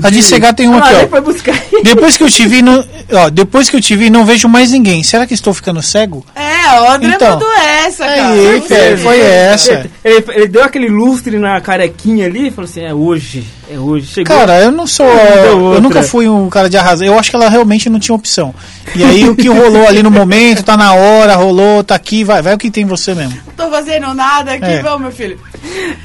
A 0.02 0.08
de 0.10 0.22
cegar 0.22 0.54
tem 0.54 0.68
uma 0.68 0.78
Ah, 0.78 0.84
aqui, 0.86 0.94
ó. 0.94 0.98
nem 0.98 1.08
foi 1.08 1.20
buscar. 1.20 1.62
Depois 1.84 2.16
que 2.16 2.22
eu 2.24 2.30
te 2.30 2.46
vi, 2.48 2.62
no, 2.62 2.82
ó, 3.12 3.28
depois 3.28 3.68
que 3.68 3.76
eu 3.76 3.80
te 3.82 3.94
vi, 3.94 4.08
não 4.08 4.24
vejo 4.24 4.48
mais 4.48 4.70
ninguém. 4.72 5.02
Será 5.02 5.26
que 5.26 5.34
estou 5.34 5.52
ficando 5.52 5.82
cego? 5.82 6.24
É, 6.34 6.51
o 6.82 6.90
André 6.90 7.14
Então. 7.14 7.30
mandou 7.32 7.52
essa, 7.52 8.04
cara. 8.06 8.28
Aí, 8.32 8.60
cara, 8.62 8.98
foi 8.98 9.20
essa. 9.20 9.90
Ele, 10.04 10.24
ele 10.28 10.48
deu 10.48 10.64
aquele 10.64 10.88
lustre 10.88 11.38
na 11.38 11.60
carequinha 11.60 12.26
ali 12.26 12.48
e 12.48 12.50
falou 12.50 12.68
assim: 12.68 12.82
é 12.82 12.92
hoje, 12.94 13.44
é 13.70 13.78
hoje. 13.78 14.06
Chegou. 14.06 14.36
Cara, 14.36 14.60
eu 14.60 14.70
não 14.72 14.86
sou. 14.86 15.06
Eu 15.06 15.80
nunca 15.80 16.02
fui 16.02 16.28
um 16.28 16.48
cara 16.48 16.68
de 16.68 16.76
arrasar. 16.76 17.06
Eu 17.06 17.18
acho 17.18 17.30
que 17.30 17.36
ela 17.36 17.48
realmente 17.48 17.88
não 17.90 17.98
tinha 17.98 18.14
opção. 18.14 18.54
E 18.94 19.02
aí 19.04 19.28
o 19.28 19.34
que 19.36 19.48
rolou 19.48 19.86
ali 19.86 20.02
no 20.02 20.10
momento, 20.10 20.62
tá 20.62 20.76
na 20.76 20.94
hora, 20.94 21.34
rolou, 21.36 21.82
tá 21.82 21.94
aqui, 21.94 22.24
vai, 22.24 22.42
vai 22.42 22.54
o 22.54 22.58
que 22.58 22.70
tem 22.70 22.84
em 22.84 22.86
você 22.86 23.14
mesmo. 23.14 23.38
Não 23.46 23.54
tô 23.66 23.70
fazendo 23.70 24.12
nada 24.14 24.52
aqui, 24.52 24.64
É. 24.64 24.82
vamos, 24.82 25.00
meu 25.02 25.12
filho. 25.12 25.38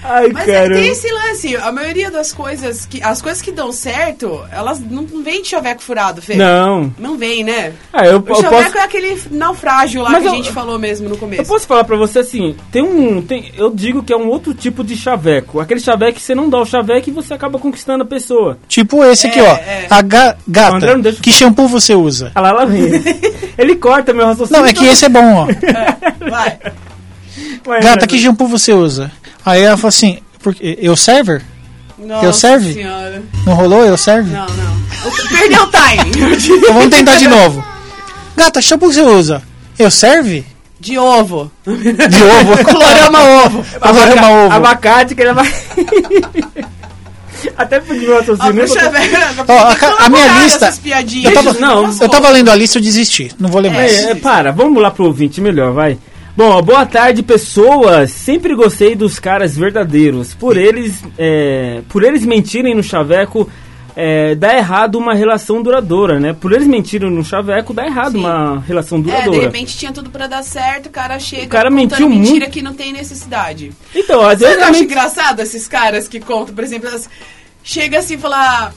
Ai, 0.04 0.30
Mas 0.34 0.48
é, 0.48 0.54
cara. 0.64 0.76
tem 0.76 0.88
esse 0.88 1.12
lance, 1.12 1.56
a 1.56 1.72
maioria 1.72 2.10
das 2.12 2.32
coisas 2.32 2.86
que. 2.86 3.02
As 3.04 3.22
coisas 3.22 3.42
que 3.42 3.52
dão 3.52 3.72
certo, 3.72 4.44
elas 4.52 4.80
não, 4.80 5.04
não 5.04 5.24
vêm 5.24 5.42
de 5.42 5.50
chaveco 5.50 5.82
furado, 5.82 6.22
Fê. 6.22 6.36
Não. 6.36 6.94
Não 6.98 7.18
vem, 7.18 7.44
né? 7.44 7.74
Ah, 7.92 8.06
eu, 8.06 8.14
eu 8.14 8.34
O 8.34 8.42
chaveco 8.42 8.64
posso. 8.64 8.78
é 8.78 8.82
aquele 8.84 9.22
naufrágio 9.32 10.02
lá 10.02 10.12
Mas 10.12 10.22
que 10.24 10.28
eu- 10.28 10.32
a 10.32 10.36
gente 10.36 10.52
falou 10.52 10.78
mesmo 10.80 11.08
no 11.10 11.16
Eu 11.16 11.20
começo. 11.20 11.46
posso 11.46 11.68
falar 11.68 11.84
pra 11.84 11.98
você 11.98 12.20
assim, 12.20 12.56
tem 12.72 12.82
um. 12.84 13.22
Tem, 13.22 13.52
eu 13.58 13.70
digo 13.70 14.04
que 14.04 14.14
é 14.14 14.18
um 14.18 14.28
outro 14.28 14.54
tipo 14.54 14.84
de 14.84 14.96
chaveco. 14.96 15.60
Aquele 15.60 15.80
chaveco 15.80 16.14
que 16.14 16.22
você 16.22 16.36
não 16.36 16.50
dá 16.50 16.60
o 16.60 16.66
chaveco 16.66 17.10
e 17.10 17.14
você 17.14 17.34
acaba 17.34 17.60
conquistando 17.60 18.04
a 18.04 18.08
pessoa. 18.08 18.58
Tipo 18.68 19.04
esse 19.06 19.28
aqui, 19.28 19.40
É, 19.40 19.44
ó. 19.44 19.56
é. 19.56 19.88
A 19.90 20.02
ga- 20.02 20.30
André 20.30 20.38
gata. 20.48 20.94
não 20.94 21.02
deixa 21.02 21.18
eu 21.20 21.24
Que 21.24 21.32
shampoo 21.32 21.68
você 21.68 21.94
usa? 21.96 22.32
Ah 22.36 22.42
lá, 22.42 22.52
lá 22.52 22.66
vem. 22.66 22.88
Ele 23.58 23.76
corta 23.76 24.14
meu 24.14 24.26
raciocínio. 24.26 24.62
Não, 24.62 24.68
é 24.70 24.74
que 24.74 24.86
esse 24.86 25.06
é 25.06 25.10
bom, 25.10 25.34
ó. 25.36 25.48
Vai. 26.30 26.58
Gata, 27.68 28.02
né, 28.02 28.08
que 28.08 28.18
shampoo 28.20 28.48
você 28.48 28.74
usa? 28.74 29.12
Aí 29.46 29.62
ela 29.62 29.78
falou 29.78 29.90
assim, 29.90 30.20
porque 30.42 30.78
eu 30.82 30.96
server? 30.96 31.42
Nossa 31.98 32.32
serve? 32.34 32.74
senhora. 32.74 33.24
Não 33.46 33.54
rolou? 33.54 33.84
Eu 33.86 33.98
serve? 33.98 34.32
Não, 34.32 34.46
não. 34.46 34.78
Perdeu 35.30 35.64
o 35.64 35.68
time. 35.72 36.58
Então 36.58 36.74
vamos 36.74 36.90
tentar 36.90 37.16
de 37.16 37.28
novo. 37.28 37.64
Gata, 38.36 38.62
shampoo 38.62 38.92
você 38.92 39.02
usa? 39.02 39.42
Eu 39.80 39.90
serve? 39.90 40.46
De 40.80 40.98
ovo. 40.98 41.52
De 41.66 42.24
ovo. 42.24 42.64
Colorama 42.72 43.24
ovo. 43.46 43.66
Colorama 43.80 44.30
ovo. 44.46 44.56
Abacate 44.56 45.16
que 45.16 45.22
ele 45.24 45.34
vai. 45.34 45.52
Até 47.56 47.80
pediu 47.80 48.12
o 48.12 48.14
Ó, 48.16 48.20
raciocínio. 48.20 48.66
pro 48.66 48.68
chaveco. 48.68 49.16
Ó, 49.48 49.58
a, 49.68 49.76
ca- 49.76 49.96
a 50.00 50.10
minha 50.10 50.28
lista. 50.44 50.74
Eu 51.24 51.34
tava, 51.34 51.54
Não, 51.54 51.96
eu 52.02 52.10
tava 52.10 52.30
lendo 52.30 52.50
a 52.50 52.56
lista, 52.56 52.78
eu 52.78 52.82
desisti. 52.82 53.32
Não 53.40 53.50
vou 53.50 53.62
ler 53.62 53.72
mais. 53.72 53.92
É, 53.94 54.12
é, 54.12 54.16
para, 54.16 54.52
vamos 54.52 54.82
lá 54.82 54.90
pro 54.92 55.06
ouvinte 55.06 55.40
melhor, 55.40 55.72
vai. 55.72 55.98
Bom, 56.38 56.62
boa 56.62 56.86
tarde, 56.86 57.24
pessoas. 57.24 58.12
Sempre 58.12 58.54
gostei 58.56 58.96
dos 58.96 59.18
caras 59.20 59.58
verdadeiros. 59.58 60.36
Por 60.36 60.56
eles, 60.56 61.04
é, 61.18 61.82
por 61.90 62.04
eles 62.04 62.24
mentirem 62.24 62.76
no 62.76 62.84
chaveco, 62.84 63.50
é, 63.96 64.36
dá 64.36 64.56
errado 64.56 65.00
uma 65.00 65.16
relação 65.16 65.64
duradoura, 65.64 66.20
né? 66.20 66.34
Por 66.40 66.52
eles 66.54 66.68
mentirem 66.68 67.10
no 67.10 67.24
chaveco, 67.26 67.74
dá 67.74 67.88
errado 67.88 68.12
Sim. 68.12 68.20
uma 68.20 68.60
relação 68.60 69.00
É, 69.00 69.02
de 69.02 69.08
duradoura. 69.08 69.42
repente 69.42 69.76
tinha 69.76 69.92
tudo 69.92 70.12
pra 70.12 70.28
dar 70.28 70.44
certo, 70.44 70.86
o 70.86 70.92
cara 70.92 71.18
chega 71.18 71.46
O 71.46 71.50
cara 71.50 71.72
mentiu 71.72 72.08
mentira 72.08 72.32
muito. 72.42 72.52
que 72.52 72.62
não 72.62 72.76
tem 72.76 72.94
necessidade. 72.94 73.72
então, 73.96 74.22
às 74.22 74.38
Você 74.38 74.46
vezes 74.46 74.58
não 74.60 74.68
a 74.68 74.70
acha 74.70 74.80
mente- 74.80 74.92
engraçado 74.94 75.40
esses 75.40 75.68
caras 75.68 76.08
que 76.08 76.20
contam, 76.20 76.54
por 76.54 76.64
exemplo, 76.64 76.88
elas 76.88 77.10
chega 77.64 77.98
assim 77.98 78.14
e 78.14 78.18
fala, 78.20 78.72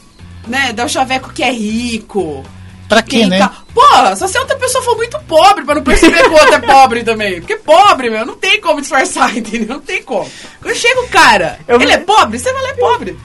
né, 0.48 0.72
dá 0.72 0.86
o 0.86 0.88
chaveco 0.88 1.30
que 1.34 1.42
é 1.42 1.52
rico. 1.52 2.42
Pra 2.90 3.02
quê, 3.02 3.20
Quem 3.20 3.28
né? 3.28 3.48
Porra, 3.72 4.16
só 4.16 4.26
se 4.26 4.36
a 4.36 4.40
outra 4.40 4.56
pessoa 4.56 4.82
for 4.82 4.96
muito 4.96 5.16
pobre 5.20 5.64
pra 5.64 5.76
não 5.76 5.82
perceber 5.82 6.24
que 6.24 6.28
o 6.28 6.32
outro 6.32 6.54
é 6.56 6.58
pobre 6.58 7.04
também. 7.04 7.40
Porque 7.40 7.54
pobre, 7.54 8.10
meu, 8.10 8.26
não 8.26 8.34
tem 8.36 8.60
como 8.60 8.80
disfarçar, 8.80 9.30
entendeu? 9.38 9.68
Não 9.76 9.80
tem 9.80 10.02
como. 10.02 10.28
Quando 10.60 10.74
chega 10.74 11.00
o 11.00 11.08
cara, 11.08 11.58
Eu- 11.68 11.80
ele 11.80 11.92
é 11.92 11.98
pobre, 11.98 12.36
você 12.38 12.52
vai 12.52 12.62
lá 12.64 12.68
é 12.70 12.74
pobre. 12.74 13.16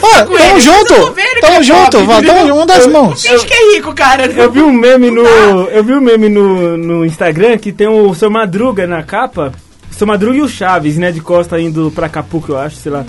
Pô, 0.00 0.08
tamo 0.24 0.38
ele, 0.38 0.60
junto, 0.60 0.94
tamo 1.40 1.54
é 1.56 1.62
junto, 1.62 2.04
pobre, 2.04 2.26
tamo 2.26 2.62
um 2.62 2.66
das 2.66 2.86
mãos. 2.86 3.22
Finge 3.22 3.46
que 3.46 3.54
é 3.54 3.74
rico, 3.74 3.92
cara. 3.94 4.26
Eu 4.26 4.50
vi 4.50 4.62
um 4.62 4.72
meme 4.72 5.10
no. 5.10 5.22
Eu 5.24 5.84
vi 5.84 5.92
um 5.94 6.00
meme 6.00 6.28
no, 6.28 6.76
no 6.76 7.04
Instagram 7.04 7.58
que 7.58 7.72
tem 7.72 7.88
o 7.88 8.14
seu 8.14 8.30
Madruga 8.30 8.86
na 8.86 9.02
capa. 9.02 9.52
Seu 9.90 10.06
Madruga 10.06 10.38
e 10.38 10.42
o 10.42 10.48
Chaves, 10.48 10.96
né? 10.96 11.12
De 11.12 11.20
costa 11.20 11.60
indo 11.60 11.92
pra 11.94 12.06
Acapulco, 12.06 12.52
eu 12.52 12.58
acho, 12.58 12.76
sei 12.76 12.90
lá. 12.90 13.04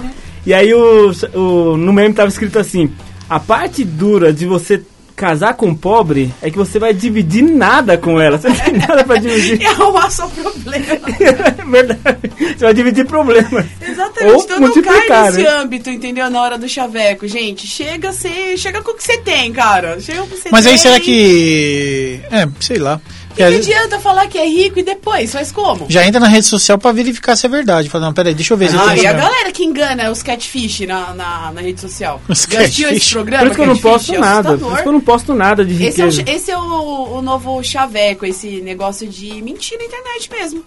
E 0.45 0.53
aí 0.53 0.73
o, 0.73 1.11
o, 1.33 1.77
no 1.77 1.91
meme 1.91 2.13
tava 2.13 2.29
escrito 2.29 2.59
assim: 2.59 2.91
A 3.27 3.39
parte 3.39 3.83
dura 3.83 4.31
de 4.31 4.45
você 4.45 4.81
casar 5.15 5.53
com 5.53 5.73
pobre 5.73 6.33
é 6.41 6.51
que 6.51 6.57
você 6.57 6.77
vai 6.77 6.93
dividir 6.93 7.41
nada 7.43 7.97
com 7.97 8.19
ela. 8.19 8.37
Você 8.37 8.49
não 8.49 8.55
tem 8.55 8.73
nada 8.73 9.03
pra 9.03 9.17
dividir. 9.17 9.61
E 9.61 9.65
arrumar 9.65 10.09
só 10.09 10.27
problema. 10.27 10.85
é 11.19 11.63
verdade. 11.65 12.31
Você 12.37 12.65
vai 12.65 12.73
dividir 12.73 13.05
problemas. 13.05 13.65
Exatamente, 13.81 14.33
Ou 14.35 14.43
então 14.43 14.59
não 14.59 14.81
cai 14.81 15.07
nesse 15.09 15.43
né? 15.43 15.49
âmbito, 15.49 15.89
entendeu? 15.89 16.29
Na 16.29 16.41
hora 16.41 16.57
do 16.57 16.67
chaveco, 16.67 17.27
gente. 17.27 17.65
Chega 17.67 18.11
você, 18.11 18.57
chega 18.57 18.81
com 18.81 18.91
o 18.91 18.95
que 18.95 19.03
você 19.03 19.17
tem, 19.17 19.53
cara. 19.53 19.99
Chega 19.99 20.19
com 20.19 20.25
o 20.25 20.29
que 20.29 20.37
você 20.37 20.49
Mas 20.51 20.63
tem. 20.65 20.73
aí 20.73 20.79
será 20.79 20.99
que. 20.99 22.19
É, 22.31 22.47
sei 22.59 22.77
lá. 22.77 22.99
Que, 23.35 23.43
que 23.49 23.55
adianta 23.55 23.99
falar 23.99 24.27
que 24.27 24.37
é 24.37 24.45
rico 24.47 24.79
e 24.79 24.83
depois? 24.83 25.31
Faz 25.31 25.51
como? 25.51 25.85
Já 25.89 26.05
entra 26.07 26.19
na 26.19 26.27
rede 26.27 26.45
social 26.45 26.77
pra 26.77 26.91
verificar 26.91 27.35
se 27.35 27.45
é 27.45 27.49
verdade. 27.49 27.89
Fala, 27.89 28.05
não, 28.05 28.13
peraí, 28.13 28.33
deixa 28.33 28.53
eu 28.53 28.57
ver 28.57 28.69
se 28.69 28.75
Ah, 28.77 28.95
é 28.97 29.01
e 29.01 29.05
a 29.07 29.13
galera 29.13 29.51
que 29.51 29.63
engana 29.63 30.09
os 30.09 30.23
catfish 30.23 30.81
na, 30.81 31.13
na, 31.13 31.51
na 31.51 31.61
rede 31.61 31.81
social. 31.81 32.21
Os 32.29 32.47
Já 32.49 32.61
assistiu 32.61 32.89
esse 32.89 33.11
programa? 33.11 33.43
Por 33.43 33.47
isso 33.51 33.55
que 33.55 33.61
eu 33.61 33.67
não 33.67 33.77
posto 33.77 34.13
É 34.15 34.17
nada. 34.17 34.57
Por 34.57 34.71
isso 34.73 34.81
que 34.83 34.87
eu 34.87 34.91
não 34.93 35.01
posto 35.01 35.33
nada 35.35 35.65
de 35.65 35.83
Esse 35.83 36.01
é, 36.01 36.05
o, 36.05 36.09
riqueza. 36.09 36.31
esse 36.37 36.51
é 36.51 36.57
o, 36.57 37.17
o 37.17 37.21
novo 37.21 37.61
chaveco, 37.63 38.25
esse 38.25 38.61
negócio 38.61 39.07
de 39.07 39.41
mentir 39.41 39.77
na 39.77 39.83
internet 39.85 40.29
mesmo. 40.31 40.63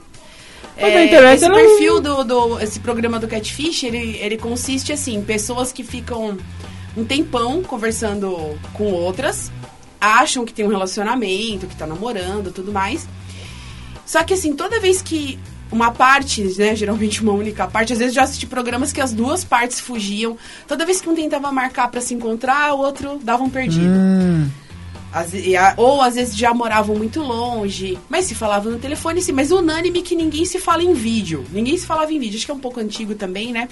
Mas 0.80 0.92
É, 0.92 1.04
internet, 1.06 1.36
esse 1.42 1.50
perfil 1.50 2.00
do, 2.00 2.22
do- 2.22 2.60
esse 2.60 2.78
programa 2.80 3.18
do 3.18 3.26
Catfish, 3.26 3.82
ele, 3.82 4.16
ele 4.22 4.36
consiste 4.36 4.92
assim, 4.92 5.20
pessoas 5.22 5.72
que 5.72 5.82
ficam 5.82 6.36
um 6.96 7.04
tempão 7.04 7.62
conversando 7.62 8.56
com 8.74 8.84
outras, 8.92 9.50
acham 10.01 10.44
que 10.44 10.53
tem 10.53 10.64
um 10.64 10.68
relacionamento, 10.68 11.66
que 11.66 11.76
tá 11.76 11.86
namorando, 11.86 12.53
tudo 12.53 12.72
mais. 12.72 13.07
Só 14.07 14.22
que 14.24 14.34
assim, 14.34 14.55
toda 14.55 14.80
vez 14.80 15.03
que 15.03 15.38
uma 15.70 15.90
parte, 15.90 16.42
né, 16.59 16.74
geralmente 16.74 17.22
uma 17.22 17.32
única 17.32 17.66
parte, 17.66 17.92
às 17.92 17.99
vezes 17.99 18.14
eu 18.14 18.20
já 18.20 18.24
assisti 18.24 18.46
programas 18.46 18.90
que 18.92 19.01
as 19.01 19.12
duas 19.12 19.44
partes 19.44 19.80
fugiam. 19.80 20.36
Toda 20.66 20.86
vez 20.86 21.01
que 21.01 21.09
um 21.11 21.14
tentava 21.14 21.53
marcar 21.53 21.90
pra 21.90 22.01
se 22.01 22.14
encontrar, 22.14 22.72
o 22.74 22.78
outro 22.78 23.18
dava 23.22 23.42
um 23.42 23.51
perdido. 23.51 23.84
Hum, 23.86 24.49
e 25.34 25.55
a- 25.57 25.74
ou 25.76 26.01
às 26.01 26.14
vezes 26.14 26.34
já 26.36 26.55
moravam 26.55 26.96
muito 26.96 27.20
longe, 27.20 27.99
mas 28.09 28.24
se 28.24 28.34
falavam 28.34 28.72
no 28.72 28.78
telefone, 28.78 29.20
sim. 29.20 29.32
Mas 29.32 29.51
unânime 29.51 30.01
que 30.01 30.14
ninguém 30.16 30.44
se 30.46 30.59
fala 30.59 30.82
em 30.82 30.94
vídeo. 30.94 31.44
Ninguém 31.53 31.76
se 31.76 31.86
falava 31.86 32.11
em 32.12 32.18
vídeo. 32.18 32.36
Acho 32.38 32.46
que 32.46 32.51
é 32.53 32.55
um 32.55 32.59
pouco 32.61 32.80
antigo 32.80 33.14
também, 33.14 33.53
né? 33.53 33.68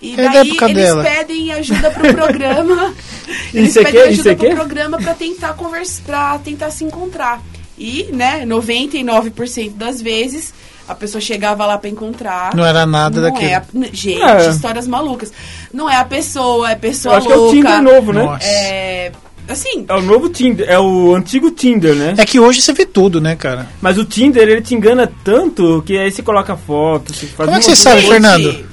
E 0.00 0.12
É 0.12 0.16
da 0.16 0.28
daí 0.28 0.48
época 0.50 0.64
eles 0.70 0.76
dela. 0.82 1.02
pedem 1.02 1.52
ajuda 1.52 1.90
pro 1.90 2.14
programa. 2.14 2.94
eles 3.54 3.74
pedem 3.74 4.10
isso 4.12 4.28
ajuda 4.28 4.36
pro 4.36 4.54
programa 4.54 4.98
pra 4.98 5.14
tentar 5.14 5.54
conversar, 5.54 6.02
para 6.04 6.38
tentar 6.38 6.70
se 6.70 6.84
encontrar. 6.84 7.42
E, 7.78 8.08
né, 8.12 8.44
99% 8.46 9.70
das 9.74 10.00
vezes 10.00 10.52
a 10.88 10.94
pessoa 10.94 11.20
chegava 11.20 11.66
lá 11.66 11.76
pra 11.78 11.90
encontrar. 11.90 12.54
Não 12.54 12.64
era 12.64 12.86
nada 12.86 13.20
não 13.20 13.30
daquilo. 13.30 13.50
É 13.50 13.54
a- 13.56 13.64
gente, 13.92 14.22
É. 14.22 14.48
histórias 14.50 14.86
malucas. 14.86 15.32
Não 15.72 15.90
é 15.90 15.96
a 15.96 16.04
pessoa, 16.04 16.70
é 16.70 16.74
Eu 16.74 16.78
pessoa 16.78 17.16
acho 17.16 17.26
que 17.26 17.32
é 17.32 17.36
o 17.36 17.40
louca. 17.40 17.56
Tinder 17.56 17.82
novo, 17.82 18.12
né? 18.12 18.22
Nossa. 18.22 18.46
É. 18.46 19.12
Assim, 19.48 19.84
É 19.88 19.94
o 19.94 20.02
novo 20.02 20.28
Tinder, 20.28 20.68
é 20.68 20.78
o 20.78 21.14
antigo 21.14 21.50
Tinder, 21.52 21.94
né? 21.94 22.14
É 22.18 22.24
que 22.26 22.38
hoje 22.40 22.60
você 22.60 22.72
vê 22.72 22.84
tudo, 22.84 23.20
né, 23.20 23.36
cara? 23.36 23.68
Mas 23.80 23.96
o 23.96 24.04
Tinder, 24.04 24.42
ele 24.48 24.60
te 24.60 24.74
engana 24.74 25.10
tanto 25.24 25.82
que 25.86 25.96
aí 25.96 26.10
você 26.10 26.20
coloca 26.22 26.56
foto, 26.56 27.14
você 27.14 27.26
faz 27.26 27.46
Como 27.48 27.56
é 27.56 27.60
que 27.60 27.64
você 27.66 27.76
sabe. 27.76 28.02
Fernando? 28.02 28.66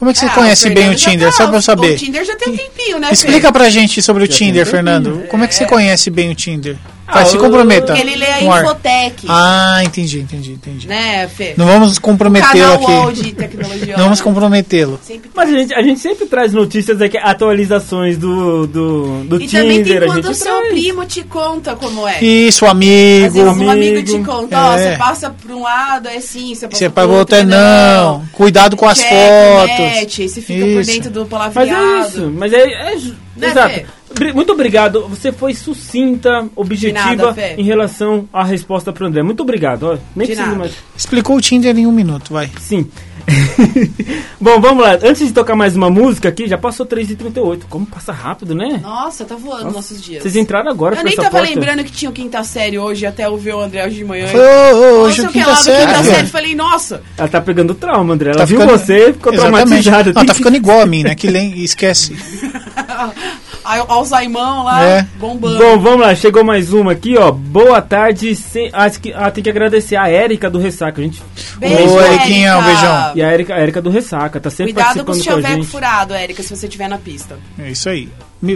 Como 0.00 0.10
é 0.10 0.14
que 0.14 0.18
você 0.20 0.24
Ah, 0.26 0.30
conhece 0.30 0.66
o 0.66 0.72
bem 0.74 0.88
o 0.88 0.94
Tinder? 0.94 1.28
tá- 1.28 1.32
Só 1.36 1.46
pra 1.46 1.58
eu 1.58 1.62
saber. 1.62 1.92
O 1.92 1.96
Tinder 1.98 2.24
já 2.24 2.34
tem 2.34 2.54
um 2.54 2.56
tempinho, 2.56 2.98
né, 2.98 3.10
Explica 3.12 3.48
Fê? 3.48 3.52
pra 3.52 3.68
gente 3.68 4.00
sobre 4.00 4.24
o 4.24 4.26
Já 4.26 4.32
Tinder. 4.32 4.64
Fernando. 4.66 5.24
Como 5.28 5.44
é 5.44 5.46
que 5.46 5.54
você 5.54 5.66
conhece 5.66 6.08
bem 6.08 6.30
o 6.30 6.34
Tinder? 6.34 6.78
Ah, 7.12 7.24
se 7.24 7.36
comprometa. 7.38 7.98
Ele 7.98 8.16
lê 8.16 8.26
a. 8.26 8.40
Infotec, 8.42 9.26
Ah, 9.28 9.80
entendi, 9.84 10.20
entendi, 10.20 10.52
entendi. 10.52 10.86
né, 10.88 11.28
Fê? 11.28 11.54
Não 11.56 11.66
vamos 11.66 11.98
comprometê-lo 11.98 12.74
aqui. 13.08 13.22
de 13.22 13.32
tecnologia. 13.32 13.96
Não 13.96 14.04
vamos 14.04 14.20
comprometê-lo. 14.20 14.98
Mas 15.34 15.48
a 15.48 15.52
gente, 15.52 15.74
a 15.74 15.82
gente 15.82 16.00
sempre 16.00 16.26
traz 16.26 16.52
notícias 16.52 17.00
aqui, 17.02 17.18
atualizações 17.18 18.16
do, 18.16 18.66
do, 18.66 19.24
do 19.24 19.36
E 19.42 19.46
Tinder. 19.46 19.62
também 19.62 19.82
tem 19.84 19.96
a 19.98 20.00
quando 20.06 20.14
gente 20.24 20.32
o 20.32 20.34
seu 20.34 20.52
traz. 20.56 20.68
primo 20.68 21.04
te 21.06 21.22
conta 21.24 21.74
como 21.76 22.06
é. 22.06 22.22
Isso, 22.22 22.64
Às 22.64 22.70
amigo. 22.72 23.32
vezes 23.32 23.48
um 23.48 23.50
amigo 23.50 23.70
amigo. 23.70 24.02
te 24.04 24.18
conta, 24.24 24.58
ó, 24.70 24.74
É. 24.76 24.92
você 24.92 24.98
passa 24.98 25.30
por 25.30 25.50
um 25.50 25.62
lado, 25.62 26.08
é 26.08 26.20
sim, 26.20 26.54
você 26.54 26.66
passa 26.68 26.78
Você 26.78 26.88
por 26.90 27.00
outro, 27.02 27.18
outro 27.18 27.36
é 27.36 27.44
não. 27.44 28.24
Cuidado 28.32 28.76
com 28.76 28.88
as 28.88 28.98
Check, 28.98 29.08
fotos. 29.10 29.78
match, 30.00 30.18
você 30.18 30.40
fica 30.40 30.64
por 30.66 30.80
Isso. 30.80 30.90
dentro 30.92 31.10
do 31.10 31.20
Mas 31.20 31.28
palavreado. 31.28 31.84
é 31.84 32.00
isso, 32.08 32.32
mas 32.36 32.52
é. 32.52 32.62
é 32.62 32.94
Né, 33.36 33.48
exato. 33.48 33.74
Fê? 33.74 33.86
Muito 34.34 34.52
obrigado. 34.52 35.06
Você 35.08 35.32
foi 35.32 35.54
sucinta, 35.54 36.46
objetiva 36.56 37.00
nada, 37.26 37.34
em 37.56 37.62
relação 37.64 38.28
à 38.32 38.44
resposta 38.44 38.92
pro 38.92 39.06
André. 39.06 39.22
Muito 39.22 39.42
obrigado. 39.42 39.84
Ó, 39.84 39.90
nem 40.14 40.26
De 40.26 40.32
preciso 40.34 40.42
nada. 40.46 40.56
mais. 40.58 40.72
Explicou 40.96 41.36
o 41.36 41.40
Tinder 41.40 41.76
em 41.78 41.86
um 41.86 41.92
minuto, 41.92 42.32
vai. 42.32 42.50
Sim. 42.60 42.86
Bom, 44.40 44.60
vamos 44.60 44.82
lá. 44.82 44.94
Antes 45.02 45.28
de 45.28 45.32
tocar 45.32 45.54
mais 45.54 45.76
uma 45.76 45.88
música 45.88 46.28
aqui, 46.28 46.48
já 46.48 46.58
passou 46.58 46.84
3h38. 46.86 47.60
Como 47.68 47.86
passa 47.86 48.12
rápido, 48.12 48.54
né? 48.54 48.80
Nossa, 48.82 49.24
tá 49.24 49.36
voando 49.36 49.64
Nossa, 49.64 49.76
nossos 49.76 50.02
dias. 50.02 50.22
Vocês 50.22 50.34
entraram 50.36 50.70
agora 50.70 50.96
Eu 50.96 51.04
nem 51.04 51.14
tava 51.14 51.30
porta. 51.30 51.48
lembrando 51.48 51.84
que 51.84 51.92
tinha 51.92 52.10
o 52.10 52.14
quinta 52.14 52.42
série 52.42 52.78
hoje, 52.78 53.06
até 53.06 53.28
ouvir 53.28 53.54
o 53.54 53.60
André 53.60 53.86
hoje 53.86 53.96
de 53.96 54.04
manhã. 54.04 54.26
Foi, 54.26 54.40
ô, 54.40 54.42
ô, 54.42 54.74
Nossa, 54.74 54.84
hoje 55.02 55.18
eu 55.20 55.24
o 55.24 55.28
que 55.28 55.32
quinta 55.38 55.50
lá 55.50 55.54
do 55.54 55.64
quinta 55.64 56.02
série. 56.02 56.04
série, 56.16 56.26
falei, 56.26 56.54
nossa, 56.54 57.02
Ela 57.16 57.28
tá 57.28 57.40
pegando 57.40 57.74
trauma, 57.74 58.14
André. 58.14 58.30
Ela 58.30 58.38
Tá 58.40 58.44
viu 58.46 58.58
ficando- 58.60 58.78
você, 58.78 59.12
ficou 59.12 59.32
Exatamente. 59.32 59.66
traumatizada. 59.82 60.12
Não, 60.14 60.26
tá 60.26 60.34
ficando 60.34 60.56
igual 60.56 60.80
a 60.80 60.86
mim, 60.86 61.04
né? 61.04 61.14
Que 61.14 61.28
lem... 61.28 61.58
esquece. 61.62 62.16
Al- 63.78 63.86
Alzaimão 63.90 64.64
lá, 64.64 64.82
É. 64.82 65.06
bombando. 65.18 65.58
Bom, 65.58 65.78
vamos 65.78 66.00
lá, 66.00 66.14
chegou 66.14 66.42
mais 66.44 66.72
uma 66.72 66.92
aqui, 66.92 67.16
ó. 67.16 67.30
Boa 67.30 67.80
tarde. 67.80 68.34
Sem... 68.34 68.70
Ah, 68.72 68.84
acho 68.84 69.00
que- 69.00 69.12
ah, 69.12 69.30
tem 69.30 69.42
que 69.44 69.50
agradecer 69.50 69.96
a 69.96 70.08
Érica 70.08 70.48
do 70.50 70.58
Ressaca. 70.58 71.00
A 71.00 71.04
gente... 71.04 71.22
Beijo, 71.58 71.94
Ô. 71.94 72.00
Eriquinha, 72.02 72.58
um 72.58 72.64
beijão. 72.64 73.12
E 73.14 73.22
a 73.22 73.28
Érica, 73.28 73.54
a 73.54 73.58
Érica 73.58 73.80
do 73.82 73.90
Ressaca, 73.90 74.40
tá 74.40 74.50
sempre 74.50 74.72
Cuidado 74.72 74.96
com 74.96 75.02
o 75.02 75.04
participando 75.06 75.34
com, 75.34 75.40
a 75.40 75.50
chaveco 75.50 75.64
furado, 75.64 76.14
Érica, 76.14 76.42
se 76.42 76.56
você 76.56 76.66
estiver 76.66 76.88
na 76.88 76.98
pista. 76.98 77.38
É 77.58 77.70
isso 77.70 77.88
aí. 77.88 78.08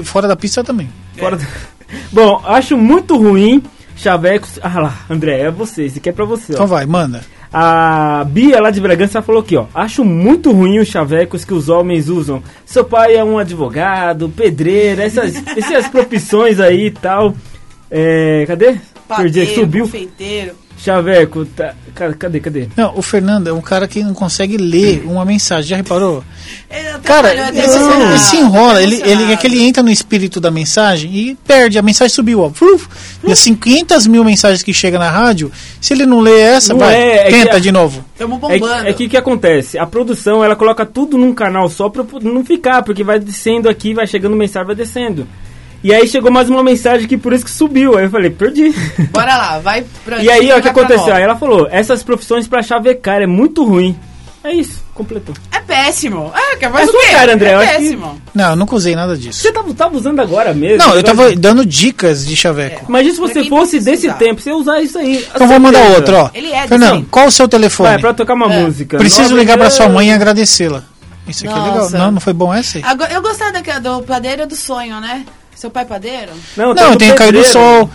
Fora 0.04 0.26
da 0.26 0.36
pista 0.36 0.64
também. 0.64 0.88
Fora 1.18 1.36
do- 1.36 1.46
Bom, 2.12 2.42
acho 2.44 2.76
muito 2.76 3.16
ruim 3.16 3.62
chavecos. 3.96 4.58
Ah 4.62 4.80
lá, 4.80 4.94
André, 5.08 5.40
é 5.42 5.50
você, 5.50 5.84
esse 5.84 5.98
aqui 5.98 6.08
é 6.08 6.12
pra 6.12 6.24
você, 6.24 6.52
ó. 6.52 6.54
Então 6.54 6.66
vai, 6.66 6.84
manda. 6.86 7.22
A 7.56 8.24
Bia 8.24 8.60
lá 8.60 8.72
de 8.72 8.80
Bragança 8.80 9.22
falou 9.22 9.40
aqui, 9.40 9.56
ó. 9.56 9.66
Acho 9.72 10.04
muito 10.04 10.50
ruim 10.50 10.80
os 10.80 10.88
chavecos 10.88 11.44
que 11.44 11.54
os 11.54 11.68
homens 11.68 12.08
usam. 12.08 12.42
Seu 12.66 12.84
pai 12.84 13.14
é 13.14 13.22
um 13.22 13.38
advogado, 13.38 14.28
pedreiro, 14.28 15.00
essas, 15.00 15.34
essas 15.56 15.86
profissões 15.86 16.58
aí 16.58 16.86
e 16.86 16.90
tal. 16.90 17.32
É, 17.88 18.44
cadê? 18.48 18.72
Perdi, 19.06 19.40
Padeiro, 19.40 19.54
subiu. 19.54 19.84
confeiteiro. 19.84 20.63
Chaveco, 20.84 21.46
tá, 21.46 21.74
ca- 21.94 22.12
cadê, 22.12 22.40
cadê? 22.40 22.68
Não, 22.76 22.92
o 22.94 23.00
Fernando 23.00 23.48
é 23.48 23.52
um 23.54 23.60
cara 23.62 23.88
que 23.88 24.02
não 24.02 24.12
consegue 24.12 24.58
ler 24.58 25.02
uma 25.06 25.24
mensagem. 25.24 25.70
Já 25.70 25.76
reparou? 25.76 26.22
Ele 26.70 26.88
até 26.88 27.08
Cara, 27.08 27.28
falhou, 27.28 27.46
ele, 27.48 27.58
ele 28.10 28.18
se 28.18 28.36
enrola, 28.36 28.82
ele, 28.82 28.96
ele, 29.02 29.32
é 29.32 29.36
que 29.36 29.46
ele 29.46 29.62
entra 29.62 29.82
no 29.82 29.90
espírito 29.90 30.40
da 30.40 30.50
mensagem 30.50 31.10
e 31.14 31.34
perde. 31.46 31.78
A 31.78 31.82
mensagem 31.82 32.14
subiu, 32.14 32.40
ó. 32.42 32.50
Fuf. 32.50 32.86
E 33.26 33.32
as 33.32 33.42
500 33.42 34.06
mil 34.06 34.22
mensagens 34.22 34.62
que 34.62 34.74
chegam 34.74 35.00
na 35.00 35.08
rádio, 35.10 35.50
se 35.80 35.94
ele 35.94 36.04
não 36.04 36.20
lê 36.20 36.38
essa, 36.40 36.74
Não 36.74 36.80
vai, 36.80 36.94
é, 36.94 37.28
é 37.28 37.30
tenta 37.30 37.56
a- 37.56 37.60
de 37.60 37.72
novo. 37.72 38.04
Tamo 38.18 38.34
É 38.34 38.38
que, 38.54 38.58
bombando. 38.60 38.88
é 38.88 38.92
que 38.92 39.06
o 39.06 39.08
que 39.08 39.16
acontece? 39.16 39.78
A 39.78 39.86
produção, 39.86 40.44
ela 40.44 40.54
coloca 40.54 40.84
tudo 40.84 41.16
num 41.16 41.32
canal 41.32 41.68
só 41.70 41.88
pra 41.88 42.04
não 42.20 42.44
ficar, 42.44 42.82
porque 42.82 43.02
vai 43.02 43.18
descendo 43.18 43.70
aqui, 43.70 43.94
vai 43.94 44.06
chegando 44.06 44.36
mensagem, 44.36 44.66
vai 44.66 44.76
descendo. 44.76 45.26
E 45.84 45.92
aí 45.92 46.08
chegou 46.08 46.32
mais 46.32 46.48
uma 46.48 46.62
mensagem 46.64 47.06
que 47.06 47.16
por 47.18 47.32
isso 47.34 47.44
que 47.44 47.50
subiu. 47.50 47.96
Aí 47.98 48.04
eu 48.06 48.10
falei, 48.10 48.30
perdi. 48.30 48.74
Bora 49.12 49.36
lá, 49.36 49.58
vai 49.58 49.84
pra 50.04 50.16
E 50.24 50.30
aí, 50.30 50.50
ó, 50.50 50.56
o 50.58 50.62
que 50.62 50.68
aconteceu? 50.68 51.14
Aí 51.14 51.22
ela 51.22 51.36
falou, 51.36 51.68
essas 51.70 52.02
profissões 52.02 52.48
pra 52.48 52.62
chavecar 52.62 53.20
é 53.20 53.26
muito 53.26 53.62
ruim. 53.64 53.94
É 54.42 54.52
isso, 54.54 54.82
completou. 54.94 55.34
É 55.52 55.58
péssimo. 55.60 56.30
É, 56.34 56.56
quer 56.56 56.68
mais 56.70 56.86
É 56.88 56.90
o 56.90 56.98
quê? 57.00 57.06
cara, 57.12 57.32
André, 57.34 57.50
É 57.50 57.54
acho 57.54 57.66
que- 57.66 57.78
péssimo. 57.78 58.20
Não, 58.34 58.50
eu 58.50 58.56
nunca 58.56 58.74
usei 58.76 58.94
nada 58.96 59.16
disso. 59.16 59.40
Você 59.40 59.52
tava, 59.52 59.72
tava 59.74 59.96
usando 59.96 60.20
agora 60.20 60.52
mesmo? 60.52 60.78
Não, 60.86 60.94
eu 60.94 61.02
tava 61.02 61.34
dando 61.36 61.64
dicas 61.64 62.26
de 62.26 62.34
chaveco. 62.36 62.84
Imagina 62.88 63.14
se 63.14 63.20
Pra 63.20 63.28
você 63.28 63.44
fosse 63.48 63.80
desse 63.80 64.06
usar. 64.06 64.18
tempo, 64.18 64.40
você 64.42 64.50
ia 64.50 64.56
usar 64.56 64.80
isso 64.82 64.98
aí. 64.98 65.26
Então 65.34 65.46
vou 65.48 65.58
mandar 65.60 65.82
outro, 65.90 66.14
ó. 66.16 66.30
Ele 66.34 66.50
é 66.52 66.66
Fernando, 66.66 66.92
assim. 66.96 67.06
qual 67.10 67.26
o 67.26 67.30
seu 67.30 67.48
telefone? 67.48 67.88
Vai, 67.90 67.98
pra 67.98 68.12
tocar 68.14 68.34
uma 68.34 68.52
É. 68.52 68.62
música. 68.64 68.98
Preciso 68.98 69.34
ligar 69.36 69.56
pra 69.56 69.70
sua 69.70 69.88
mãe 69.88 70.08
e 70.08 70.12
agradecê-la. 70.12 70.82
Isso 71.26 71.46
aqui 71.48 71.58
é 71.58 71.62
legal. 71.62 71.76
Nossa. 71.78 71.98
Não, 71.98 72.10
não 72.10 72.20
foi 72.20 72.32
bom 72.34 72.52
essa 72.52 72.76
aí? 72.78 72.84
Agora, 72.86 73.12
eu 73.14 73.22
gostava 73.22 73.52
daquela 73.52 73.78
do 73.80 74.02
padeiro 74.02 74.46
do 74.46 74.54
sonho, 74.56 75.00
né? 75.00 75.24
Seu 75.56 75.70
pai 75.70 75.82
é 75.84 75.86
padeiro? 75.86 76.32
Não, 76.56 76.74
Não, 76.74 76.92
eu 76.92 76.96
tenho 76.98 77.14
caído 77.14 77.38
do 77.38 77.44
sol. 77.44 77.90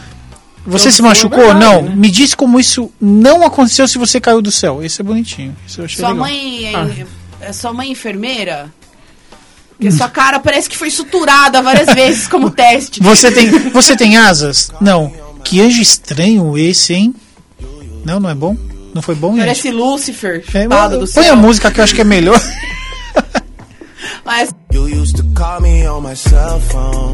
Você 0.65 0.89
Então, 0.89 0.95
se 0.97 1.01
machucou? 1.01 1.39
verdade, 1.39 1.59
não. 1.59 1.81
né? 1.83 1.93
Me 1.95 2.09
diz 2.11 2.35
como 2.35 2.59
isso 2.59 2.91
não 2.99 3.43
aconteceu 3.45 3.87
se 3.87 3.97
você 3.97 4.19
caiu 4.19 4.41
do 4.41 4.51
céu. 4.51 4.83
Esse 4.83 5.01
é 5.01 5.03
bonitinho. 5.03 5.55
Isso 5.65 5.81
eu 5.81 5.85
achei 5.85 5.99
Sua 5.99 6.09
legal. 6.09 6.25
mãe 6.25 6.65
é, 6.65 6.75
Ah. 6.75 7.47
é 7.49 7.53
sua 7.53 7.73
mãe 7.73 7.91
enfermeira? 7.91 8.71
Porque 9.69 9.91
sua 9.91 10.09
cara 10.09 10.39
parece 10.39 10.69
que 10.69 10.75
foi 10.77 10.91
suturada 10.91 11.61
várias 11.61 11.93
vezes 11.95 12.27
como 12.27 12.49
teste. 12.51 13.01
Você 13.01 13.31
tem, 13.31 13.49
você 13.69 13.95
tem 13.95 14.17
asas? 14.17 14.69
Não. 14.81 15.11
Que 15.43 15.61
anjo 15.61 15.81
estranho 15.81 16.57
esse, 16.57 16.93
hein? 16.93 17.15
Não, 18.03 18.19
não 18.19 18.29
é 18.29 18.35
bom? 18.35 18.57
Não 18.93 19.01
foi 19.01 19.15
bom, 19.15 19.31
gente? 19.31 19.39
Parece 19.41 19.71
Lúcifer, 19.71 20.43
É, 20.53 20.67
do 20.89 20.97
põe 20.99 21.07
céu. 21.07 21.33
a 21.33 21.35
música 21.35 21.71
que 21.71 21.79
eu 21.79 21.83
acho 21.83 21.95
que 21.95 22.01
é 22.01 22.05
melhor. 22.05 22.39
Mas 24.25 24.49
You 24.71 24.87
used 25.01 25.15
to 25.15 25.23
call 25.33 25.61
me 25.61 25.87
on 25.87 26.01
my 26.01 26.15
cell 26.15 26.59
phone. 26.69 27.13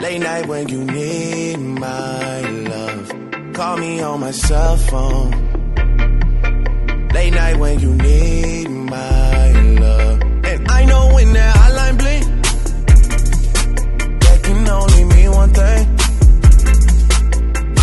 Late 0.00 0.20
night 0.20 0.46
when 0.46 0.68
you 0.68 0.84
need 0.84 1.56
my 1.56 2.40
love. 2.40 3.12
Call 3.52 3.76
me 3.78 4.00
on 4.00 4.20
my 4.20 4.30
cell 4.30 4.76
phone. 4.76 5.30
Late 7.12 7.32
night 7.34 7.56
when 7.58 7.80
you 7.80 7.94
need 7.94 8.68
my 8.68 9.50
love. 9.80 10.22
And 10.22 10.68
I 10.70 10.84
know 10.84 11.14
when 11.14 11.32
that 11.32 11.56
hotline 11.56 11.98
blink, 11.98 12.24
that 14.20 14.40
can 14.44 14.68
only 14.68 15.04
mean 15.04 15.30
one 15.32 15.52
thing. 15.52 15.88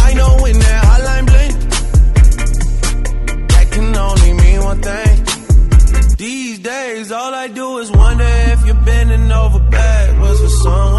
I 0.07 0.13
know 0.13 0.37
when 0.41 0.57
that 0.57 0.83
hotline 0.89 1.25
blink, 1.31 1.53
that 3.49 3.71
can 3.71 3.93
only 3.93 4.33
mean 4.41 4.63
one 4.63 4.81
thing. 4.81 6.15
These 6.15 6.59
days, 6.59 7.11
all 7.11 7.33
I 7.33 7.49
do 7.49 7.79
is 7.79 7.91
wonder 7.91 8.23
if 8.53 8.65
you're 8.65 8.83
bending 8.85 9.29
over 9.33 9.59
backwards 9.59 10.39
for 10.39 10.49
someone 10.63 10.94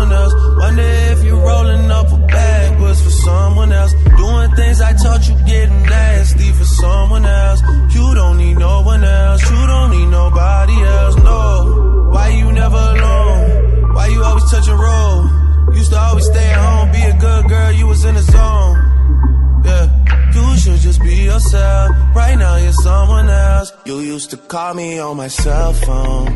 someone 3.26 3.72
else. 3.72 3.92
Doing 4.22 4.50
things 4.58 4.78
I 4.80 4.92
taught 5.02 5.22
you 5.28 5.34
getting 5.52 5.82
nasty 5.82 6.50
for 6.58 6.66
someone 6.82 7.26
else. 7.26 7.60
You 7.94 8.06
don't 8.20 8.38
need 8.42 8.56
no 8.68 8.74
one 8.92 9.04
else. 9.04 9.42
You 9.50 9.62
don't 9.72 9.90
need 9.96 10.08
nobody 10.20 10.76
else. 10.96 11.16
No. 11.30 12.10
Why 12.14 12.26
you 12.40 12.48
never 12.62 12.82
alone? 12.94 13.94
Why 13.94 14.06
you 14.14 14.20
always 14.28 14.46
touch 14.52 14.68
a 14.68 14.76
roll? 14.86 15.18
Used 15.82 15.92
to 15.92 15.98
always 15.98 16.26
stay 16.32 16.48
at 16.54 16.60
home, 16.66 16.88
be 16.96 17.02
a 17.14 17.16
good 17.26 17.44
girl. 17.52 17.72
You 17.80 17.86
was 17.92 18.04
in 18.08 18.14
the 18.14 18.26
zone. 18.36 18.74
Yeah, 19.66 19.84
you 20.36 20.46
should 20.60 20.80
just 20.88 21.00
be 21.02 21.16
yourself. 21.30 21.90
Right 22.14 22.36
now, 22.44 22.56
you're 22.56 22.80
someone 22.88 23.28
else. 23.28 23.72
You 23.84 23.96
used 24.14 24.30
to 24.30 24.36
call 24.36 24.72
me 24.74 24.98
on 24.98 25.16
my 25.16 25.28
cell 25.28 25.72
phone. 25.86 26.30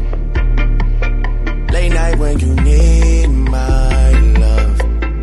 Late 1.75 1.93
night 2.01 2.19
when 2.19 2.39
you 2.41 2.53
need 2.69 3.29
my. 3.55 4.00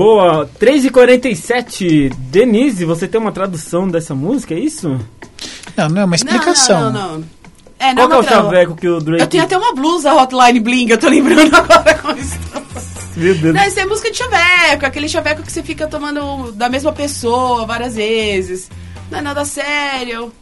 Boa, 0.00 0.48
3h47. 0.58 2.14
Denise, 2.16 2.86
você 2.86 3.06
tem 3.06 3.20
uma 3.20 3.30
tradução 3.30 3.86
dessa 3.86 4.14
música, 4.14 4.54
é 4.54 4.58
isso? 4.58 4.98
Não, 5.76 5.90
não 5.90 6.00
é 6.00 6.04
uma 6.06 6.16
explicação. 6.16 6.84
Não, 6.84 6.90
não, 6.90 7.02
não. 7.02 7.18
não. 7.18 7.24
É, 7.78 7.94
Qual 7.94 8.08
que 8.08 8.14
é 8.14 8.16
o 8.16 8.22
não, 8.22 8.22
não. 8.22 8.22
chaveco 8.22 8.76
que 8.76 8.88
o 8.88 8.98
Drake... 8.98 9.22
Eu 9.22 9.26
tenho 9.26 9.44
até 9.44 9.58
uma 9.58 9.74
blusa 9.74 10.14
Hotline 10.14 10.58
Bling, 10.58 10.88
eu 10.88 10.96
tô 10.96 11.06
lembrando 11.06 11.52
agora 11.54 11.98
como 11.98 12.18
está. 12.18 12.62
Meu 13.14 13.34
Deus. 13.34 13.54
Não, 13.54 13.62
isso 13.62 13.78
é 13.78 13.84
música 13.84 14.10
de 14.10 14.16
chaveco, 14.16 14.86
aquele 14.86 15.06
chaveco 15.06 15.42
que 15.42 15.52
você 15.52 15.62
fica 15.62 15.86
tomando 15.86 16.50
da 16.52 16.70
mesma 16.70 16.94
pessoa 16.94 17.66
várias 17.66 17.94
vezes. 17.94 18.70
Não 19.10 19.18
é 19.18 19.20
nada 19.20 19.44
sério. 19.44 20.32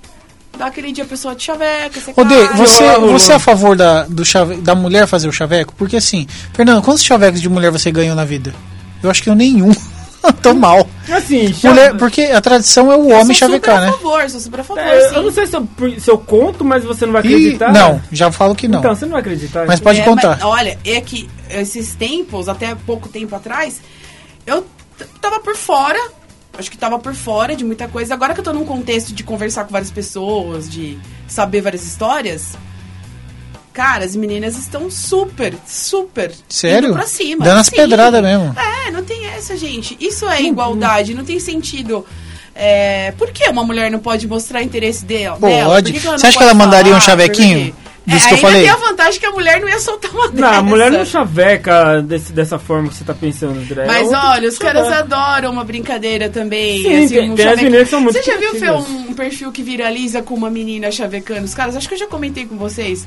Dá 0.57 0.67
aquele 0.67 0.93
dia 0.93 1.03
a 1.03 1.07
pessoa 1.09 1.35
de 1.35 1.43
chaveco, 1.43 2.01
você 2.01 2.13
Ô, 2.15 2.25
Dê, 2.25 2.47
você, 2.55 2.97
você 3.01 3.33
é 3.33 3.35
a 3.35 3.41
favor 3.41 3.75
da, 3.75 4.05
do 4.05 4.25
chave, 4.25 4.59
da 4.59 4.77
mulher 4.77 5.09
fazer 5.09 5.27
o 5.27 5.33
chaveco? 5.33 5.75
Porque 5.77 5.97
assim, 5.97 6.29
Fernando, 6.53 6.81
quantos 6.81 7.03
chavecos 7.03 7.41
de 7.41 7.49
mulher 7.49 7.73
você 7.73 7.91
ganhou 7.91 8.15
na 8.15 8.25
vida? 8.25 8.55
Eu 9.03 9.11
acho 9.11 9.23
que 9.23 9.31
eu 9.31 9.35
nenhum. 9.35 9.71
Tô 10.43 10.53
mal. 10.53 10.87
Assim, 11.11 11.53
chave- 11.53 11.69
Mulher, 11.69 11.97
porque 11.97 12.23
a 12.23 12.41
tradição 12.41 12.91
é 12.93 12.97
o 12.97 13.09
Eu 13.11 13.17
homem 13.17 13.27
sou 13.27 13.35
chavecar, 13.49 13.77
super 13.77 13.87
a 13.89 13.91
né? 13.91 13.93
favor, 13.93 14.31
sou 14.31 14.41
super 14.41 14.61
a 14.61 14.65
favor, 14.65 14.83
É, 14.83 15.09
sim. 15.09 15.15
eu 15.15 15.23
não 15.23 15.31
sei 15.31 15.47
se 15.47 15.57
eu, 15.57 15.69
se 15.99 16.11
eu 16.11 16.19
conto, 16.19 16.65
mas 16.65 16.85
você 16.85 17.07
não 17.07 17.13
vai 17.13 17.23
E, 17.23 17.27
acreditar. 17.27 17.73
não, 17.73 18.01
já 18.13 18.31
falo 18.33 18.55
que 18.55 18.67
não. 18.69 18.81
Então, 18.81 18.95
você 18.95 19.05
não 19.07 19.13
vai 19.13 19.21
acreditar. 19.21 19.65
Mas 19.67 19.79
pode 19.81 20.01
É, 20.01 20.05
contar. 20.05 20.31
mas, 20.31 20.43
olha, 20.43 20.79
é 20.85 21.01
que 21.01 21.31
esses 21.49 21.95
tempos, 21.95 22.49
até 22.49 22.75
pouco 22.75 23.09
tempo 23.09 23.35
atrás, 23.35 23.81
eu 24.47 24.67
tava 25.21 25.39
por 25.41 25.57
fora. 25.57 25.99
Acho 26.59 26.71
que 26.73 26.77
tava 26.77 26.99
por 26.99 27.15
fora 27.15 27.55
de 27.55 27.65
muita 27.65 27.87
coisa. 27.87 28.13
Agora 28.13 28.35
que 28.35 28.41
eu 28.41 28.45
tô 28.45 28.53
num 28.53 28.65
contexto 28.65 29.13
de 29.15 29.23
conversar 29.23 29.65
com 29.65 29.71
várias 29.71 29.93
pessoas, 29.93 30.69
de 30.69 30.99
saber 31.29 31.61
várias 31.61 31.85
histórias. 31.85 32.55
Cara, 33.79 34.05
as 34.05 34.17
meninas 34.17 34.59
estão 34.59 34.91
super, 34.91 35.55
super 35.65 36.33
Sério? 36.49 36.89
indo 36.89 36.95
pra 36.97 37.07
cima. 37.07 37.45
Dando 37.45 37.61
as 37.61 37.71
pedradas 37.71 38.21
mesmo. 38.21 38.53
É, 38.59 38.91
não 38.91 39.05
tem 39.05 39.25
essa, 39.27 39.57
gente. 39.57 39.97
Isso 40.01 40.29
é 40.29 40.43
igualdade, 40.43 41.15
não 41.15 41.25
tem 41.25 41.39
sentido. 41.39 42.05
É, 42.57 43.13
por 43.17 43.31
que 43.31 43.49
uma 43.49 43.63
mulher 43.63 43.89
não 43.89 44.01
pode 44.01 44.27
mostrar 44.27 44.65
interesse 44.65 45.05
dela? 45.05 45.39
dela? 45.39 45.75
Pode. 45.75 45.97
Você 45.97 46.27
acha 46.27 46.37
que 46.37 46.43
ela 46.43 46.55
mandaria 46.55 46.93
um 46.93 47.01
chavequinho? 47.01 47.73
Disso 48.05 48.25
é, 48.27 48.29
que 48.31 48.35
eu 48.35 48.37
ainda 48.39 48.49
falei? 48.49 48.63
tem 48.63 48.71
a 48.71 48.77
vantagem 48.77 49.21
que 49.21 49.27
a 49.27 49.31
mulher 49.31 49.61
não 49.61 49.69
ia 49.69 49.79
soltar 49.79 50.11
uma 50.11 50.27
Não, 50.27 50.49
a 50.49 50.51
dessa. 50.51 50.63
mulher 50.65 50.91
não 50.91 51.05
chaveca 51.07 52.03
desse, 52.03 52.33
dessa 52.33 52.59
forma 52.59 52.89
que 52.89 52.97
você 52.97 53.05
tá 53.05 53.15
pensando, 53.15 53.61
André. 53.61 53.87
Mas 53.87 53.99
É 54.11 54.17
outro 54.17 54.29
olha, 54.31 54.49
os 54.49 54.59
caras 54.59 54.89
adoram 54.89 55.53
uma 55.53 55.63
brincadeira 55.63 56.29
também. 56.29 56.83
Sim, 56.83 56.97
assim, 57.05 57.09
tem- 57.15 57.31
um 57.31 57.35
tem 57.37 57.47
as 57.47 57.57
meninas 57.63 57.89
são 57.89 58.01
muito 58.01 58.17
Você 58.17 58.25
já 58.25 58.37
viu. 58.39 58.57
Fê, 58.57 58.71
um 58.73 59.15
perfil 59.15 59.53
que 59.53 59.63
viraliza 59.63 60.21
com 60.21 60.35
uma 60.35 60.51
menina 60.51 60.91
chavecando 60.91 61.45
os 61.45 61.55
caras? 61.55 61.77
Acho 61.77 61.87
que 61.87 61.95
eu 61.95 61.99
já 61.99 62.09
comentei 62.09 62.45
com 62.45 62.57
vocês. 62.57 63.07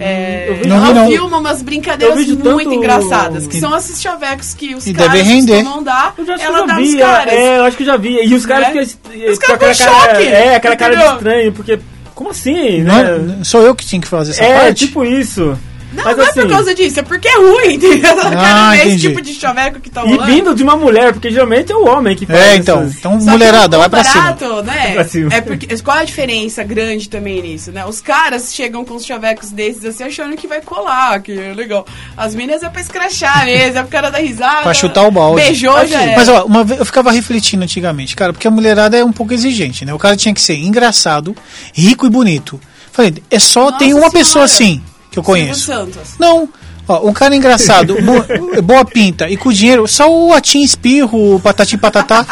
É, 0.00 0.46
eu 0.48 0.54
vi- 0.54 0.68
Não 0.68 0.94
não. 0.94 1.08
filma 1.08 1.38
umas 1.38 1.60
brincadeiras 1.60 2.16
vejo 2.16 2.38
muito 2.38 2.44
tanto- 2.58 2.72
engraçadas, 2.72 3.46
que 3.48 3.56
E- 3.56 3.60
são 3.60 3.76
esses 3.76 4.00
chavecos 4.00 4.54
que 4.54 4.74
os 4.74 4.86
E 4.86 4.94
caras 4.94 5.22
render. 5.22 5.56
costumam 5.56 5.82
dar. 5.82 6.14
Eu 6.16 6.24
já 6.24 6.34
ela 6.34 6.58
já 6.60 6.66
dá 6.66 6.74
nos 6.74 6.90
vi, 6.92 6.98
caras. 6.98 7.34
é, 7.34 7.58
eu 7.58 7.64
acho 7.64 7.76
que 7.76 7.82
eu 7.82 7.86
já 7.86 7.96
vi. 7.96 8.24
E 8.24 8.34
os 8.34 8.46
caras 8.46 8.74
Né? 8.74 8.84
ficam 8.86 9.32
Os 9.32 9.38
com 9.38 9.52
aquela 9.52 9.74
ficam 9.74 9.92
cara, 9.92 10.14
choque, 10.14 10.26
é, 10.28 10.54
aquela 10.54 10.76
cara 10.76 10.96
de 10.96 11.04
estranho, 11.04 11.52
porque 11.52 11.80
como 12.14 12.30
assim, 12.30 12.82
Não 12.82 12.94
né? 12.94 13.38
é- 13.40 13.44
sou 13.44 13.62
eu 13.62 13.74
que 13.74 13.84
tinha 13.84 14.00
que 14.00 14.06
fazer 14.08 14.30
essa 14.32 14.44
É, 14.44 14.58
parte? 14.60 14.86
tipo 14.86 15.04
isso. 15.04 15.58
Não, 15.92 16.04
Mas 16.04 16.16
não 16.18 16.24
é 16.24 16.28
assim, 16.28 16.40
por 16.42 16.50
causa 16.50 16.74
disso, 16.74 17.00
é 17.00 17.02
porque 17.02 17.26
é 17.28 17.36
ruim, 17.38 17.74
entendeu? 17.76 18.10
Eu 18.10 18.16
quero 18.30 18.38
Ah, 18.40 18.70
ver 18.72 18.76
esse 18.78 18.86
entendi. 18.88 19.08
tipo 19.08 19.20
de 19.22 19.34
chaveco 19.34 19.80
que 19.80 19.88
tá 19.88 20.04
e 20.04 20.10
rolando. 20.10 20.26
vindo 20.26 20.54
de 20.54 20.62
uma 20.62 20.76
mulher, 20.76 21.12
porque 21.14 21.30
geralmente 21.30 21.72
é 21.72 21.76
o 21.76 21.86
homem 21.86 22.14
que 22.14 22.26
faz 22.26 22.38
É, 22.38 22.56
então. 22.56 22.82
essas- 22.82 22.96
Então, 22.98 23.20
Só 23.20 23.30
mulherada, 23.30 23.76
o 23.76 23.80
vai 23.80 23.88
pra 23.88 24.04
cima. 24.04 24.22
barato, 24.24 24.62
né? 24.64 24.74
Vai 24.76 24.92
pra 24.94 25.04
cima. 25.04 25.34
É 25.34 25.40
porque 25.40 25.66
qual 25.82 25.96
a 25.98 26.04
diferença 26.04 26.62
grande 26.62 27.08
também 27.08 27.40
nisso, 27.40 27.72
né? 27.72 27.86
Os 27.86 28.00
caras 28.02 28.52
chegam 28.54 28.84
com 28.84 28.94
os 28.96 29.04
chavecos 29.06 29.50
desses 29.50 29.84
assim 29.84 30.04
achando 30.04 30.36
que 30.36 30.46
vai 30.46 30.60
colar, 30.60 31.20
que 31.22 31.32
é 31.32 31.54
legal. 31.54 31.86
As 32.16 32.34
minas 32.34 32.62
é 32.62 32.68
pra 32.68 32.80
escrachar 32.82 33.46
mesmo, 33.46 33.78
é 33.78 33.82
pro 33.82 33.90
cara 33.90 34.10
dar 34.10 34.18
risada. 34.18 34.62
Pra 34.64 34.74
chutar 34.74 35.06
o 35.06 35.10
balde. 35.10 35.40
Beijou 35.42 35.86
já 35.86 36.02
é. 36.02 36.16
Mas 36.16 36.28
ó, 36.28 36.44
uma 36.44 36.64
vez 36.64 36.78
eu 36.80 36.84
ficava 36.86 37.10
refletindo 37.10 37.62
antigamente, 37.64 38.14
cara, 38.14 38.32
porque 38.34 38.46
a 38.46 38.50
mulherada 38.50 38.96
é 38.96 39.04
um 39.04 39.12
pouco 39.12 39.32
exigente, 39.32 39.84
né? 39.86 39.94
O 39.94 39.98
cara 39.98 40.16
tinha 40.16 40.34
que 40.34 40.40
ser 40.42 40.56
engraçado, 40.56 41.34
rico 41.72 42.06
e 42.06 42.10
bonito. 42.10 42.60
Falei, 42.92 43.14
é 43.30 43.38
só 43.38 43.66
Nossa 43.66 43.78
tem 43.78 43.88
uma 43.94 44.00
Senhora. 44.00 44.12
pessoa 44.18 44.44
assim 44.44 44.82
que 45.10 45.18
eu 45.18 45.24
Silvio 45.24 45.42
conheço. 45.44 45.66
Santos. 45.66 46.14
Não. 46.18 46.48
Ó, 46.86 47.06
um 47.08 47.12
cara 47.12 47.36
engraçado, 47.36 47.96
bo- 48.00 48.62
boa 48.62 48.84
pinta 48.84 49.28
e 49.28 49.36
com 49.36 49.52
dinheiro, 49.52 49.86
só 49.86 50.10
o 50.10 50.32
atim 50.32 50.62
espirro, 50.62 51.34
o 51.36 51.40
patati 51.40 51.76
patatá. 51.76 52.24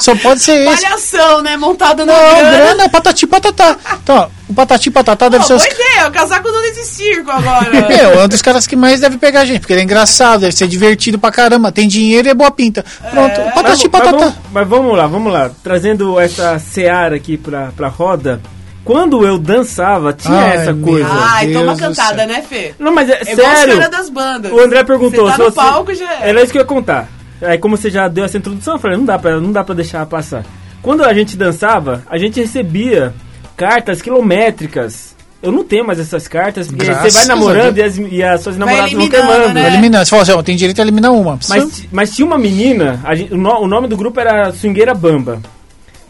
Só 0.00 0.14
pode 0.16 0.42
ser 0.42 0.66
esse. 0.68 0.82
Palhação, 0.82 1.40
né? 1.40 1.56
Montado 1.56 2.04
na 2.04 2.12
Não, 2.12 2.30
grana. 2.36 2.50
grana, 2.56 2.88
patati 2.88 3.26
patatá. 3.28 3.76
Então, 4.02 4.16
ó, 4.16 4.28
O 4.50 4.52
Patati 4.54 4.90
Patatá 4.90 5.28
deve 5.30 5.42
Pô, 5.44 5.48
ser 5.48 5.54
os... 5.54 5.62
boa 5.62 5.72
ideia, 5.72 6.08
o 6.08 6.12
casaco 6.12 6.48
do 6.52 6.60
de 6.72 6.84
circo 6.84 7.30
agora. 7.30 7.70
Meu, 7.88 8.20
é 8.20 8.24
um 8.24 8.28
dos 8.28 8.42
caras 8.42 8.66
que 8.66 8.76
mais 8.76 9.00
deve 9.00 9.16
pegar 9.18 9.40
a 9.40 9.44
gente, 9.46 9.60
porque 9.60 9.72
ele 9.72 9.80
é 9.80 9.84
engraçado, 9.84 10.40
deve 10.42 10.52
ser 10.52 10.66
divertido 10.68 11.18
pra 11.18 11.30
caramba, 11.30 11.72
tem 11.72 11.88
dinheiro 11.88 12.28
e 12.28 12.30
é 12.30 12.34
boa 12.34 12.50
pinta. 12.50 12.84
Pronto, 13.10 13.40
É. 13.40 13.50
Patati 13.52 13.64
mas, 13.64 13.82
mas 13.84 13.90
Patatá. 13.90 14.16
vamos, 14.18 14.34
mas 14.52 14.68
vamos 14.68 14.96
lá, 14.98 15.06
vamos 15.06 15.32
lá. 15.32 15.50
Trazendo 15.62 16.20
essa 16.20 16.58
seara 16.58 17.16
aqui 17.16 17.38
pra, 17.38 17.72
pra 17.74 17.88
roda. 17.88 18.40
Quando 18.84 19.26
eu 19.26 19.38
dançava, 19.38 20.12
tinha 20.12 20.34
Ai, 20.38 20.56
essa 20.58 20.74
coisa. 20.74 21.08
Ai, 21.10 21.46
Deus 21.46 21.58
toma 21.64 21.76
cantada, 21.76 22.26
né, 22.26 22.42
Fê? 22.42 22.74
Não, 22.78 22.94
mas 22.94 23.08
é, 23.08 23.20
É 23.26 23.32
igual 23.32 23.56
sério. 23.56 23.74
caras 23.78 23.90
das 23.90 24.10
bandas. 24.10 24.52
O 24.52 24.60
André 24.60 24.84
perguntou 24.84 25.24
Você 25.24 25.30
tá 25.30 25.32
se 25.36 25.38
no 25.38 25.44
você- 25.46 25.54
palco, 25.56 25.94
já 25.94 26.12
é. 26.12 26.28
Era 26.28 26.42
isso 26.42 26.52
que 26.52 26.58
eu 26.58 26.62
ia 26.62 26.66
contar. 26.66 27.08
Aí 27.40 27.56
como 27.58 27.76
você 27.76 27.90
já 27.90 28.06
deu 28.08 28.24
essa 28.24 28.36
introdução, 28.36 28.74
eu 28.74 28.78
falei, 28.78 28.96
não 28.98 29.04
dá 29.04 29.18
pra, 29.18 29.40
não 29.40 29.50
dá 29.52 29.64
pra 29.64 29.74
deixar 29.74 30.04
passar. 30.06 30.44
Quando 30.82 31.02
a 31.02 31.14
gente 31.14 31.34
dançava, 31.36 32.02
a 32.10 32.18
gente 32.18 32.38
recebia 32.40 33.14
cartas 33.56 34.02
quilométricas. 34.02 35.14
Eu 35.42 35.52
não 35.52 35.62
tenho 35.62 35.86
mais 35.86 35.98
essas 36.00 36.26
cartas, 36.26 36.68
porque 36.68 36.86
Graças 36.86 37.12
você 37.12 37.18
vai 37.18 37.26
namorando 37.26 37.76
e 37.76 37.82
as, 37.82 37.98
e 37.98 38.22
as 38.22 38.40
suas 38.42 38.56
namoradas 38.56 38.92
vão 38.92 39.00
eliminando, 39.02 39.26
queimando. 39.28 39.54
né? 39.54 39.62
Vai 39.62 39.70
eliminar. 39.72 40.04
Você 40.04 40.10
fala 40.10 40.22
assim, 40.22 40.32
ó, 40.32 40.42
tem 40.42 40.56
direito 40.56 40.78
a 40.78 40.82
eliminar 40.82 41.12
uma. 41.12 41.38
Mas, 41.48 41.84
mas 41.92 42.14
tinha 42.14 42.24
uma 42.26 42.38
menina, 42.38 43.00
a 43.04 43.14
gente- 43.14 43.32
o, 43.34 43.36
no- 43.36 43.60
o 43.60 43.66
nome 43.66 43.86
do 43.86 43.96
grupo 43.96 44.18
era 44.20 44.50
Swingueira 44.52 44.94
Bamba. 44.94 45.40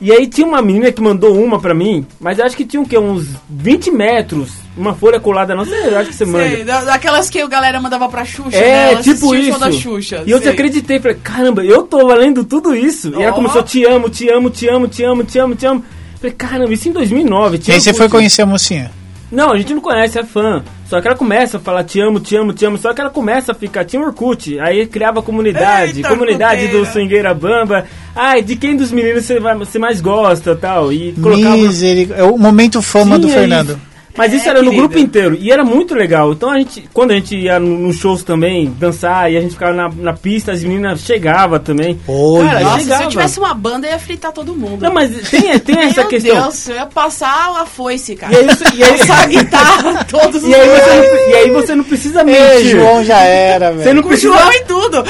E 0.00 0.12
aí 0.12 0.26
tinha 0.26 0.46
uma 0.46 0.60
menina 0.60 0.90
que 0.92 1.00
mandou 1.00 1.38
uma 1.40 1.58
pra 1.60 1.72
mim, 1.74 2.06
mas 2.20 2.38
eu 2.38 2.44
acho 2.44 2.56
que 2.56 2.64
tinha 2.64 2.82
o 2.82 2.86
quê? 2.86 2.98
Uns 2.98 3.26
20 3.48 3.90
metros, 3.90 4.50
uma 4.76 4.92
folha 4.94 5.18
colada, 5.20 5.54
não 5.54 5.64
sei, 5.64 5.86
eu 5.88 5.98
acho 5.98 6.10
que 6.10 6.16
você 6.16 6.24
manda. 6.26 6.48
Sei, 6.48 6.64
da- 6.64 6.84
daquelas 6.84 7.30
que 7.30 7.40
a 7.40 7.46
galera 7.46 7.80
mandava 7.80 8.08
pra 8.08 8.24
Xuxa, 8.24 8.56
É, 8.56 8.60
né? 8.60 8.92
Ela 8.94 9.02
tipo 9.02 9.34
isso. 9.34 9.58
da 9.58 9.70
Xuxa. 9.72 10.22
e 10.26 10.30
eu 10.30 10.38
sei. 10.40 10.50
acreditei, 10.50 10.98
falei, 11.00 11.16
caramba, 11.22 11.64
eu 11.64 11.82
tô 11.84 12.06
valendo 12.06 12.44
tudo 12.44 12.74
isso. 12.74 13.12
E 13.16 13.22
ela 13.22 13.32
começou, 13.32 13.62
te 13.62 13.84
amo, 13.84 14.10
te 14.10 14.28
amo, 14.28 14.50
te 14.50 14.68
amo, 14.68 14.88
te 14.88 15.04
amo, 15.04 15.24
te 15.24 15.38
amo, 15.38 15.54
te 15.54 15.66
amo. 15.66 15.84
Falei, 16.16 16.32
caramba, 16.36 16.72
isso 16.72 16.88
em 16.88 16.92
2009. 16.92 17.60
E 17.66 17.72
aí 17.72 17.80
você 17.80 17.94
foi 17.94 18.08
conhecer 18.08 18.42
a 18.42 18.46
mocinha. 18.46 18.90
Não, 19.30 19.52
a 19.52 19.58
gente 19.58 19.74
não 19.74 19.80
conhece, 19.80 20.18
é 20.18 20.24
fã. 20.24 20.62
Só 20.86 21.00
que 21.00 21.08
ela 21.08 21.16
começa 21.16 21.56
a 21.56 21.60
falar 21.60 21.82
te 21.82 22.00
amo, 22.00 22.20
te 22.20 22.36
amo, 22.36 22.52
te 22.52 22.64
amo. 22.64 22.78
Só 22.78 22.92
que 22.92 23.00
ela 23.00 23.10
começa 23.10 23.52
a 23.52 23.54
ficar, 23.54 23.84
tinha 23.84 24.00
um 24.00 24.04
Orkut. 24.04 24.60
Aí 24.60 24.86
criava 24.86 25.22
comunidade, 25.22 25.98
Eita, 25.98 26.08
comunidade 26.08 26.68
do. 26.68 26.84
Swingueira 26.86 27.34
Bamba. 27.34 27.84
Ai, 28.14 28.42
de 28.42 28.54
quem 28.54 28.76
dos 28.76 28.92
meninos 28.92 29.24
você, 29.24 29.40
vai, 29.40 29.56
você 29.56 29.78
mais 29.78 30.00
gosta 30.00 30.54
tal. 30.54 30.92
E 30.92 31.12
colocava. 31.14 31.56
Misericórdia. 31.56 32.22
É 32.22 32.24
o 32.24 32.38
momento 32.38 32.80
fama 32.80 33.18
do 33.18 33.26
Tinha 33.26 33.40
Fernando. 33.40 33.70
isso. 33.70 33.93
Mas 34.16 34.32
É, 34.32 34.36
isso 34.36 34.48
era 34.48 34.62
no 34.62 34.72
grupo 34.72 34.96
inteiro. 34.98 35.36
E 35.40 35.50
era 35.50 35.64
muito 35.64 35.94
legal. 35.94 36.32
Então 36.32 36.50
a 36.50 36.58
gente, 36.58 36.88
quando 36.92 37.10
a 37.10 37.14
gente 37.14 37.36
ia 37.36 37.58
no- 37.58 37.78
nos 37.78 37.96
shows 37.96 38.22
também, 38.22 38.72
dançar, 38.78 39.30
e 39.32 39.36
a 39.36 39.40
gente 39.40 39.52
ficava 39.54 39.72
na, 39.72 39.88
na 39.88 40.12
pista, 40.12 40.52
as 40.52 40.62
meninas 40.62 41.00
chegavam 41.00 41.58
também. 41.58 41.98
Olha. 42.06 42.48
Cara, 42.48 42.60
Nossa, 42.60 42.76
se 42.78 42.84
chegava. 42.84 43.02
eu 43.04 43.08
tivesse 43.08 43.38
uma 43.40 43.54
banda, 43.54 43.86
eu 43.86 43.92
ia 43.92 43.98
fritar 43.98 44.32
todo 44.32 44.54
mundo. 44.54 44.82
Não, 44.82 44.92
mas 44.94 45.10
tem, 45.28 45.58
tem 45.58 45.78
essa 45.82 46.02
Meu 46.02 46.08
questão. 46.10 46.42
Deus, 46.42 46.68
eu 46.68 46.76
ia 46.76 46.86
passar 46.86 47.60
a 47.60 47.66
foice, 47.66 48.14
cara. 48.14 48.32
E 48.32 48.36
aí, 48.36 48.44
você- 48.46 48.64
e 48.74 48.82
aí- 48.84 48.98
Passar 49.04 49.22
a 49.22 49.26
guitarra 49.26 50.04
todos 50.08 50.42
os 50.42 50.48
e 50.48 50.54
aí 50.54 50.68
você 50.68 50.94
não, 50.94 51.28
e 51.30 51.34
aí 51.34 51.50
você 51.50 51.74
não 51.74 51.84
precisa 51.84 52.20
Ei, 52.20 52.24
mentir. 52.26 52.70
João 52.70 53.04
já 53.04 53.18
era, 53.18 53.70
Você 53.72 53.78
velho. 53.84 53.94
não 53.96 54.02
Com 54.02 54.08
o 54.08 54.12
precisa 54.12 54.32
João 54.36 54.52
e 54.52 54.60
tudo. 54.64 55.04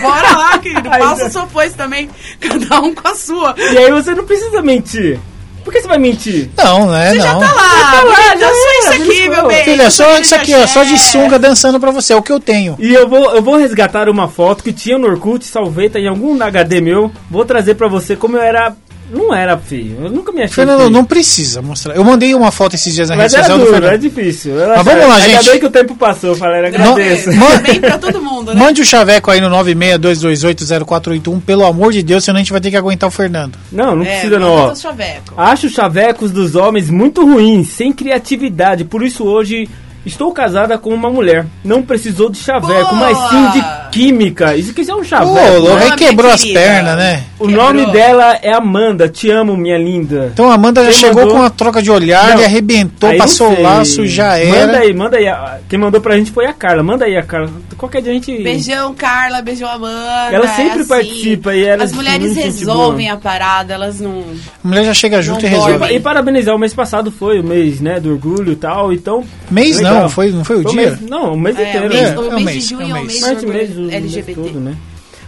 Bora 0.00 0.36
lá, 0.36 0.58
querido. 0.58 0.88
Passa 0.88 1.26
a 1.26 1.30
sua 1.30 1.46
foice 1.46 1.74
também. 1.76 2.08
Cada 2.40 2.80
um 2.80 2.94
com 2.94 3.06
a 3.08 3.14
sua. 3.14 3.54
E 3.58 3.78
aí 3.78 3.90
você 3.90 4.14
não 4.14 4.24
precisa 4.24 4.62
mentir. 4.62 5.18
Por 5.64 5.72
que 5.72 5.80
você 5.80 5.88
vai 5.88 5.98
mentir? 5.98 6.50
Não, 6.56 6.90
né? 6.90 7.10
Você 7.10 7.18
não. 7.18 7.24
já 7.24 7.32
tá 7.34 7.54
lá. 7.54 7.90
tá 7.92 8.02
lá, 8.02 8.36
já 8.36 8.42
já 8.42 8.48
sou 8.48 8.70
isso 8.78 8.92
aqui, 9.02 9.28
meu 9.28 9.46
bem. 9.46 9.64
Filha, 9.64 9.90
só 9.90 10.18
isso 10.18 10.34
aqui, 10.34 10.54
ó, 10.54 10.66
só 10.66 10.82
de 10.84 10.98
sunga 10.98 11.38
dançando 11.38 11.78
pra 11.78 11.90
você, 11.90 12.12
é 12.12 12.16
o 12.16 12.22
que 12.22 12.32
eu 12.32 12.40
tenho. 12.40 12.76
E 12.78 12.92
eu 12.92 13.08
vou, 13.08 13.34
eu 13.34 13.42
vou 13.42 13.56
resgatar 13.56 14.08
uma 14.08 14.28
foto 14.28 14.64
que 14.64 14.72
tinha 14.72 14.98
no 14.98 15.06
Orkut, 15.06 15.44
salvei, 15.44 15.88
tá 15.88 15.98
em 15.98 16.08
algum 16.08 16.40
HD 16.42 16.80
meu. 16.80 17.10
Vou 17.30 17.44
trazer 17.44 17.74
pra 17.74 17.88
você 17.88 18.16
como 18.16 18.36
eu 18.36 18.42
era. 18.42 18.74
Não 19.12 19.34
era 19.34 19.58
feio. 19.58 19.98
Eu 20.04 20.10
nunca 20.10 20.32
me 20.32 20.42
achei. 20.42 20.54
Fernando, 20.54 20.78
feio. 20.78 20.90
não 20.90 21.04
precisa 21.04 21.60
mostrar. 21.60 21.94
Eu 21.94 22.02
mandei 22.02 22.34
uma 22.34 22.50
foto 22.50 22.74
esses 22.76 22.94
dias 22.94 23.10
na 23.10 23.14
rede 23.14 23.24
Mas 23.24 23.32
social 23.42 23.58
do 23.58 23.64
duro, 23.66 23.76
é 23.76 23.80
Fernando. 23.80 24.00
difícil. 24.00 24.52
Eu 24.58 24.68
Mas 24.68 24.84
vamos 24.84 25.06
lá, 25.06 25.16
Ainda 25.16 25.28
gente. 25.42 25.50
bem 25.50 25.60
que 25.60 25.66
o 25.66 25.70
tempo 25.70 25.94
passou, 25.94 26.34
Valéria, 26.34 26.68
agradeço. 26.68 27.30
Mano. 27.32 27.60
bem 27.60 27.78
pra 27.80 27.98
todo 27.98 28.22
mundo, 28.22 28.54
né? 28.54 28.60
Mande 28.60 28.80
o 28.80 28.84
chaveco 28.84 29.30
aí 29.30 29.40
no 29.40 29.50
962280481, 29.50 31.40
pelo 31.42 31.64
amor 31.64 31.92
de 31.92 32.02
Deus, 32.02 32.24
senão 32.24 32.36
a 32.36 32.40
gente 32.40 32.52
vai 32.52 32.60
ter 32.60 32.70
que 32.70 32.76
aguentar 32.76 33.08
o 33.08 33.12
Fernando. 33.12 33.56
Não, 33.70 33.94
não 33.96 34.04
É, 34.04 34.12
precisa 34.12 34.38
não, 34.38 34.74
chaveco. 34.74 35.34
Acho 35.36 35.66
os 35.66 35.72
chavecos 35.72 36.30
dos 36.30 36.54
homens 36.54 36.88
muito 36.90 37.24
ruins, 37.24 37.68
sem 37.68 37.92
criatividade. 37.92 38.84
Por 38.84 39.02
isso 39.02 39.24
hoje 39.24 39.68
estou 40.04 40.32
casada 40.32 40.76
com 40.78 40.90
uma 40.90 41.10
mulher. 41.10 41.46
Não 41.64 41.82
precisou 41.82 42.28
de 42.30 42.38
chaveco, 42.38 42.94
Boa! 42.94 42.94
mas 42.94 43.18
sim 43.30 43.50
de 43.50 43.64
química. 43.92 44.56
Isso 44.56 44.72
que 44.72 44.88
é 44.90 44.94
um 44.94 45.04
chaveco. 45.04 45.32
louco, 45.60 45.76
né? 45.78 45.84
aí 45.90 45.96
quebrou 45.96 46.30
as 46.30 46.44
pernas, 46.44 46.96
né? 46.96 47.24
O 47.38 47.46
Quebrou. 47.46 47.66
nome 47.74 47.92
dela 47.92 48.38
é 48.42 48.52
Amanda. 48.54 49.08
Te 49.08 49.30
amo, 49.30 49.56
minha 49.56 49.76
linda. 49.78 50.30
Então 50.32 50.50
a 50.50 50.54
Amanda 50.54 50.82
já 50.84 50.90
Quem 50.90 50.98
chegou 51.00 51.22
mandou- 51.22 51.32
com 51.36 51.40
uma 51.42 51.50
troca 51.50 51.82
de 51.82 51.90
olhar, 51.90 52.28
Não, 52.28 52.34
ele 52.34 52.44
arrebentou, 52.44 53.10
Aí 53.10 53.18
não 53.18 53.24
passou 53.26 53.52
o 53.52 53.60
laço, 53.62 54.06
já 54.06 54.30
Manda 54.38 54.56
era. 54.56 54.78
aí, 54.78 54.94
manda 54.94 55.16
aí. 55.16 55.26
Quem 55.68 55.78
mandou 55.78 56.00
pra 56.00 56.16
gente 56.16 56.30
foi 56.30 56.46
a 56.46 56.52
Carla. 56.52 56.82
Manda 56.82 57.04
aí 57.04 57.16
a 57.16 57.22
Carla. 57.22 57.50
Qualquer 57.76 58.00
dia 58.02 58.12
a 58.12 58.14
gente. 58.14 58.42
Beijão, 58.42 58.94
Carla. 58.94 59.42
Beijão, 59.42 59.68
Amanda. 59.68 60.30
Ela 60.34 60.44
é 60.46 60.48
sempre 60.48 60.80
assim. 60.80 60.88
participa 60.88 61.54
e 61.54 61.64
ela 61.64 61.84
As 61.84 61.92
é 61.92 61.94
mulheres 61.96 62.34
resolvem 62.36 63.06
boa. 63.06 63.18
a 63.18 63.20
parada, 63.20 63.74
elas 63.74 64.00
não... 64.00 64.24
A 64.64 64.68
mulher 64.68 64.84
já 64.84 64.94
chega 64.94 65.20
junto 65.20 65.42
Não 65.42 65.48
e 65.48 65.50
resolve. 65.52 65.78
dorme. 65.78 65.94
E 65.96 66.00
parabenizar, 66.00 66.54
o 66.54 66.58
mês 66.58 66.72
passado 66.72 67.10
foi 67.10 67.40
o 67.40 67.44
mês, 67.44 67.80
né, 67.80 67.98
do 68.00 68.10
orgulho 68.10 68.52
e 68.52 68.56
tal, 68.56 68.92
então... 68.92 69.24
Mês 69.50 69.76
legal. 69.78 69.91
Não, 70.00 70.08
foi, 70.08 70.30
não 70.30 70.44
foi 70.44 70.56
o 70.56 70.62
Foi 70.62 70.72
dia? 70.72 70.90
mês- 70.90 71.00
não, 71.00 71.34
o 71.34 71.38
mês 71.40 71.58
É, 71.58 71.62
inteiro. 71.68 71.86
o 71.86 71.88
mês, 71.88 72.00
É, 72.02 72.10
né? 72.10 72.18
o 72.18 72.22
é 72.22 72.28
um 72.28 72.32
mês 72.34 72.44
mês, 72.44 72.62
de 72.64 72.68
junho 72.74 72.82
é 72.82 72.84
é 72.84 72.92
o 72.92 72.94
mês. 73.04 73.20
mês 73.22 73.42
o 73.42 73.46
mês, 73.48 73.76
o 73.76 73.80
mês 73.80 73.92
LGBT. 73.94 74.34
todo, 74.34 74.60
né? 74.60 74.74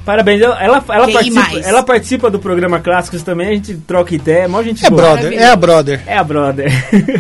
Parabéns, 0.04 0.42
ela, 0.42 0.58
ela, 0.60 0.80
participa, 0.82 1.58
ela 1.64 1.82
participa 1.82 2.30
do 2.30 2.38
programa 2.38 2.78
Clássicos 2.78 3.22
também, 3.22 3.48
a 3.48 3.54
gente 3.54 3.74
troca 3.86 4.14
ideia, 4.14 4.46
mó 4.46 4.62
gente 4.62 4.84
É 4.84 4.90
boa. 4.90 5.00
brother, 5.02 5.32
é 5.32 5.46
a 5.46 5.56
brother. 5.56 6.02
É 6.06 6.18
a 6.18 6.22
brother. 6.24 6.70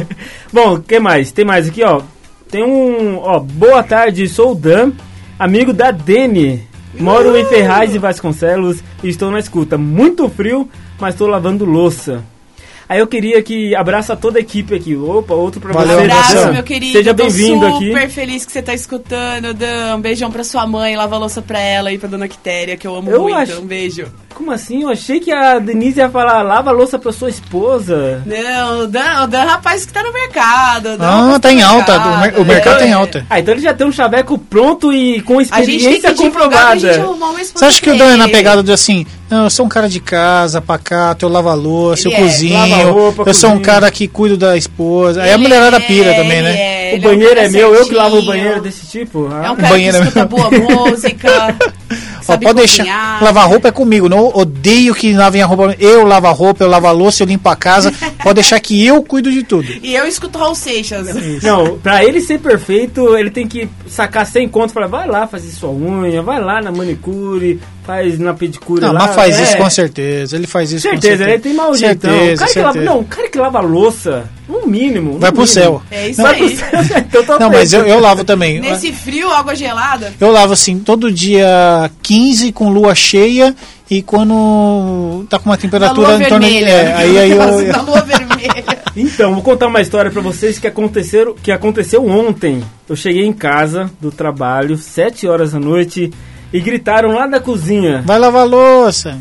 Bom, 0.52 0.74
o 0.74 0.82
que 0.82 1.00
mais? 1.00 1.32
Tem 1.32 1.44
mais 1.46 1.68
aqui, 1.68 1.82
ó. 1.82 2.02
Tem 2.50 2.62
um, 2.62 3.18
ó, 3.20 3.38
boa 3.40 3.82
tarde, 3.82 4.28
sou 4.28 4.52
o 4.52 4.54
Dan, 4.54 4.92
amigo 5.38 5.72
da 5.72 5.90
Dene. 5.90 6.68
Moro 7.00 7.36
em 7.36 7.44
Ferraz 7.46 7.94
e 7.94 7.98
Vasconcelos 7.98 8.78
e 9.02 9.08
estou 9.08 9.30
na 9.30 9.38
escuta. 9.40 9.76
Muito 9.78 10.28
frio, 10.28 10.68
mas 11.00 11.14
estou 11.14 11.26
lavando 11.26 11.64
louça. 11.64 12.22
Aí 12.94 13.00
eu 13.00 13.08
queria 13.08 13.42
que 13.42 13.74
abraça 13.74 14.14
toda 14.14 14.38
a 14.38 14.40
equipe 14.40 14.72
aqui. 14.72 14.94
Opa, 14.94 15.34
outro 15.34 15.60
pra 15.60 15.72
Valeu, 15.72 15.98
você. 15.98 16.04
Abraço, 16.04 16.52
meu 16.52 16.62
querido. 16.62 16.92
Seja 16.92 17.12
Tô 17.12 17.24
bem-vindo 17.24 17.66
aqui. 17.66 17.88
super 17.88 18.08
feliz 18.08 18.46
que 18.46 18.52
você 18.52 18.62
tá 18.62 18.72
escutando, 18.72 19.52
Dan. 19.52 19.96
Um 19.96 20.00
beijão 20.00 20.30
pra 20.30 20.44
sua 20.44 20.64
mãe, 20.64 20.94
lava 20.94 21.16
a 21.16 21.18
louça 21.18 21.42
pra 21.42 21.58
ela 21.58 21.90
e 21.92 21.98
pra 21.98 22.08
dona 22.08 22.28
Quitéria, 22.28 22.76
que 22.76 22.86
eu 22.86 22.94
amo 22.94 23.10
Eu 23.10 23.22
muito. 23.22 23.36
acho- 23.36 23.60
Um 23.60 23.66
beijo. 23.66 24.06
Como 24.34 24.50
assim? 24.50 24.82
Eu 24.82 24.88
achei 24.90 25.20
que 25.20 25.32
a 25.32 25.58
Denise 25.60 26.00
ia 26.00 26.10
falar 26.10 26.42
lava 26.42 26.70
a 26.70 26.72
louça 26.72 26.98
pra 26.98 27.12
sua 27.12 27.28
esposa. 27.30 28.22
Não, 28.26 28.80
o 28.80 28.86
Dan, 28.86 29.22
o 29.22 29.26
Dan 29.28 29.44
rapaz 29.44 29.86
que 29.86 29.92
tá 29.92 30.02
no 30.02 30.12
mercado. 30.12 30.96
Ah, 31.00 31.20
rapaz 31.22 31.38
tá 31.40 31.52
em 31.52 31.62
alta, 31.62 31.92
mercado. 31.92 32.14
o 32.14 32.18
mer- 32.20 32.40
o 32.40 32.44
mercado 32.44 32.78
tá 32.78 32.86
em 32.86 32.90
É. 32.90 32.92
alta. 32.92 33.26
Ah, 33.30 33.38
então 33.40 33.54
ele 33.54 33.62
já 33.62 33.72
tem 33.72 33.86
um 33.86 33.92
chaveco 33.92 34.36
pronto 34.36 34.92
e 34.92 35.20
com 35.22 35.40
experiência 35.40 36.12
divulgar 36.12 36.74
comprovada. 36.74 37.44
Você 37.54 37.64
acha 37.64 37.80
que 37.80 37.90
o 37.90 37.96
Dan 37.96 38.14
é 38.14 38.16
na 38.16 38.28
pegada 38.28 38.62
de 38.62 38.72
assim, 38.72 39.06
não, 39.30 39.44
eu 39.44 39.50
sou 39.50 39.64
um 39.66 39.68
cara 39.68 39.88
de 39.88 40.00
casa, 40.00 40.60
pacato, 40.60 41.24
eu 41.24 41.30
lavo 41.30 41.48
a 41.48 41.54
louça, 41.54 42.08
eu 42.08 42.12
Ele 42.12 42.20
é, 42.20 42.24
cozinho, 42.24 42.54
lava 42.58 42.90
roupa, 42.90 43.22
eu 43.26 43.34
sou 43.34 43.50
um 43.50 43.60
cara 43.60 43.90
que 43.90 44.08
cuido 44.08 44.36
da 44.36 44.56
esposa. 44.56 45.22
Aí 45.22 45.32
a 45.32 45.38
mulherada 45.38 45.76
é, 45.76 45.80
pira 45.80 46.12
também, 46.14 46.42
né? 46.42 46.56
é, 46.56 46.94
O 46.94 46.98
um 46.98 47.00
banheiro 47.00 47.38
é 47.40 47.48
meu, 47.48 47.74
eu 47.74 47.86
que 47.86 47.94
lavo 47.94 48.16
o 48.16 48.22
certinho. 48.22 48.26
banheiro 48.32 48.60
desse 48.60 48.86
tipo. 48.86 49.28
Ah. 49.32 49.46
É 49.46 49.50
um 49.52 49.56
cara 49.56 49.68
banheiro 49.68 49.96
é 49.96 50.00
que 50.00 50.06
escuta 50.08 50.24
boa 50.26 50.50
música. 50.90 51.56
Ó, 52.24 52.32
sabe 52.32 52.46
pode 52.46 52.60
cozinhar. 52.60 52.86
deixar. 52.86 53.22
Lavar 53.22 53.48
roupa 53.48 53.68
é 53.68 53.72
comigo. 53.72 54.08
Não 54.08 54.28
odeio 54.34 54.94
que 54.94 55.12
lavem 55.12 55.42
a 55.42 55.46
roupa. 55.46 55.74
Eu 55.78 56.06
lavo 56.06 56.26
a 56.26 56.30
roupa, 56.30 56.64
eu 56.64 56.68
lavo 56.68 56.86
a 56.86 56.90
louça, 56.90 57.22
eu 57.22 57.26
limpo 57.26 57.48
a 57.48 57.56
casa. 57.56 57.92
pode 58.24 58.34
deixar 58.34 58.58
que 58.58 58.84
eu 58.84 59.00
cuido 59.04 59.30
de 59.30 59.44
tudo. 59.44 59.68
E 59.82 59.94
eu 59.94 60.04
escuto 60.06 60.36
Raul 60.38 60.54
Seixas. 60.56 61.06
Não, 61.42 61.78
pra 61.78 62.02
ele 62.04 62.20
ser 62.20 62.40
perfeito, 62.40 63.16
ele 63.16 63.30
tem 63.30 63.46
que 63.46 63.68
sacar 63.86 64.26
100 64.26 64.48
contos 64.48 64.70
e 64.72 64.74
falar, 64.74 64.86
vai 64.88 65.06
lá 65.06 65.26
fazer 65.28 65.50
sua 65.50 65.70
unha, 65.70 66.22
vai 66.22 66.40
lá 66.42 66.60
na 66.60 66.72
manicure, 66.72 67.60
faz 67.86 68.18
na 68.18 68.32
pedicure 68.34 68.80
Não, 68.80 68.92
lá. 68.92 69.00
mas 69.06 69.14
faz 69.14 69.38
É, 69.38 69.42
isso 69.44 69.56
com 69.56 69.70
certeza. 69.70 70.36
Ele 70.36 70.46
faz 70.46 70.72
isso 70.72 70.88
com 70.88 70.92
Certeza, 70.94 71.16
certeza. 71.18 71.30
ele 71.34 71.42
tem 71.42 71.54
mau 71.54 71.74
jeitão. 71.74 72.10
O 72.10 72.14
Certeza, 72.14 72.40
cara 72.40 72.52
que 72.52 72.58
lava, 72.60 72.72
certeza. 72.72 72.92
não, 72.94 73.00
o 73.00 73.04
cara 73.04 73.28
que 73.28 73.38
lava 73.38 73.60
louça, 73.60 74.30
no 74.48 74.66
mínimo. 74.66 75.12
no 75.14 75.18
Vai 75.20 75.30
pro 75.30 75.42
mínimo. 75.42 75.46
céu. 75.54 75.82
É 75.90 76.08
isso 76.08 76.22
Vai 76.22 76.34
pro 76.36 76.46
aí. 76.46 76.56
céu. 76.56 76.68
então 77.08 77.24
tá 77.24 77.38
Não, 77.38 77.50
mas 77.50 77.72
eu, 77.72 77.84
eu 77.86 78.00
lavo 78.00 78.24
também. 78.24 78.58
Nesse 78.60 78.92
frio, 78.92 79.30
água 79.30 79.54
gelada. 79.54 80.12
Eu 80.18 80.30
lavo 80.32 80.52
assim, 80.54 80.78
todo 80.78 81.12
dia 81.12 81.90
15 82.02 82.52
com 82.52 82.70
lua 82.70 82.94
cheia 82.94 83.54
e 83.98 84.02
quando 84.02 85.24
tá 85.28 85.38
com 85.38 85.50
uma 85.50 85.56
temperatura 85.56 86.08
lua 86.08 86.22
em 86.22 86.28
torno 86.28 86.46
de. 86.46 86.52
vermelha. 86.52 86.70
É, 86.72 86.94
aí, 86.94 87.18
aí 87.18 87.30
eu, 87.30 87.38
lua 87.84 88.00
vermelha. 88.02 88.64
Então, 88.96 89.34
vou 89.34 89.42
contar 89.42 89.66
uma 89.66 89.80
história 89.80 90.10
pra 90.10 90.22
vocês 90.22 90.58
que 90.58 90.66
aconteceram, 90.66 91.34
que 91.34 91.50
aconteceu 91.50 92.06
ontem. 92.06 92.62
Eu 92.88 92.94
cheguei 92.96 93.24
em 93.24 93.32
casa 93.32 93.90
do 94.00 94.10
trabalho, 94.10 94.76
7 94.76 95.26
horas 95.26 95.52
da 95.52 95.58
noite, 95.58 96.12
e 96.52 96.60
gritaram 96.60 97.12
lá 97.12 97.26
da 97.26 97.40
cozinha: 97.40 98.02
Vai 98.06 98.18
lavar 98.18 98.42
a 98.42 98.44
louça. 98.44 99.18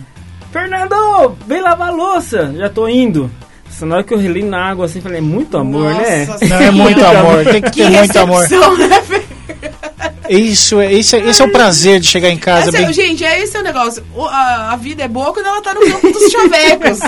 Fernando, 0.51 1.35
vem 1.47 1.61
lavar 1.61 1.89
a 1.89 1.91
louça. 1.91 2.53
Já 2.55 2.69
tô 2.69 2.87
indo. 2.87 3.29
Só 3.71 3.87
na 3.87 3.95
hora 3.95 4.03
que 4.03 4.13
eu 4.13 4.19
relei 4.19 4.43
na 4.43 4.69
água 4.69 4.85
assim, 4.85 5.01
falei: 5.01 5.17
é 5.17 5.21
muito 5.21 5.57
amor, 5.57 5.91
né? 5.95 6.25
Nossa 6.27 6.45
Não, 6.45 6.57
é 6.57 6.69
muito 6.71 6.99
Senhora. 6.99 7.19
amor. 7.19 7.43
Tem 7.45 7.61
que 7.61 7.71
Que 7.71 7.83
ter 7.83 7.89
muito 7.89 8.17
amor. 8.19 8.47
né? 8.47 9.23
Isso, 10.29 10.79
é- 10.79 10.93
esse, 10.93 11.15
é- 11.15 11.29
esse 11.29 11.41
é 11.41 11.45
o 11.45 11.51
prazer 11.51 11.99
de 11.99 12.07
chegar 12.07 12.29
em 12.29 12.37
casa. 12.37 12.69
Esse 12.69 12.77
é- 12.77 12.81
bem- 12.85 12.93
gente, 12.93 13.23
é 13.25 13.41
esse 13.41 13.55
é 13.55 13.59
o 13.59 13.63
negócio. 13.63 14.03
O- 14.15 14.25
a, 14.25 14.71
a 14.71 14.75
vida 14.75 15.03
é 15.03 15.07
boa 15.07 15.33
quando 15.33 15.45
ela 15.47 15.61
tá 15.61 15.73
no 15.73 15.81
campo 15.81 16.11
dos 16.11 16.31
chavecos. 16.31 16.99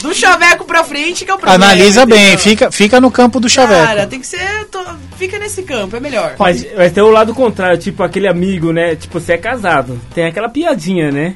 Do 0.00 0.14
chaveco 0.14 0.64
pra 0.64 0.82
frente 0.84 1.24
que 1.24 1.30
é 1.30 1.34
o 1.34 1.38
problema. 1.38 1.64
Analisa 1.64 2.04
bem, 2.06 2.36
fica, 2.36 2.70
fica 2.70 3.00
no 3.00 3.10
campo 3.10 3.38
do 3.38 3.48
chaveco. 3.48 3.86
Cara, 3.86 4.06
tem 4.06 4.20
que 4.20 4.26
ser. 4.26 4.64
to- 4.70 4.82
Fica 5.16 5.38
nesse 5.38 5.62
campo, 5.62 5.94
é 5.96 6.00
melhor. 6.00 6.34
Mas 6.38 6.66
vai 6.74 6.90
ter 6.90 7.00
o 7.02 7.10
lado 7.10 7.32
contrário, 7.34 7.78
tipo 7.78 8.02
aquele 8.02 8.26
amigo, 8.26 8.72
né? 8.72 8.96
Tipo, 8.96 9.20
você 9.20 9.34
é 9.34 9.38
casado. 9.38 10.00
Tem 10.14 10.26
aquela 10.26 10.48
piadinha, 10.48 11.12
né? 11.12 11.34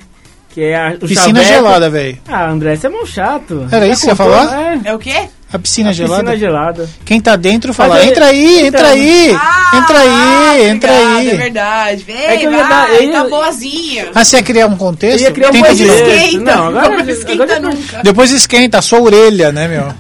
Que 0.51 0.63
é 0.65 0.75
a, 0.77 0.89
o 0.95 1.07
Piscina 1.07 1.41
chaveco- 1.43 1.45
gelada, 1.55 1.91
velho. 1.91 2.19
Ah, 2.27 2.49
André, 2.49 2.75
você 2.77 2.87
é 2.87 2.91
mão 2.91 3.07
chato. 3.07 3.69
Era 3.71 3.87
Já 3.87 3.93
isso 3.93 4.01
que 4.01 4.07
você 4.07 4.11
ia 4.13 4.17
falar? 4.17 4.61
É. 4.61 4.81
É 4.91 4.95
o 4.95 4.99
quê? 4.99 5.29
A 5.53 5.59
piscina 5.61 5.91
A 5.91 5.93
gelada. 5.93 6.23
Piscina 6.25 6.37
gelada. 6.37 6.91
Quem 7.05 7.21
tá 7.21 7.37
dentro 7.37 7.73
fala, 7.73 8.03
eu- 8.03 8.11
entra 8.11 8.27
aí, 8.27 8.67
entra 8.67 8.81
Então- 8.81 8.91
aí, 8.91 9.31
Ah, 9.33 9.77
entra 9.77 9.99
aí, 10.01 10.69
entra 10.71 10.91
obrigada, 10.93 11.19
aí. 11.19 11.29
É 11.31 11.35
verdade. 11.37 12.05
Vem, 12.05 12.17
É 12.17 12.37
que 12.37 12.45
eu 12.47 12.53
ia 12.53 12.59
vai, 12.59 12.69
dar- 12.69 12.95
eu 12.95 13.03
ia- 13.05 13.13
tá 13.13 13.29
boazinha. 13.29 14.07
Ah, 14.15 14.25
você 14.25 14.37
ia 14.39 14.43
criar 14.43 14.67
um 14.67 14.77
contexto? 14.77 15.21
Eu 15.21 15.29
ia 15.29 15.33
criar 15.33 15.49
um 15.49 15.53
Tenta 15.53 15.69
contexto. 15.69 15.87
de. 16.05 16.11
Esquenta. 16.11 16.57
Não, 16.57 16.67
agora- 16.69 16.89
não 17.05 17.09
esquenta 17.11 17.43
agora- 17.45 17.61
nunca. 17.61 18.01
Depois 18.03 18.31
esquenta 18.33 18.79
a 18.79 18.83
sua 18.83 19.01
orelha, 19.01 19.53
né, 19.53 19.69
meu? 19.69 19.95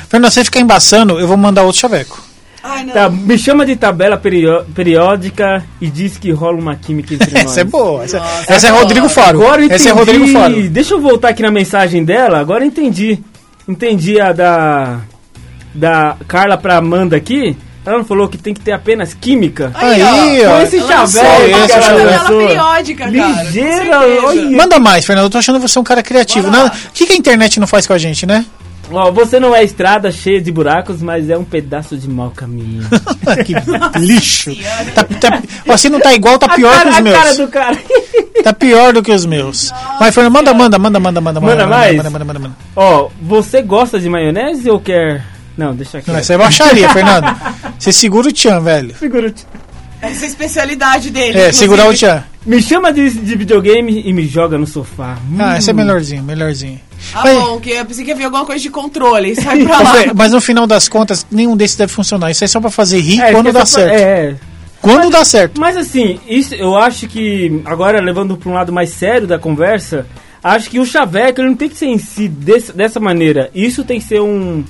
Fernando, 0.08 0.32
você 0.32 0.44
ficar 0.44 0.60
embaçando, 0.60 1.18
eu 1.18 1.26
vou 1.28 1.36
mandar 1.36 1.62
outro 1.62 1.80
chaveco. 1.80 2.22
Ai, 2.62 2.82
não. 2.84 2.92
Tá, 2.94 3.10
me 3.10 3.36
chama 3.36 3.66
de 3.66 3.76
tabela 3.76 4.16
perió- 4.16 4.64
periódica 4.74 5.62
e 5.82 5.90
diz 5.90 6.16
que 6.16 6.30
rola 6.30 6.56
uma 6.58 6.74
química 6.76 7.12
entre 7.12 7.30
nós. 7.30 7.44
Essa 7.50 7.60
é 7.60 7.64
boa. 7.64 8.04
Essa, 8.04 8.18
Nossa, 8.20 8.52
essa 8.54 8.66
é 8.68 8.70
boa. 8.70 8.82
Rodrigo 8.82 9.08
Faro. 9.10 9.42
Agora 9.42 9.62
entendi. 9.62 9.74
Essa 9.74 9.88
é 9.90 9.92
Rodrigo 9.92 10.26
Faro. 10.28 10.68
Deixa 10.70 10.94
eu 10.94 11.00
voltar 11.00 11.28
aqui 11.28 11.42
na 11.42 11.50
mensagem 11.50 12.02
dela. 12.04 12.38
Agora 12.38 12.64
eu 12.64 12.68
entendi. 12.68 13.18
Entendi 13.68 14.20
a 14.20 14.32
da 14.32 15.00
da 15.74 16.16
Carla 16.28 16.56
pra 16.56 16.76
Amanda 16.76 17.16
aqui. 17.16 17.56
Ela 17.86 17.98
não 17.98 18.04
falou 18.04 18.28
que 18.28 18.38
tem 18.38 18.54
que 18.54 18.60
ter 18.60 18.72
apenas 18.72 19.12
química. 19.12 19.70
Aí, 19.74 20.42
ó. 20.46 20.56
Foi 20.56 20.62
esse 20.62 20.78
ela 20.78 21.06
tabela 21.06 22.18
lançou. 22.18 22.46
periódica, 22.46 23.04
cara, 23.04 23.34
com 23.34 23.42
Ligeira. 23.42 24.00
Manda 24.56 24.78
mais, 24.78 25.04
Fernando. 25.04 25.24
Eu 25.24 25.30
tô 25.30 25.36
achando 25.36 25.60
você 25.60 25.78
um 25.78 25.84
cara 25.84 26.02
criativo. 26.02 26.48
O 26.48 26.70
que, 26.94 27.06
que 27.06 27.12
a 27.12 27.16
internet 27.16 27.60
não 27.60 27.66
faz 27.66 27.86
com 27.86 27.92
a 27.92 27.98
gente, 27.98 28.24
né? 28.24 28.46
Ó, 28.90 29.10
você 29.10 29.40
não 29.40 29.54
é 29.54 29.64
estrada 29.64 30.10
cheia 30.12 30.40
de 30.40 30.52
buracos, 30.52 31.00
mas 31.02 31.30
é 31.30 31.36
um 31.36 31.44
pedaço 31.44 31.96
de 31.96 32.08
mau 32.08 32.30
caminho. 32.30 32.82
que 33.44 33.54
lixo. 33.98 34.54
Tá, 34.94 35.04
tá, 35.04 35.42
ó, 35.68 35.76
se 35.76 35.88
não 35.88 36.00
tá 36.00 36.12
igual, 36.14 36.38
tá 36.38 36.48
pior 36.54 36.72
a 36.72 36.78
que 36.78 36.84
cara, 36.84 36.90
os 36.90 36.96
a 36.96 37.00
meus. 37.02 37.16
cara 37.16 37.34
do 37.34 37.48
cara. 37.48 37.78
Tá 38.42 38.52
pior 38.52 38.92
do 38.92 39.02
que 39.02 39.10
os 39.10 39.24
meus. 39.24 39.72
Mas, 39.98 40.14
Fernando, 40.14 40.32
manda, 40.34 40.54
manda, 40.54 40.78
manda, 40.78 41.00
manda, 41.00 41.20
manda, 41.20 41.40
Manda 41.40 41.66
mais? 41.66 41.96
Manda, 41.96 42.10
manda, 42.10 42.24
manda, 42.24 42.38
manda. 42.40 42.56
Ó, 42.76 43.08
você 43.20 43.62
gosta 43.62 43.98
de 43.98 44.08
maionese 44.08 44.70
ou 44.70 44.78
quer... 44.78 45.24
Não, 45.56 45.74
deixa 45.74 45.98
aqui. 45.98 46.10
Não, 46.10 46.18
essa 46.18 46.34
é 46.34 46.38
baixaria, 46.38 46.88
Fernando. 46.88 47.26
Você 47.78 47.92
segura 47.92 48.28
o 48.28 48.32
tchan, 48.32 48.60
velho. 48.60 48.92
Segura. 48.96 49.32
Essa 50.06 50.24
é 50.24 50.26
a 50.26 50.28
especialidade 50.28 51.10
dele. 51.10 51.26
É, 51.26 51.30
inclusive. 51.48 51.52
segurar 51.54 51.88
o 51.88 51.94
tchan. 51.94 52.24
Me 52.46 52.60
chama 52.60 52.92
de, 52.92 53.10
de 53.10 53.36
videogame 53.36 54.02
e 54.04 54.12
me 54.12 54.26
joga 54.26 54.58
no 54.58 54.66
sofá. 54.66 55.16
Ah, 55.38 55.56
esse 55.58 55.70
é 55.70 55.72
Hum. 55.72 55.76
melhorzinho, 55.76 56.22
melhorzinho. 56.22 56.80
Ah, 57.14 57.22
Mas- 57.24 57.38
bom, 57.38 57.60
que 57.60 57.70
eu 57.70 57.84
pensei 57.86 58.04
que 58.04 58.12
havia 58.12 58.26
alguma 58.26 58.44
coisa 58.44 58.62
de 58.62 58.70
controle. 58.70 59.34
Sai 59.34 59.64
pra 59.64 59.78
lá. 59.80 59.92
Mas 60.14 60.32
no 60.32 60.40
final 60.40 60.66
das 60.66 60.88
contas, 60.88 61.26
nenhum 61.30 61.56
desses 61.56 61.76
deve 61.76 61.92
funcionar. 61.92 62.30
Isso 62.30 62.44
é 62.44 62.46
só 62.46 62.60
pra 62.60 62.70
fazer 62.70 63.00
rir 63.00 63.20
É, 63.20 63.32
quando 63.32 63.48
é 63.48 63.52
dá 63.52 63.60
pra- 63.60 63.66
certo. 63.66 63.92
É, 63.94 64.02
é. 64.02 64.36
Quando 64.80 65.08
dá 65.10 65.24
certo. 65.24 65.58
Mas 65.58 65.76
assim, 65.78 66.20
isso 66.28 66.54
eu 66.54 66.76
acho 66.76 67.08
que, 67.08 67.62
agora 67.64 68.00
levando 68.02 68.36
para 68.36 68.50
um 68.50 68.54
lado 68.54 68.70
mais 68.72 68.90
sério 68.90 69.26
da 69.26 69.38
conversa, 69.38 70.06
acho 70.42 70.68
que 70.68 70.78
o 70.78 70.84
chaveco 70.84 71.40
ele 71.40 71.48
não 71.48 71.56
tem 71.56 71.70
que 71.70 71.76
ser 71.78 71.86
em 71.86 71.96
si 71.96 72.28
desse- 72.28 72.72
dessa 72.72 73.00
maneira. 73.00 73.50
Isso 73.54 73.82
tem 73.84 73.98
que 73.98 74.06
ser 74.06 74.20
um, 74.20 74.62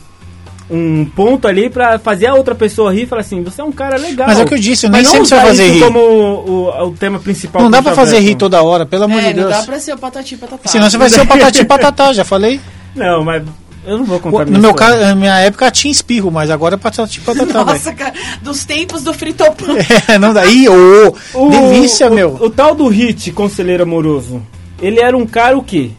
um 0.71 1.05
ponto 1.05 1.47
ali 1.47 1.69
pra 1.69 1.99
fazer 1.99 2.27
a 2.27 2.35
outra 2.35 2.55
pessoa 2.55 2.93
rir 2.93 3.03
e 3.03 3.07
falar 3.07 3.21
assim, 3.21 3.43
você 3.43 3.61
é 3.61 3.65
um 3.65 3.71
cara 3.73 3.97
legal. 3.99 4.27
Mas 4.27 4.39
é 4.39 4.43
o 4.45 4.47
que 4.47 4.55
eu 4.55 4.59
disse, 4.59 4.89
nem 4.89 5.03
Mas 5.03 5.05
não 5.05 5.11
sempre 5.13 5.29
você 5.29 5.35
vai 5.37 5.47
fazer 5.47 5.65
isso 5.67 5.75
rir. 5.75 5.81
como 5.85 5.99
o, 5.99 6.51
o- 6.51 6.89
o 6.89 6.91
tema 6.93 7.19
principal 7.19 7.63
Não 7.63 7.71
dá 7.71 7.83
pra 7.83 7.95
fazer 7.95 8.19
rir 8.21 8.35
toda 8.35 8.63
hora, 8.63 8.87
pelo 8.87 9.05
amor 9.05 9.19
É, 9.21 9.33
de 9.33 9.41
não 9.41 9.49
Deus. 9.49 9.59
dá 9.59 9.63
pra 9.65 9.79
ser 9.79 9.93
o 9.93 9.99
patati 9.99 10.37
patatá. 10.37 10.69
Senão 10.69 10.89
você 10.89 10.97
vai 10.97 11.11
ser 11.11 11.21
o 11.21 11.27
patati 11.27 11.65
patatá, 11.67 12.13
já 12.15 12.25
falei. 12.25 12.61
Não, 12.97 13.23
mas 13.23 13.43
eu 13.87 13.99
não 13.99 14.05
vou 14.07 14.19
contar 14.19 14.47
No 14.47 14.59
meu 14.59 14.73
caso, 14.73 14.99
na 15.01 15.15
minha 15.15 15.39
época 15.41 15.71
tinha 15.71 15.93
espirro, 15.93 16.31
mas 16.31 16.51
agora 16.51 16.77
é 16.77 16.79
patati 16.79 17.21
patatá. 17.21 17.63
Nossa, 17.67 17.93
cara, 17.93 18.15
dos 18.41 18.65
tempos 18.65 19.03
do 19.03 19.13
fritopan. 19.13 19.75
É, 20.09 20.19
não. 20.19 20.33
Ih, 20.47 20.69
ô, 20.71 21.15
O- 21.35 21.51
delícia, 21.51 22.09
o, 22.11 22.15
meu. 22.15 22.39
O, 22.41 22.49
tal 22.49 22.75
do 22.75 22.89
Hit, 22.89 23.33
conselheiro 23.33 23.83
amoroso, 23.83 24.41
ele 24.81 24.99
era 25.01 25.15
um 25.15 25.27
cara 25.27 25.59
o 25.59 25.63
quê? 25.63 25.91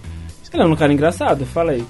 Ele 0.52 0.64
era 0.64 0.72
um 0.72 0.76
cara 0.76 0.94
engraçado, 0.94 1.46
fala 1.46 1.72
aí. 1.74 1.84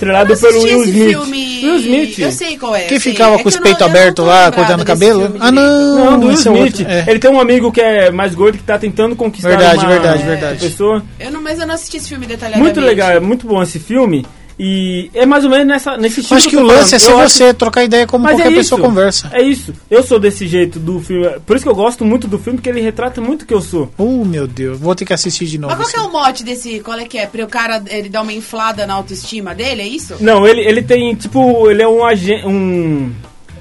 Estrelado 0.00 0.34
pelo 0.36 0.62
Will 0.62 0.80
esse 0.82 0.90
Smith. 0.90 1.08
filme. 1.10 1.60
Will 1.62 1.76
Smith. 1.76 2.18
Eu 2.20 2.32
sei 2.32 2.56
qual 2.56 2.74
é. 2.74 2.84
Que 2.84 2.98
ficava 2.98 3.34
É 3.34 3.36
com 3.36 3.42
que 3.42 3.48
os 3.48 3.56
peitos 3.58 3.82
abertos 3.82 4.24
lá, 4.24 4.50
cortando 4.50 4.80
o 4.80 4.84
cabelo? 4.84 5.36
Ah, 5.38 5.52
não. 5.52 6.04
Não, 6.12 6.18
do 6.20 6.26
Will 6.28 6.36
é 6.36 6.38
Smith. 6.40 6.80
é. 6.88 7.04
Ele 7.06 7.18
tem 7.18 7.30
um 7.30 7.38
amigo 7.38 7.70
que 7.70 7.80
é 7.82 8.10
mais 8.10 8.34
gordo 8.34 8.56
que 8.56 8.64
tá 8.64 8.78
tentando 8.78 9.14
conquistar 9.14 9.50
Verdade, 9.50 9.78
uma 9.84 9.88
verdade, 9.88 10.22
verdade. 10.22 10.60
pessoa. 10.60 11.02
Eu 11.18 11.30
não, 11.30 11.42
mas 11.42 11.60
eu 11.60 11.66
não 11.66 11.74
assisti 11.74 11.98
esse 11.98 12.08
filme 12.08 12.26
detalhadamente. 12.26 12.62
Muito 12.74 12.80
legal, 12.80 13.10
é 13.10 13.20
muito 13.20 13.46
bom 13.46 13.62
esse 13.62 13.78
filme. 13.78 14.24
E 14.62 15.10
é 15.14 15.24
mais 15.24 15.42
ou 15.42 15.48
menos 15.48 15.66
nessa, 15.66 15.96
nesse 15.96 16.20
estilo. 16.20 16.38
Acho 16.38 16.50
que 16.50 16.56
eu 16.56 16.60
o 16.60 16.64
lance 16.64 16.94
é 16.94 16.98
falando. 16.98 17.00
ser 17.00 17.12
Eu 17.12 17.18
acho- 17.24 17.34
você, 17.34 17.54
trocar 17.54 17.82
ideia 17.82 18.06
como 18.06 18.24
Mas 18.24 18.34
qualquer 18.36 18.52
é 18.52 18.56
pessoa 18.56 18.78
conversa. 18.78 19.30
É 19.32 19.42
isso. 19.42 19.72
Eu 19.90 20.02
sou 20.02 20.20
desse 20.20 20.46
jeito 20.46 20.78
do 20.78 21.00
filme. 21.00 21.30
Por 21.46 21.56
isso 21.56 21.64
que 21.64 21.70
eu 21.70 21.74
gosto 21.74 22.04
muito 22.04 22.28
do 22.28 22.38
filme, 22.38 22.58
porque 22.58 22.68
ele 22.68 22.82
retrata 22.82 23.22
muito 23.22 23.42
o 23.42 23.46
que 23.46 23.54
eu 23.54 23.62
sou. 23.62 23.90
Oh, 23.96 24.22
meu 24.22 24.46
Deus, 24.46 24.78
vou 24.78 24.94
ter 24.94 25.06
que 25.06 25.14
assistir 25.14 25.46
de 25.46 25.56
novo. 25.56 25.74
Mas 25.74 25.82
qual 25.82 25.90
que 25.90 25.96
é 25.96 26.00
assim. 26.00 26.08
o 26.08 26.12
mote 26.12 26.44
desse. 26.44 26.80
Qual 26.80 26.98
é 26.98 27.06
que 27.06 27.16
é? 27.16 27.26
Pra 27.26 27.42
o 27.42 27.48
cara 27.48 27.82
ele 27.88 28.10
dar 28.10 28.20
uma 28.20 28.34
inflada 28.34 28.86
na 28.86 28.92
autoestima 28.92 29.54
dele, 29.54 29.80
é 29.80 29.88
isso? 29.88 30.16
Não, 30.20 30.46
ele, 30.46 30.60
ele 30.60 30.82
tem, 30.82 31.14
tipo, 31.14 31.70
ele 31.70 31.82
é 31.82 31.88
um, 31.88 32.04
agen 32.04 32.44
um, 32.46 33.10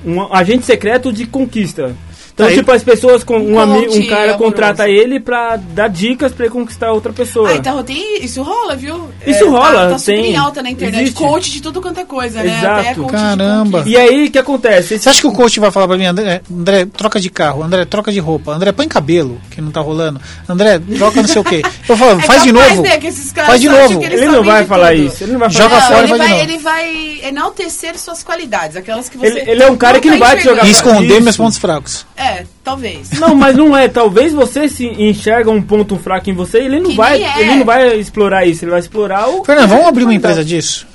um 0.06 0.34
agente 0.34 0.66
secreto 0.66 1.14
de 1.14 1.26
conquista. 1.26 1.96
Então, 2.40 2.48
Aí- 2.48 2.56
tipo, 2.56 2.72
as 2.72 2.82
pessoas 2.82 3.22
com 3.22 3.38
um, 3.38 3.56
Um 3.56 3.60
ami- 3.60 3.86
coach 3.86 4.00
um 4.00 4.08
cara 4.08 4.22
amoroso. 4.34 4.38
contrata 4.38 4.88
ele 4.88 5.20
pra 5.20 5.58
dar 5.58 5.90
dicas 5.90 6.32
pra 6.32 6.46
ele 6.46 6.54
conquistar 6.54 6.94
outra 6.94 7.12
pessoa. 7.12 7.50
Ah, 7.50 7.56
então 7.56 7.84
tem. 7.84 8.24
Isso 8.24 8.42
rola, 8.42 8.78
viu? 8.78 9.10
Isso 9.28 9.44
É, 9.44 9.48
rola, 9.50 9.74
Tá, 9.74 9.90
tá 9.90 9.98
super 10.00 10.16
tem. 10.22 10.32
em 10.32 10.38
alta 10.38 10.64
na 10.64 10.70
internet. 10.70 11.02
Existe. 11.02 11.18
Coach 11.22 11.52
de 11.52 11.62
tudo 11.62 11.82
quanto 11.82 12.00
é 12.00 12.06
coisa, 12.06 12.42
né? 12.42 12.58
Exato. 12.60 12.80
Até 12.80 12.94
coach 12.96 13.12
Caramba. 13.12 13.84
E 13.86 13.98
aí, 13.98 14.28
o 14.28 14.32
que 14.32 14.40
acontece? 14.40 14.94
Esse- 14.94 15.04
Você 15.04 15.10
acha 15.10 15.20
que 15.20 15.28
o 15.28 15.34
coach 15.34 15.60
vai 15.60 15.70
falar 15.70 15.88
pra 15.90 15.98
mim, 15.98 16.06
André, 16.06 16.42
André, 16.50 16.86
troca 16.86 17.20
de 17.20 17.30
carro, 17.30 17.62
André, 17.62 17.84
troca 17.84 18.10
de 18.10 18.20
roupa, 18.22 18.54
André, 18.54 18.72
põe 18.72 18.88
cabelo, 18.88 19.38
que 19.52 19.60
não 19.60 19.70
tá 19.72 19.82
rolando, 19.82 20.22
André, 20.48 20.80
troca 20.98 21.22
não 21.22 21.28
sei 21.28 21.42
o 21.42 21.44
quê. 21.44 21.62
Eu 21.90 21.98
falo, 21.98 22.20
É 22.20 22.24
faz 22.24 22.44
de 22.44 22.54
novo. 22.54 22.82
né, 22.84 22.98
que 22.98 23.08
esses 23.08 23.34
caras 23.34 23.50
Faz 23.50 23.60
de 23.62 23.68
novo. 23.68 24.00
que 24.00 24.06
Ele 24.06 24.28
não 24.28 24.44
vai 24.46 24.64
falar 24.66 24.92
tudo. 24.94 25.04
isso. 25.08 25.24
Ele 25.26 25.34
não 25.34 25.40
vai 25.42 25.50
Joga 25.50 25.70
falar 25.70 25.82
Não, 25.82 25.88
fora, 25.90 26.00
ele, 26.08 26.18
vai 26.18 26.30
novo. 26.30 26.42
ele 26.42 26.58
vai 26.60 27.20
enaltecer 27.24 27.98
suas 27.98 28.24
qualidades, 28.24 28.78
aquelas 28.78 29.10
que 29.10 29.18
você. 29.18 29.28
Ele- 29.28 29.52
ele 29.52 29.64
é 29.64 29.70
um 29.70 29.76
cara 29.76 30.00
que 30.00 30.10
não 30.10 30.20
vai 30.20 30.38
te 30.38 30.44
jogar 30.46 30.66
E 30.66 30.72
esconder 30.72 31.22
meus 31.22 31.36
pontos 31.36 31.58
fracos. 31.58 32.06
É, 32.16 32.29
talvez. 32.64 33.12
Não, 33.20 33.34
mas 33.36 33.56
não 33.56 33.76
é. 33.76 33.88
Talvez 33.88 34.34
você 34.34 34.68
se 34.68 34.86
enxerga 34.88 35.50
um 35.52 35.62
ponto 35.62 35.98
fraco 35.98 36.30
em 36.30 36.34
você 36.34 36.62
e 36.62 36.66
ele 36.66 36.80
não 36.80 36.90
Que 36.92 36.96
vai, 36.98 37.24
é. 37.24 37.42
ele 37.42 37.56
não 37.56 37.66
vai 37.66 37.96
explorar 37.98 38.46
isso. 38.46 38.64
Ele 38.64 38.72
vai 38.72 38.80
explorar 38.80 39.28
o. 39.30 39.44
Fernando, 39.44 39.70
vamos 39.70 39.86
abrir 39.88 40.04
uma 40.04 40.14
empresa 40.14 40.44
disso? 40.44 40.88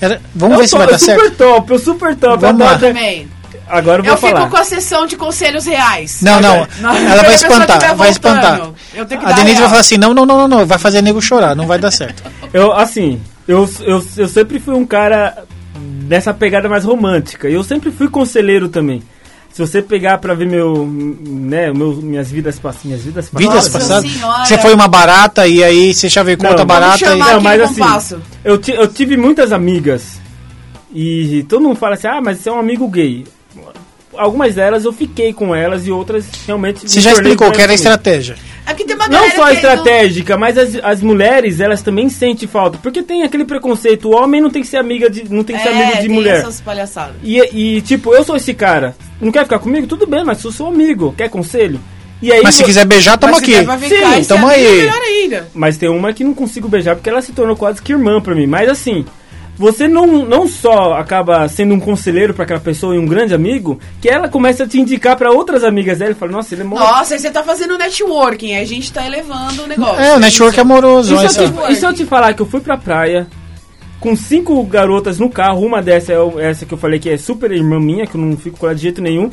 Era- 0.00 0.20
vamos 0.34 0.54
Eu 0.56 0.60
ver 0.60 0.66
se 0.66 0.70
tô- 0.72 0.78
vai 0.78 0.86
dar 0.86 0.92
eu 0.94 0.98
super 0.98 1.20
certo. 1.20 1.36
top, 1.36 1.70
eu 1.72 1.78
super 1.78 2.16
top. 2.16 2.40
Vamos 2.40 2.60
eu 2.60 2.66
lá. 2.66 2.72
adoro- 2.74 2.94
Também. 2.94 3.28
Agora 3.70 3.98
eu 4.00 4.04
vou 4.04 4.12
Eu 4.14 4.16
falar. 4.18 4.40
fico 4.40 4.50
com 4.50 4.56
a 4.56 4.64
sessão 4.64 5.04
de 5.06 5.14
conselhos 5.16 5.66
reais. 5.66 6.22
Não, 6.22 6.40
não, 6.40 6.66
Não, 6.80 6.96
ela 6.96 7.22
vai 7.22 7.34
espantar, 7.34 7.78
vai 7.78 7.88
voltando, 7.88 8.10
espantar. 8.10 8.70
eu 8.94 9.04
tenho 9.04 9.20
que 9.20 9.26
A 9.26 9.32
Denise 9.32 9.44
vai 9.44 9.54
real. 9.56 9.68
falar 9.68 9.80
assim, 9.80 9.98
não, 9.98 10.14
não, 10.14 10.24
não, 10.24 10.38
não, 10.38 10.48
não, 10.48 10.66
vai 10.66 10.78
fazer 10.78 11.02
nego 11.02 11.20
chorar, 11.20 11.54
não 11.54 11.66
vai 11.66 11.78
dar 11.78 11.90
certo. 11.90 12.22
Eu, 12.54 12.72
assim, 12.72 13.20
eu, 13.46 13.68
eu, 13.82 14.02
eu 14.16 14.26
sempre 14.28 14.58
fui 14.58 14.74
um 14.74 14.86
cara 14.86 15.44
dessa 15.76 16.32
pegada 16.32 16.66
mais 16.66 16.82
romântica. 16.84 17.46
E 17.50 17.52
eu 17.54 17.62
sempre 17.62 17.90
fui 17.90 18.08
conselheiro 18.08 18.70
também. 18.70 19.02
Se 19.58 19.66
você 19.66 19.82
pegar 19.82 20.18
pra 20.18 20.34
ver 20.34 20.46
meu, 20.46 20.86
né, 20.86 21.72
meu, 21.72 21.96
minhas 21.96 22.30
vidas 22.30 22.60
passadas, 22.60 22.84
minhas 22.84 23.02
vidas 23.02 23.28
passadas. 23.28 23.48
Vidas 23.48 23.68
passadas, 23.68 24.46
você 24.46 24.56
foi 24.56 24.72
uma 24.72 24.86
barata 24.86 25.48
e 25.48 25.64
aí 25.64 25.92
você 25.92 26.08
chavecou 26.08 26.44
Não, 26.44 26.50
outra 26.52 26.64
barata 26.64 27.16
e... 27.16 27.18
Não, 27.18 27.40
mas 27.40 27.62
assim, 27.62 28.20
eu, 28.44 28.60
eu 28.68 28.86
tive 28.86 29.16
muitas 29.16 29.50
amigas 29.50 30.20
e 30.94 31.44
todo 31.48 31.60
mundo 31.60 31.74
fala 31.74 31.94
assim, 31.94 32.06
ah, 32.06 32.20
mas 32.22 32.38
você 32.38 32.48
é 32.48 32.52
um 32.52 32.60
amigo 32.60 32.86
gay. 32.86 33.26
Algumas 34.16 34.54
delas 34.54 34.84
eu 34.84 34.92
fiquei 34.92 35.32
com 35.32 35.52
elas 35.52 35.88
e 35.88 35.90
outras 35.90 36.26
realmente... 36.46 36.88
Você 36.88 37.00
já 37.00 37.10
explicou 37.10 37.50
que 37.50 37.60
era 37.60 37.74
estratégia. 37.74 38.36
Aqui 38.64 38.84
tem 38.84 38.94
uma 38.94 39.08
Não 39.08 39.28
só 39.32 39.48
que 39.48 39.54
estratégica, 39.54 40.36
mas 40.36 40.56
as, 40.56 40.76
as 40.84 41.02
mulheres, 41.02 41.58
elas 41.58 41.82
também 41.82 42.08
sentem 42.08 42.46
falta. 42.46 42.78
Porque 42.80 43.02
tem 43.02 43.24
aquele 43.24 43.44
preconceito, 43.44 44.08
o 44.08 44.14
homem 44.14 44.40
não 44.40 44.50
tem 44.50 44.62
que 44.62 44.68
ser 44.68 44.76
amiga 44.76 45.10
de, 45.10 45.28
não 45.28 45.42
tem 45.42 45.56
que 45.56 45.62
ser 45.64 45.70
é, 45.70 45.72
amigo 45.72 45.96
de 45.96 46.06
tem 46.06 46.10
mulher. 46.10 46.36
essas 46.36 46.60
palhaçadas. 46.60 47.16
E, 47.24 47.40
e, 47.52 47.80
tipo, 47.80 48.14
eu 48.14 48.22
sou 48.22 48.36
esse 48.36 48.54
cara. 48.54 48.94
Não 49.20 49.32
quer 49.32 49.44
ficar 49.44 49.58
comigo? 49.58 49.86
Tudo 49.86 50.06
bem, 50.06 50.24
mas 50.24 50.38
sou 50.38 50.52
seu 50.52 50.66
amigo. 50.66 51.14
Quer 51.16 51.28
conselho? 51.28 51.80
E 52.20 52.32
aí, 52.32 52.42
Mas 52.42 52.56
se 52.56 52.64
quiser 52.64 52.84
beijar, 52.84 53.16
tamo 53.16 53.36
aqui. 53.36 53.54
Sim, 53.54 54.24
tamo 54.26 54.48
amigo, 54.48 54.68
aí. 54.68 54.88
Ainda. 54.88 55.48
Mas 55.54 55.76
tem 55.76 55.88
uma 55.88 56.12
que 56.12 56.24
não 56.24 56.34
consigo 56.34 56.68
beijar 56.68 56.96
porque 56.96 57.08
ela 57.08 57.22
se 57.22 57.32
tornou 57.32 57.56
quase 57.56 57.80
que 57.80 57.92
irmã 57.92 58.20
pra 58.20 58.34
mim. 58.34 58.46
Mas 58.46 58.68
assim, 58.68 59.04
você 59.56 59.88
não, 59.88 60.06
não 60.24 60.46
só 60.46 60.94
acaba 60.94 61.46
sendo 61.48 61.74
um 61.74 61.80
conselheiro 61.80 62.34
pra 62.34 62.44
aquela 62.44 62.60
pessoa 62.60 62.94
e 62.94 62.98
um 62.98 63.06
grande 63.06 63.34
amigo, 63.34 63.80
que 64.00 64.08
ela 64.08 64.28
começa 64.28 64.64
a 64.64 64.68
te 64.68 64.80
indicar 64.80 65.16
pra 65.16 65.30
outras 65.30 65.64
amigas 65.64 65.98
dela 65.98 66.12
e 66.12 66.14
fala, 66.14 66.32
nossa, 66.32 66.54
ele 66.54 66.62
é 66.62 66.64
mó... 66.64 66.78
Nossa, 66.78 67.14
aí 67.14 67.20
você 67.20 67.30
tá 67.30 67.42
fazendo 67.42 67.76
networking, 67.76 68.56
a 68.56 68.64
gente 68.64 68.92
tá 68.92 69.04
elevando 69.04 69.64
o 69.64 69.66
negócio. 69.66 70.00
É, 70.00 70.14
o 70.14 70.20
network 70.20 70.58
é 70.58 70.62
amoroso. 70.62 71.14
E 71.14 71.28
se, 71.28 71.40
eu 71.40 71.52
te, 71.52 71.72
e 71.72 71.76
se 71.76 71.86
eu 71.86 71.92
te 71.92 72.04
falar 72.04 72.34
que 72.34 72.42
eu 72.42 72.46
fui 72.46 72.60
pra 72.60 72.76
praia 72.76 73.26
com 74.00 74.14
cinco 74.16 74.62
garotas 74.64 75.18
no 75.18 75.28
carro, 75.28 75.64
uma 75.64 75.82
dessa 75.82 76.12
é 76.12 76.16
essa 76.50 76.64
que 76.64 76.72
eu 76.74 76.78
falei 76.78 76.98
que 76.98 77.10
é 77.10 77.16
super 77.16 77.50
irmã 77.50 77.78
minha, 77.80 78.06
que 78.06 78.16
eu 78.16 78.20
não 78.20 78.36
fico 78.36 78.58
com 78.58 78.66
ela 78.66 78.74
de 78.74 78.82
jeito 78.82 79.02
nenhum, 79.02 79.30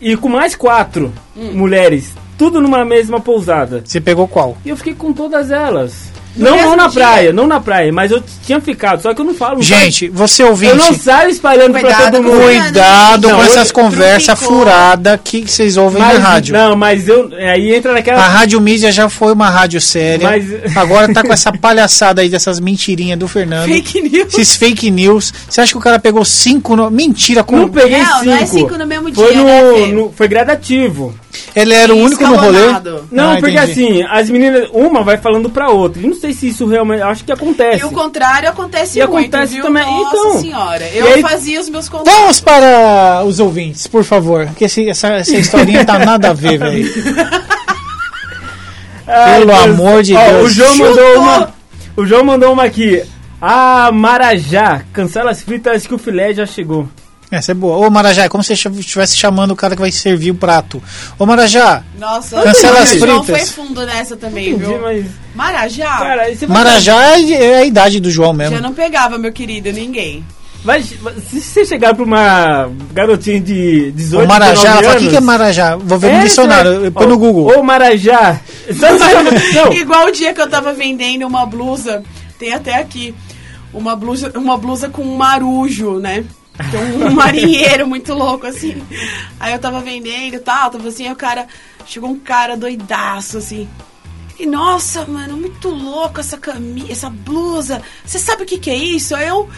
e 0.00 0.16
com 0.16 0.28
mais 0.28 0.54
quatro 0.54 1.12
Hum. 1.36 1.52
mulheres, 1.54 2.14
tudo 2.36 2.60
numa 2.60 2.84
mesma 2.84 3.20
pousada. 3.20 3.82
Você 3.84 4.00
pegou 4.00 4.26
qual? 4.28 4.56
E 4.64 4.68
eu 4.68 4.76
fiquei 4.76 4.94
com 4.94 5.12
todas 5.12 5.50
elas. 5.50 6.10
No 6.38 6.50
não, 6.50 6.56
não 6.56 6.76
na 6.76 6.86
dia? 6.88 7.00
praia, 7.02 7.32
não 7.32 7.46
na 7.46 7.60
praia, 7.60 7.92
mas 7.92 8.10
eu 8.12 8.22
tinha 8.46 8.60
ficado, 8.60 9.02
só 9.02 9.12
que 9.12 9.20
eu 9.20 9.24
não 9.24 9.34
falo. 9.34 9.56
não 9.56 9.62
Gente, 9.62 10.08
você 10.08 10.36
saio- 10.36 10.50
ouvinte, 10.50 10.70
eu 10.72 10.76
não 10.78 10.94
saio 10.94 11.30
espalhando 11.30 11.72
pra 11.72 11.80
Cuidado 11.80 12.12
todo 12.12 12.22
com 12.24 12.30
mundo. 12.30 12.42
cuidado 12.42 13.28
Não, 13.28 13.36
com 13.36 13.42
essas 13.44 13.72
conversas 13.72 14.38
furadas 14.38 15.18
que 15.24 15.42
vocês 15.46 15.76
ouvem 15.76 16.00
Mas, 16.00 16.18
na 16.22 16.28
rádio. 16.28 16.54
Não, 16.54 16.76
mas 16.76 17.08
eu. 17.08 17.30
Aí 17.36 17.74
entra 17.74 17.92
naquela. 17.92 18.18
A 18.20 18.28
Rádio 18.28 18.60
Mídia 18.60 18.92
já 18.92 19.08
foi 19.08 19.32
uma 19.32 19.48
rádio 19.50 19.80
séria. 19.80 20.28
Mas- 20.28 20.76
Agora 20.76 21.12
tá 21.12 21.22
com 21.22 21.32
essa 21.32 21.52
palhaçada 21.52 22.22
aí 22.22 22.28
dessas 22.28 22.60
mentirinhas 22.60 23.18
do 23.18 23.26
Fernando. 23.28 23.68
Fake 23.68 24.00
news. 24.00 24.32
Esses 24.34 24.54
fake 24.56 24.90
news. 24.90 25.32
Você 25.48 25.60
acha 25.60 25.72
que 25.72 25.78
o 25.78 25.80
cara 25.80 25.98
pegou 25.98 26.24
cinco? 26.24 26.76
No... 26.76 26.90
Mentira, 26.90 27.42
com... 27.42 27.56
Não 27.56 27.68
peguei 27.68 27.98
Não, 28.02 28.18
cinco. 28.20 28.24
não 28.26 28.34
é 28.36 28.46
cinco 28.46 28.78
no 28.78 28.86
mesmo 28.86 29.14
foi 29.14 29.32
dia, 29.34 29.42
no, 29.42 29.78
né, 29.80 29.86
no- 29.92 30.12
Foi 30.16 30.28
gradativo. 30.28 31.14
Ele 31.54 31.74
era 31.74 31.94
o 31.94 31.98
único 31.98 32.22
no 32.26 32.36
rolê. 32.36 32.66
Não, 33.10 33.32
Ah, 33.32 33.36
porque 33.38 33.56
entendi. 33.56 33.72
assim, 33.72 34.02
as 34.08 34.28
meninas, 34.30 34.68
uma 34.72 35.02
vai 35.02 35.16
falando 35.16 35.48
pra 35.50 35.68
outra. 35.70 36.00
E 36.02 36.06
não 36.06 36.14
sei 36.14 36.32
se 36.32 36.48
isso 36.48 36.66
realmente. 36.66 37.02
Acho 37.02 37.24
que 37.24 37.32
acontece. 37.32 37.80
E 37.82 37.84
o 37.84 37.90
contrário 37.90 38.48
acontece 38.48 38.98
E 38.98 39.06
muito, 39.06 39.34
acontece 39.34 39.54
viu? 39.54 39.62
também. 39.64 39.84
Nossa 39.84 40.16
Então, 40.16 40.40
senhora. 40.40 40.84
e 40.88 40.98
Eu 40.98 41.06
aí- 41.14 41.22
fazia 41.22 41.60
os 41.60 41.68
meus 41.68 41.88
contatos. 41.88 42.12
Vamos 42.20 42.40
para 42.40 43.22
os 43.24 43.40
ouvintes, 43.40 43.86
por 43.86 44.04
favor. 44.04 44.48
Que 44.56 44.64
esse- 44.64 44.88
essa, 44.88 45.08
essa 45.08 45.36
historinha 45.36 45.84
tá 45.84 45.98
nada 45.98 46.30
a 46.30 46.32
ver, 46.32 46.58
velho. 46.58 46.88
Ai, 49.06 49.38
Pelo 49.40 49.46
Deus. 49.52 49.64
amor 49.64 50.02
de 50.02 50.14
Ó, 50.14 50.24
Deus. 50.30 50.46
O 50.46 50.54
João 50.54 50.74
Chutou. 50.74 50.88
mandou 50.90 51.18
uma. 51.22 51.54
O 51.96 52.06
João 52.06 52.24
mandou 52.24 52.52
uma 52.52 52.64
aqui. 52.64 53.02
Ah, 53.40 53.90
Marajá, 53.92 54.82
cancela 54.92 55.30
as 55.30 55.42
fritas 55.42 55.86
que 55.86 55.94
o 55.94 55.98
filé 55.98 56.34
já 56.34 56.44
chegou. 56.44 56.88
Essa 57.30 57.52
é 57.52 57.54
boa. 57.54 57.86
Ô 57.86 57.90
Marajá, 57.90 58.24
é 58.24 58.28
como 58.28 58.42
se 58.42 58.56
você 58.56 58.68
estivesse 58.70 59.14
chamando 59.16 59.50
o 59.50 59.56
cara 59.56 59.74
que 59.76 59.82
vai 59.82 59.92
servir 59.92 60.30
o 60.30 60.34
prato. 60.34 60.82
Ô 61.18 61.26
Marajá, 61.26 61.82
Nossa, 61.98 62.40
Cancela 62.42 62.78
o 62.78 62.82
as 62.82 62.90
João 62.98 63.22
foi 63.22 63.34
fritas. 63.36 63.50
fundo 63.54 63.84
nessa 63.84 64.16
também, 64.16 64.50
Entendi, 64.50 64.64
viu? 64.64 64.80
mas. 64.80 65.04
Marajá, 65.34 65.98
Cara, 65.98 66.22
Marajá 66.48 67.16
é 67.18 67.32
é 67.32 67.54
a 67.58 67.64
idade 67.64 68.00
do 68.00 68.10
João 68.10 68.32
mesmo. 68.32 68.56
já 68.56 68.62
não 68.62 68.72
pegava, 68.72 69.18
meu 69.18 69.30
querido, 69.32 69.70
ninguém. 69.72 70.24
Vai, 70.64 70.82
se 70.82 70.96
você 71.40 71.64
chegar 71.64 71.94
pra 71.94 72.02
uma 72.04 72.68
garotinha 72.92 73.40
de 73.40 73.92
18 73.92 74.24
Ô 74.24 74.26
Marajá, 74.26 74.54
19 74.54 74.76
fala, 74.76 74.86
o 74.86 74.90
anos, 74.90 75.02
que, 75.04 75.08
que 75.10 75.16
é 75.16 75.20
Marajá? 75.20 75.76
Vou 75.76 75.98
ver 75.98 76.12
no 76.12 76.18
É, 76.18 76.22
dicionário, 76.24 76.86
é. 76.86 76.90
põe 76.90 77.06
no 77.06 77.16
Google. 77.18 77.56
Ô 77.58 77.62
Marajá. 77.62 78.40
Só- 78.76 78.86
Não, 79.66 79.72
Igual 79.72 80.06
o 80.06 80.10
dia 80.10 80.34
que 80.34 80.40
eu 80.40 80.48
tava 80.50 80.72
vendendo 80.72 81.26
uma 81.26 81.46
blusa, 81.46 82.02
tem 82.40 82.52
até 82.52 82.74
aqui, 82.74 83.14
uma 83.72 83.94
blusa, 83.94 84.32
uma 84.34 84.56
blusa 84.58 84.88
com 84.88 85.02
um 85.02 85.14
marujo, 85.16 85.98
né? 86.00 86.24
Um 87.06 87.10
marinheiro 87.10 87.86
muito 87.86 88.12
louco, 88.14 88.46
assim. 88.46 88.82
Aí 89.38 89.52
eu 89.52 89.58
tava 89.58 89.80
vendendo 89.80 90.34
e 90.34 90.38
tal, 90.40 90.70
tava 90.70 90.88
assim, 90.88 91.06
aí 91.06 91.12
o 91.12 91.16
cara. 91.16 91.46
Chegou 91.86 92.10
um 92.10 92.18
cara 92.18 92.56
doidaço, 92.56 93.38
assim. 93.38 93.68
E 94.38 94.44
nossa, 94.46 95.04
mano, 95.06 95.36
muito 95.36 95.68
louco 95.68 96.20
essa 96.20 96.36
camisa, 96.36 96.92
essa 96.92 97.10
blusa. 97.10 97.82
Você 98.04 98.18
sabe 98.18 98.42
o 98.42 98.46
que 98.46 98.58
que 98.58 98.70
é 98.70 98.76
isso? 98.76 99.14
Aí 99.14 99.26
eu 99.26 99.48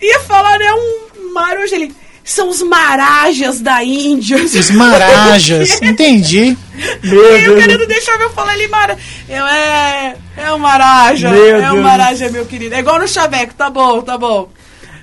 ia 0.00 0.20
falar, 0.20 0.58
né, 0.58 0.66
um 0.72 1.32
marujo 1.32 1.74
ele. 1.74 1.94
São 2.22 2.50
os 2.50 2.60
marajas 2.62 3.62
da 3.62 3.82
Índia. 3.82 4.36
Os 4.36 4.70
Marajas, 4.72 5.80
entendi. 5.80 6.54
meu 7.02 7.38
E 7.38 7.48
o 7.48 7.54
Deus. 7.54 7.60
cara 7.64 7.78
não 7.78 7.86
deixava 7.86 8.22
eu 8.24 8.30
falar 8.30 8.52
ele 8.54 8.68
mara. 8.68 8.98
Eu 9.26 9.46
é. 9.46 10.14
É 10.36 10.52
o 10.52 10.58
Maraja. 10.58 11.30
Meu 11.30 11.56
é 11.56 11.70
o 11.70 11.72
Deus. 11.72 11.84
Maraja, 11.84 12.28
meu 12.30 12.44
querido. 12.44 12.74
É 12.74 12.80
igual 12.80 13.00
no 13.00 13.08
Chaveco, 13.08 13.54
tá 13.54 13.70
bom, 13.70 14.02
tá 14.02 14.18
bom. 14.18 14.50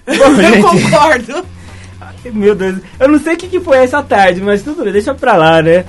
Bom, 0.06 0.14
eu 0.14 0.36
gente. 0.36 0.62
concordo. 0.62 1.45
Meu 2.34 2.56
Deus, 2.56 2.78
eu 2.99 3.08
não 3.08 3.20
sei 3.20 3.34
o 3.36 3.38
que, 3.38 3.47
que 3.47 3.60
foi 3.60 3.78
essa 3.78 4.01
tarde, 4.01 4.41
mas 4.41 4.64
tudo 4.64 4.84
bem, 4.84 4.93
deixa 4.93 5.14
pra 5.14 5.36
lá, 5.36 5.62
né? 5.62 5.86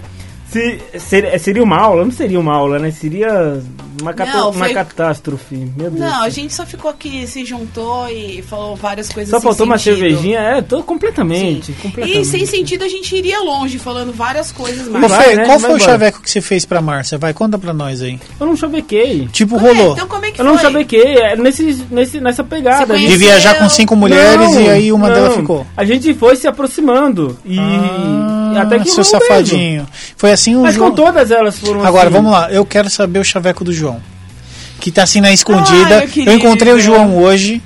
Se, 0.57 0.99
ser- 0.99 1.39
seria 1.39 1.63
uma 1.63 1.77
aula? 1.79 2.05
Não 2.05 2.11
seria 2.11 2.41
uma 2.41 2.55
aula, 2.55 2.79
né? 2.79 2.91
Seria 2.91 3.61
uma, 4.01 4.13
cata- 4.15 4.33
Não, 4.39 4.51
uma 4.51 4.65
foi- 4.65 4.75
catástrofe. 4.75 5.55
Meu 5.77 5.91
Deus. 5.91 6.01
Não, 6.01 6.23
a 6.23 6.29
gente 6.29 6.55
só 6.55 6.65
ficou 6.65 6.91
aqui, 6.91 7.27
se 7.27 7.45
juntou 7.45 8.09
e 8.09 8.43
falou 8.43 8.75
várias 8.77 9.09
coisas 9.11 9.31
Só 9.31 9.39
sem 9.39 9.45
faltou 9.45 9.67
uma 9.67 9.77
sentido. 9.79 9.99
cervejinha? 9.99 10.39
É, 10.41 10.63
tô 10.63 10.83
completamente. 10.83 11.73
Completamente. 11.75 12.21
E 12.21 12.25
sem 12.25 12.47
sentido 12.47 12.85
a 12.85 12.89
gente 12.89 13.15
iria 13.15 13.41
longe, 13.41 13.79
falando 13.79 14.13
várias 14.13 14.51
coisas 14.51 14.89
mais. 14.89 15.11
Vai, 15.11 15.29
Fê, 15.29 15.37
né? 15.37 15.45
qual 15.45 15.59
Vai 15.59 15.71
foi 15.71 15.71
o 15.71 15.77
embora. 15.77 15.91
chaveco 15.93 16.23
que 16.23 16.31
você 16.31 16.41
fez 16.41 16.65
pra 16.65 16.81
Márcia? 16.81 17.19
Vai, 17.19 17.35
conta 17.35 17.59
pra 17.59 17.73
nós 17.73 18.01
aí. 18.03 18.19
Eu 18.41 18.47
não 18.47 18.57
chavequei. 18.57 19.29
Tipo, 19.33 19.57
Ué, 19.57 19.61
rolou. 19.73 19.93
Então 19.93 20.07
como 20.09 20.25
é 20.25 20.31
que 20.31 20.41
Eu 20.41 20.45
não 20.45 20.55
foi? 20.55 20.63
chavequei, 20.63 21.17
é 21.19 21.37
nesse, 21.37 21.85
nesse, 21.91 22.21
nessa 22.21 22.43
pegada. 22.45 22.87
Você 22.87 22.93
A 22.93 22.97
gente- 22.97 23.11
De 23.11 23.17
viajar 23.19 23.59
com 23.59 23.69
cinco 23.69 23.95
mulheres 23.97 24.53
Não, 24.55 24.61
e 24.63 24.69
aí 24.69 24.93
uma 24.93 25.09
não. 25.09 25.15
delas 25.15 25.37
ficou. 25.37 25.67
A 25.77 25.85
gente 25.85 26.13
foi 26.15 26.37
se 26.37 26.47
aproximando. 26.47 27.39
E 27.45 27.59
Ah, 27.59 28.46
até 28.63 28.79
que 28.79 28.89
seu 28.89 28.99
mesmo. 28.99 29.19
safadinho. 29.21 29.87
Foi 30.17 30.33
assim 30.33 30.57
o 30.57 30.63
Mas 30.63 30.75
João. 30.75 30.91
com 30.91 30.97
todas 30.97 31.31
elas 31.31 31.59
foram 31.59 31.85
Agora, 31.85 32.05
assim. 32.09 32.13
vamos 32.17 32.33
lá. 32.33 32.51
Eu 32.51 32.65
quero 32.65 32.89
saber 32.91 33.19
o 33.19 33.25
chaveco 33.25 33.65
do 33.65 33.73
João. 33.73 34.01
Que 34.81 34.91
tá 34.91 35.03
assim 35.05 35.21
na 35.21 35.33
escondida. 35.33 35.99
Meu 36.01 36.09
querido. 36.09 36.31
eu 36.31 36.37
encontrei 36.37 36.73
o 36.73 36.79
João 36.81 37.17
hoje. 37.19 37.63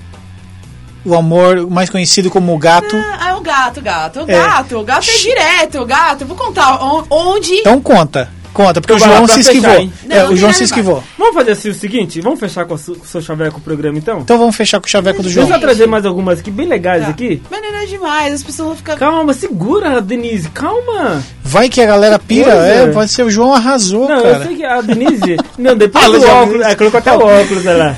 O 1.05 1.15
amor, 1.15 1.69
mais 1.71 1.89
conhecido 1.89 2.31
como 2.31 2.55
o 2.55 2.59
gato. 2.59 2.95
Ah, 2.95 3.31
é 3.31 3.35
o 3.35 3.41
gato, 3.41 3.81
gato. 3.81 4.21
O 4.21 4.31
É. 4.31 4.35
gato, 4.35 4.79
o 4.79 4.85
gato 4.85 5.09
é 5.09 5.19
direto, 5.19 5.79
o 5.81 5.87
gato. 5.87 6.21
Eu 6.23 6.27
vou 6.27 6.37
contar 6.37 6.75
on- 6.85 7.05
onde. 7.11 7.55
Então 7.55 7.81
conta. 7.81 8.31
Conta, 8.67 8.81
porque 8.81 8.93
o 8.93 8.99
lá 8.99 9.07
João 9.17 9.27
se 9.29 9.41
esquivou. 9.41 9.75
hein? 9.77 9.93
Não, 10.07 10.17
é, 10.17 10.23
não 10.25 10.33
o 10.33 10.37
João 10.37 10.53
se 10.53 10.65
esquivou. 10.65 11.03
Vamos 11.19 11.35
fazer 11.35 11.53
assim 11.53 11.69
o 11.71 11.75
seguinte, 11.75 12.21
vamos 12.21 12.39
fechar 12.41 12.65
com 12.67 12.75
o 12.75 12.79
seu 12.79 13.21
chaveco 13.23 13.59
o 13.59 13.61
programa 13.61 13.97
então? 13.99 14.21
Então 14.21 14.39
vamos 14.39 14.55
fechar 14.57 14.81
com 14.81 14.87
o 14.87 14.91
chaveco 14.91 15.23
do 15.23 15.31
João. 15.31 15.47
Deixa 15.47 15.59
eu 15.59 15.61
trazer 15.61 15.87
mais 15.87 16.05
algumas 16.05 16.41
aqui, 16.41 16.51
bem 16.51 16.67
legais 16.67 17.05
Tá. 17.05 17.11
aqui. 17.11 17.43
Mas 17.51 17.63
não 17.63 17.75
é 17.79 17.87
demais, 17.87 18.35
as 18.35 18.43
pessoas 18.43 18.69
vão 18.69 18.77
ficar. 18.77 18.97
Calma, 18.97 19.33
segura, 19.33 20.01
Denise, 20.01 20.49
calma. 20.51 21.23
Vai 21.43 21.69
que 21.69 21.81
a 21.81 21.87
galera 21.87 22.19
pira. 22.19 22.51
Coisa. 22.53 22.67
É, 22.67 22.87
pode 22.89 23.11
ser 23.11 23.23
o 23.23 23.31
João 23.31 23.55
arrasou, 23.55 24.09
Não, 24.09 24.17
eu 24.19 24.23
cara. 24.33 24.47
sei 24.47 24.57
que 24.57 24.65
a 24.65 24.81
Denise. 24.81 25.37
Não, 25.59 25.77
depois 25.77 26.05
Ah, 26.05 26.09
do 26.11 26.23
óculos. 26.29 26.67
É, 26.67 26.75
colocou 26.75 26.99
até 26.99 27.13
o 27.13 27.21
óculos, 27.21 27.65
olha 27.67 27.77
lá. 27.77 27.97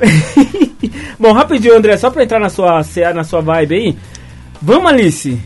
Bom, 1.18 1.32
rapidinho, 1.32 1.76
André, 1.76 1.96
só 1.96 2.10
pra 2.10 2.22
entrar 2.24 2.40
na 2.40 2.48
sua, 2.48 2.82
na 3.14 3.24
sua 3.24 3.40
vibe 3.40 3.74
aí. 3.74 3.96
Vamos, 4.60 4.90
Alice. 4.90 5.38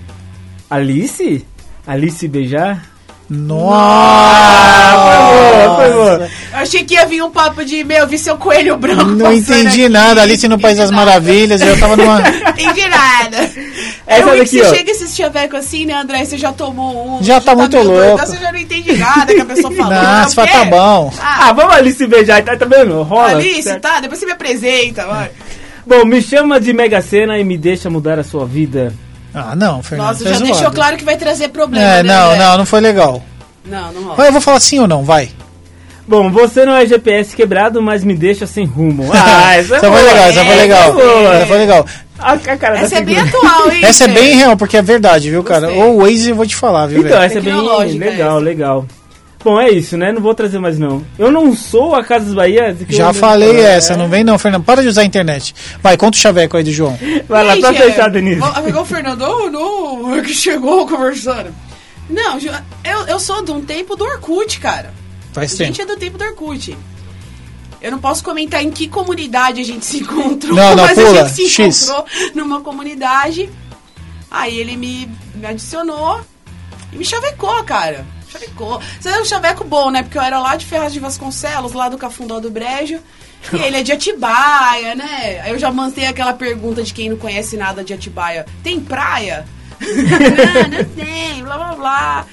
Alice? 0.71 1.45
Alice 1.87 2.27
beijar? 2.29 2.94
Nossa! 3.29 4.85
foi 5.05 5.65
boa, 5.65 5.77
foi 5.77 5.93
boa. 5.93 6.31
Eu 6.53 6.59
achei 6.59 6.85
que 6.85 6.95
ia 6.95 7.07
vir 7.07 7.23
um 7.23 7.31
papo 7.31 7.65
de, 7.65 7.83
meu, 7.83 8.07
vi 8.07 8.19
seu 8.19 8.37
coelho 8.37 8.77
branco. 8.77 9.05
Não 9.05 9.33
entendi 9.33 9.85
aqui. 9.85 9.89
nada. 9.89 10.23
Alice 10.23 10.47
no 10.47 10.59
País 10.59 10.77
das. 10.77 10.91
Maravilhas. 10.91 11.61
Eu 11.61 11.79
tava 11.79 11.97
numa. 11.97 12.21
Entendi 12.57 12.89
nada. 12.89 13.51
Essa 14.07 14.21
é 14.21 14.21
ruim 14.21 14.39
daqui, 14.39 14.51
que 14.51 14.65
você 14.65 14.77
chega 14.77 14.91
esse 14.91 15.17
chaveco 15.17 15.57
assim, 15.57 15.87
né, 15.87 15.95
André? 15.95 16.25
Você 16.25 16.37
já 16.37 16.53
tomou 16.53 17.19
um. 17.19 17.23
Já 17.23 17.41
tá 17.41 17.55
muito 17.55 17.77
meio 17.77 17.89
doido, 17.89 18.07
louco. 18.07 18.23
então 18.23 18.35
Você 18.35 18.43
já 18.43 18.53
não 18.53 18.59
entende 18.59 18.93
nada 18.97 19.35
que 19.35 19.41
a 19.41 19.45
pessoa 19.45 19.75
falou. 19.75 19.93
Não, 19.93 20.25
você 20.25 20.35
fala, 20.35 20.49
o 20.49 20.53
tá 20.53 20.65
bom. 20.67 21.13
Ah, 21.21 21.53
vamos 21.53 21.75
Alice 21.75 22.07
beijar, 22.07 22.43
tá, 22.45 22.57
tá 22.57 22.67
vendo? 22.67 23.03
Rola. 23.03 23.31
Alice, 23.31 23.63
certo? 23.63 23.81
tá? 23.81 24.01
Depois 24.01 24.21
você 24.21 24.27
me 24.27 24.33
apresenta, 24.33 25.07
vai. 25.07 25.31
Bom, 25.87 26.05
me 26.05 26.23
chama 26.23 26.61
de 26.61 26.73
Mega 26.73 27.03
Sena 27.03 27.39
e 27.39 27.45
me 27.45 27.59
deixa 27.59 27.91
mudar 27.91 28.19
a 28.19 28.25
sua 28.25 28.47
vida. 28.47 28.93
Ah, 29.35 29.55
não, 29.57 29.83
Fernando. 29.83 30.07
Nossa, 30.09 30.25
tá 30.25 30.33
já 30.33 30.39
deixou 30.39 30.71
claro 30.71 30.97
que 30.97 31.05
vai 31.05 31.17
trazer 31.17 31.49
problema. 31.49 31.85
É, 31.85 32.03
né, 32.03 32.15
não, 32.15 32.31
André? 32.33 32.39
não, 32.45 32.59
não 32.59 32.67
foi 32.67 32.81
legal. 32.81 33.23
Não, 33.65 33.93
não 33.93 34.03
rola. 34.05 34.15
Vai, 34.17 34.29
eu 34.29 34.33
vou 34.33 34.41
falar 34.41 34.61
sim 34.61 34.79
ou 34.79 34.87
não, 34.87 35.03
vai. 35.03 35.31
Bom, 36.07 36.31
você 36.31 36.67
não 36.67 36.77
é 36.77 36.87
GPS 36.87 37.35
quebrado, 37.35 37.81
mas 37.83 38.05
me 38.05 38.15
deixa 38.15 38.47
sem 38.47 38.65
rumo. 38.67 39.11
Ah, 39.13 39.57
essa, 39.57 39.77
Essa 39.77 39.87
é 39.87 39.91
foi 39.91 39.91
boa. 39.91 40.03
legal, 40.03 40.25
essa 40.29 40.45
foi 40.45 40.53
É, 40.53 40.57
legal. 40.57 40.89
essa 40.91 41.01
é. 41.01 41.37
Essa 41.37 41.47
foi 41.47 41.59
legal. 41.59 41.87
A, 42.19 42.33
a 42.33 42.39
cara 42.39 42.79
Essa 42.79 42.95
da 42.95 43.01
é 43.01 43.05
bem 43.05 43.15
figura. 43.25 43.39
atual, 43.39 43.71
hein? 43.73 43.81
Essa 43.85 44.05
é 44.05 44.09
bem 44.09 44.37
real, 44.37 44.57
porque 44.57 44.77
é 44.77 44.83
verdade, 44.83 45.31
viu, 45.31 45.43
cara? 45.43 45.67
Gostei. 45.67 45.83
Ou 45.83 45.95
o 45.97 46.03
Waze 46.03 46.31
eu 46.31 46.37
vou 46.37 46.47
te 46.47 46.55
falar, 46.55 46.87
viu, 46.87 46.99
Então, 47.01 47.11
velho? 47.11 47.23
essa 47.25 47.39
é 47.39 47.41
bem 47.41 47.55
legal, 47.57 47.83
essa. 48.39 48.39
legal. 48.45 48.87
Bom, 49.45 49.61
é 49.61 49.71
isso, 49.71 49.97
né? 49.99 50.11
Não 50.11 50.23
vou 50.23 50.35
trazer 50.35 50.59
mais, 50.59 50.79
não. 50.79 51.05
Eu 51.19 51.31
não 51.31 51.55
sou 51.55 51.95
a 51.95 52.03
Casa 52.03 52.25
dos 52.25 52.35
Bahia. 52.35 52.75
que 52.75 52.95
Já 52.97 53.09
eu- 53.11 53.15
falei 53.15 53.57
É. 53.61 53.75
essa, 53.77 53.95
não 53.97 54.09
vem 54.09 54.25
não, 54.25 54.39
Fernando. 54.39 54.65
Para 54.65 54.81
de 54.81 54.89
usar 54.89 55.03
a 55.03 55.05
internet. 55.05 55.55
Vai, 55.83 55.97
conta 55.99 56.17
o 56.17 56.21
chaveco 56.21 56.57
aí 56.57 56.65
do 56.65 56.73
João. 56.73 56.99
Vai 57.29 57.45
lá, 57.45 57.57
pra 57.59 57.71
é, 57.75 57.91
fechar, 57.91 58.09
Denise. 58.11 58.41
Igual 58.67 58.83
o 58.83 58.87
Fernando, 58.87 59.23
oh, 59.23 59.51
não, 59.51 60.23
que 60.23 60.33
chegou 60.33 60.87
conversando. 60.89 61.55
Não, 62.09 62.39
eu, 62.39 63.07
eu 63.07 63.21
sou 63.21 63.45
de 63.45 63.51
um 63.51 63.61
tempo 63.61 63.95
do 63.97 64.05
Orkut, 64.05 64.59
cara. 64.61 64.93
Faz 65.33 65.53
A 65.61 65.65
gente 65.65 65.81
é 65.83 65.87
do 65.87 65.97
tempo 65.97 66.17
do 66.17 66.25
Orkut. 66.25 66.77
Eu 67.83 67.91
não 67.91 67.99
posso 67.99 68.25
comentar 68.25 68.63
em 68.63 68.71
que 68.71 68.89
comunidade 68.89 69.61
a 69.61 69.65
gente 69.65 69.85
se 69.85 69.99
encontrou, 69.99 70.55
Não, 70.57 70.75
não, 70.75 70.85
mas 70.85 70.95
pula. 70.99 71.21
a 71.23 71.25
gente 71.29 71.35
se 71.35 71.49
X. 71.51 71.83
encontrou 71.83 72.07
numa 72.35 72.61
comunidade. 72.63 73.51
Aí 74.31 74.59
ele 74.59 74.75
me, 74.77 75.07
me 75.35 75.47
adicionou 75.47 76.19
e 76.93 76.97
me 76.97 77.05
chavecou, 77.05 77.63
cara. 77.65 78.07
Chavecou. 78.35 78.81
Você 79.01 79.09
é 79.09 79.21
um 79.21 79.25
chaveco 79.25 79.65
bom, 79.65 79.91
né? 79.91 80.03
Porque 80.03 80.19
eu 80.19 80.23
era 80.23 80.39
lá 80.41 80.57
de 80.57 80.67
Ferraz 80.67 80.93
de 80.93 81.01
Vasconcelos, 81.01 81.73
lá 81.73 81.89
do 81.89 81.97
Cafundó 81.97 82.41
do 82.41 82.51
Brejo. 82.51 82.99
E 83.53 83.57
ele 83.57 83.79
é 83.79 83.83
de 83.83 83.93
Atibaia, 83.93 84.95
né? 84.95 85.41
Aí 85.45 85.51
eu 85.53 85.59
já 85.59 85.71
mandei 85.71 86.07
aquela 86.07 86.33
pergunta 86.33 86.83
de 86.83 86.93
quem 86.93 87.11
não 87.11 87.17
conhece 87.17 87.57
nada 87.57 87.85
de 87.85 87.93
Atibaia. 87.93 88.47
Tem 88.63 88.81
praia? 88.81 89.45
não, 89.81 90.79
não 90.79 90.85
tem, 90.85 91.43
blá 91.43 91.57
blá 91.57 91.75
blá. 91.75 92.27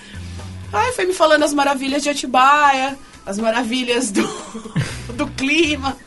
Aí 0.73 0.93
foi 0.93 1.05
me 1.05 1.13
falando 1.13 1.43
as 1.43 1.53
maravilhas 1.53 2.01
de 2.01 2.09
Atibaia, 2.09 2.97
as 3.25 3.37
maravilhas 3.37 4.09
do, 4.09 4.23
do 5.13 5.27
clima, 5.27 5.97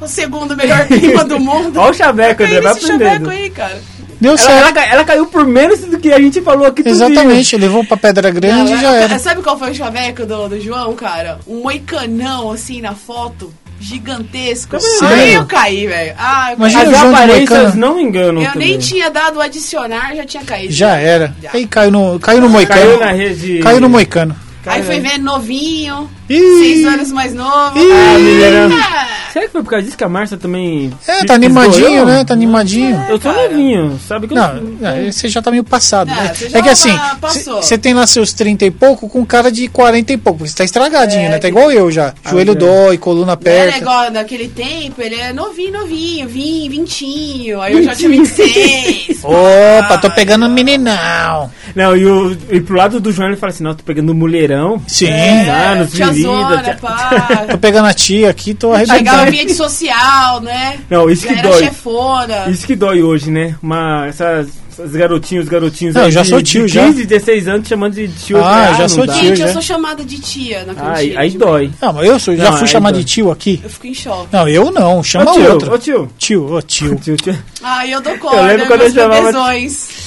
o 0.00 0.08
segundo 0.08 0.56
melhor 0.56 0.86
clima 0.86 1.24
do 1.24 1.38
mundo. 1.38 1.78
Olha 1.78 1.90
o 1.90 1.94
chaveco, 1.94 2.42
Aí 2.42 2.48
André, 2.48 2.60
vai 2.62 2.74
nesse 2.74 2.86
chaveco 2.86 3.10
aprendendo. 3.10 3.30
aí, 3.30 3.50
cara. 3.50 3.82
Deu 4.22 4.30
Ela, 4.30 4.38
certo. 4.38 4.76
ela, 4.78 4.86
ela 4.86 5.04
caiu 5.04 5.26
por 5.26 5.44
menos 5.44 5.80
do 5.80 5.98
que 5.98 6.12
a 6.12 6.20
gente 6.20 6.40
falou 6.42 6.64
aqui. 6.64 6.88
Exatamente, 6.88 7.56
levou 7.56 7.84
pra 7.84 7.96
Pedra 7.96 8.30
Grande 8.30 8.70
Não, 8.70 8.78
e 8.78 8.80
já 8.80 8.94
era. 8.94 9.18
Sabe 9.18 9.42
qual 9.42 9.58
foi 9.58 9.72
o 9.72 9.74
chaveco 9.74 10.24
do, 10.24 10.48
do 10.48 10.60
João, 10.60 10.94
cara? 10.94 11.40
Um 11.44 11.60
moicanão, 11.62 12.52
assim, 12.52 12.80
na 12.80 12.94
foto, 12.94 13.52
gigantesco. 13.80 14.78
Sério? 14.78 15.16
Aí 15.16 15.34
eu 15.34 15.44
caí, 15.44 15.88
velho. 15.88 16.14
Ah, 16.16 16.52
Imagina 16.52 16.82
As 16.84 16.94
aparências 17.04 17.74
não 17.74 17.96
me 17.96 18.02
enganam 18.04 18.40
Eu 18.42 18.52
também. 18.52 18.68
nem 18.68 18.78
tinha 18.78 19.10
dado 19.10 19.38
o 19.38 19.40
adicionar, 19.40 20.14
já 20.14 20.24
tinha 20.24 20.44
caído. 20.44 20.72
Já 20.72 20.96
era. 20.96 21.34
Já. 21.42 21.50
Aí 21.54 21.66
caiu 21.66 21.90
no, 21.90 22.20
caiu 22.20 22.40
no 22.40 22.48
Moicano. 22.48 22.80
Caiu 22.80 23.00
na 23.00 23.10
rede... 23.10 23.58
Caiu 23.58 23.80
no 23.80 23.88
Moicano. 23.88 24.36
Aí 24.64 24.84
foi 24.84 25.00
ver 25.00 25.18
novinho. 25.18 26.08
Seis 26.38 26.86
anos 26.86 27.12
mais 27.12 27.34
novo. 27.34 27.78
Ih. 27.78 27.92
Ah, 27.92 28.18
Mineirão. 28.18 28.70
Ah, 28.72 29.06
Será 29.32 29.46
que 29.46 29.52
foi 29.52 29.62
por 29.62 29.70
causa 29.70 29.84
disso 29.86 29.96
que 29.96 30.04
a 30.04 30.08
Márcia 30.10 30.36
também... 30.36 30.92
É, 31.08 31.20
se 31.20 31.24
tá 31.26 31.32
animadinho, 31.34 32.04
né? 32.04 32.22
Tá 32.22 32.34
animadinho. 32.34 33.02
Eu 33.08 33.18
tô 33.18 33.32
Cara. 33.32 33.48
novinho, 33.48 33.98
sabe 34.06 34.28
que 34.28 34.34
eu... 34.34 34.36
Não, 34.36 34.86
é, 34.86 35.10
você 35.10 35.26
já 35.26 35.40
tá 35.40 35.50
meio 35.50 35.64
passado, 35.64 36.08
Não, 36.08 36.16
né? 36.16 36.32
você 36.34 36.50
já 36.50 36.58
É 36.58 36.62
que 36.62 36.68
assim, 36.68 36.94
tá- 36.94 37.16
passou. 37.18 37.62
você 37.62 37.78
tem 37.78 37.94
lá 37.94 38.06
seus 38.06 38.34
30 38.34 38.66
e 38.66 38.70
pouco 38.70 39.08
com 39.08 39.24
cara 39.24 39.50
de 39.50 39.68
40 39.68 40.12
e 40.12 40.16
pouco. 40.18 40.46
Você 40.46 40.54
tá 40.54 40.64
estragadinho, 40.64 41.22
É, 41.22 41.28
né? 41.30 41.38
Tá 41.38 41.48
igual 41.48 41.72
eu 41.72 41.90
já. 41.90 42.12
Joelho 42.28 42.52
já. 42.52 42.58
dói, 42.58 42.98
coluna 42.98 43.32
Era 43.32 43.32
aperta. 43.32 43.78
igual 43.78 44.10
naquele 44.10 44.48
tempo, 44.48 45.00
ele 45.00 45.14
é 45.14 45.32
novinho, 45.32 45.72
novinho, 45.80 46.28
vim, 46.28 46.68
vintinho. 46.68 47.58
Aí 47.62 47.72
eu 47.72 47.82
já 47.84 47.94
tinha 47.94 48.10
26. 48.10 49.20
Opa, 49.24 49.96
tô 49.98 50.10
pegando 50.10 50.44
um 50.44 50.50
meninão. 50.50 51.50
Não, 51.74 51.96
e, 51.96 52.04
o, 52.04 52.36
e 52.50 52.60
pro 52.60 52.76
lado 52.76 53.00
do 53.00 53.10
João 53.10 53.28
ele 53.28 53.36
fala 53.38 53.50
assim, 53.50 53.64
não, 53.64 53.74
tô 53.74 53.82
pegando 53.82 54.12
um 54.12 54.14
mulherão. 54.14 54.82
Sim. 54.86 55.08
Ah, 55.10 55.74
nos 55.76 55.92
tia 55.92 56.06
virilha, 56.22 56.48
Zona, 56.48 56.62
tia- 56.62 56.78
pá. 56.80 57.46
Tô 57.52 57.58
pegando 57.58 57.86
a 57.86 57.94
tia 57.94 58.30
aqui, 58.30 58.54
tô 58.54 58.68
Chegava 58.76 58.92
arrebentando. 58.92 59.22
ambiente 59.28 59.54
social, 59.54 60.40
né? 60.40 60.78
Não, 60.90 61.10
isso 61.10 61.22
Já 61.26 61.32
que 61.32 61.38
era 61.38 61.48
dói. 61.48 61.64
chefona. 61.64 62.44
Isso 62.48 62.66
que 62.66 62.76
dói 62.76 63.02
hoje, 63.02 63.30
né? 63.30 63.54
Uma, 63.62 64.06
essas, 64.06 64.48
essas 64.70 64.92
garotinhos, 64.92 65.48
garotinhos 65.48 65.94
Não, 65.94 66.02
aí 66.02 66.08
eu 66.08 66.12
já 66.12 66.22
de, 66.22 66.28
sou 66.28 66.42
tio, 66.42 66.66
de 66.66 66.72
já. 66.74 66.84
15, 66.86 67.06
16 67.06 67.48
anos 67.48 67.68
chamando 67.68 67.94
de 67.94 68.08
tio. 68.08 68.42
Ah, 68.44 68.68
Eu 68.70 68.74
já 68.76 68.88
sou 68.88 69.06
dá. 69.06 69.12
tio. 69.14 69.22
Gente, 69.28 69.40
eu 69.40 69.46
já. 69.48 69.52
sou 69.52 69.62
chamada 69.62 70.04
de 70.04 70.18
tia 70.20 70.64
na 70.64 70.74
cantina. 70.74 70.96
Aí, 70.96 71.16
aí 71.16 71.30
dói. 71.30 71.70
Não, 71.80 71.92
mas 71.92 72.06
eu 72.06 72.18
sou, 72.18 72.36
já 72.36 72.50
Não, 72.50 72.56
fui 72.56 72.66
chamado 72.66 72.94
dói. 72.94 73.04
de 73.04 73.08
tio 73.10 73.30
aqui. 73.30 73.60
Eu 73.62 73.70
fico 73.70 73.86
em 73.86 73.94
choque. 73.94 74.28
Não, 74.32 74.48
eu 74.48 74.70
não, 74.70 75.02
chama 75.02 75.30
Ô, 75.30 75.34
tio, 75.34 75.52
outro. 75.52 75.74
ô, 75.74 75.78
tio. 75.78 76.10
Tio, 76.18 76.52
ô 76.54 76.62
tio. 76.62 76.96
Tio, 77.02 77.16
tio. 77.16 77.38
Ai, 77.62 77.92
eu 77.94 78.00
dou 78.00 78.16
corda, 78.18 78.36
Eu 78.38 78.44
lembro 78.46 78.66
quando 78.66 78.82
eu 78.82 78.90
chamava-. 78.92 79.30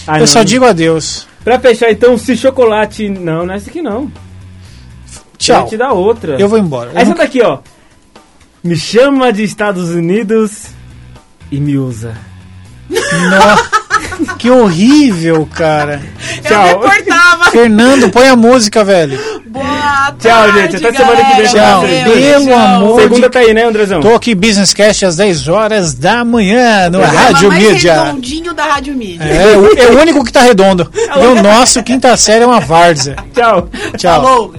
Ah, 0.07 0.15
Eu 0.15 0.19
não. 0.19 0.27
só 0.27 0.43
digo 0.43 0.65
adeus. 0.65 1.27
Pra 1.43 1.59
fechar 1.59 1.91
então, 1.91 2.17
se 2.17 2.35
chocolate. 2.35 3.07
Não, 3.07 3.45
não 3.45 3.53
é 3.53 3.57
essa 3.57 3.69
aqui 3.69 3.81
não. 3.81 4.11
Tchau. 5.45 5.61
Eu 5.61 5.67
te 5.67 5.77
dar 5.77 5.91
outra. 5.93 6.35
Eu 6.39 6.47
vou 6.49 6.57
embora. 6.57 6.91
Eu 6.93 6.97
Essa 6.97 7.09
não- 7.11 7.17
daqui, 7.17 7.41
ó. 7.41 7.59
Me 8.63 8.75
chama 8.75 9.31
de 9.31 9.43
Estados 9.43 9.89
Unidos 9.91 10.63
e 11.51 11.59
me 11.59 11.77
usa. 11.77 12.13
Nossa, 12.89 14.35
que 14.37 14.49
horrível, 14.49 15.47
cara. 15.53 16.01
Tchau. 16.43 16.67
Eu 16.67 16.79
reportava. 16.89 17.51
Fernando, 17.51 18.09
põe 18.09 18.27
a 18.27 18.35
música, 18.35 18.83
velho. 18.83 19.17
Boa 19.47 19.65
Tchau, 20.19 20.31
tarde, 20.51 20.61
gente. 20.61 20.75
Até 20.85 20.97
semana 20.97 21.23
que 21.25 21.35
vem. 21.41 21.45
Tchau. 21.47 21.81
Pelo 21.81 22.45
tchau. 22.45 22.57
amor 22.59 23.01
Segunda 23.01 23.27
de- 23.27 23.29
tá 23.33 23.39
aí, 23.39 23.53
né, 23.53 23.63
Andrezão? 23.63 24.01
Tô 24.01 24.13
aqui, 24.15 24.35
Business 24.35 24.73
Cast, 24.73 25.05
às 25.05 25.15
10 25.15 25.47
horas 25.47 25.93
da 25.93 26.25
manhã, 26.25 26.89
no 26.89 26.99
Programa 26.99 27.19
Rádio 27.21 27.49
mais 27.49 27.63
Mídia. 27.63 28.03
redondinho 28.03 28.53
da 28.53 28.65
Rádio 28.65 28.95
Mídia. 28.95 29.23
É, 29.25 29.57
o- 29.57 29.77
é 29.77 29.87
o 29.87 29.99
único 30.01 30.23
que 30.23 30.31
tá 30.31 30.41
redondo. 30.41 30.91
E 30.93 31.25
o 31.25 31.41
nosso, 31.41 31.81
quinta 31.83 32.15
série, 32.17 32.43
é 32.43 32.47
uma 32.47 32.59
várzea. 32.59 33.15
Tchau. 33.33 33.69
Tchau. 33.97 34.21
Falou. 34.23 34.53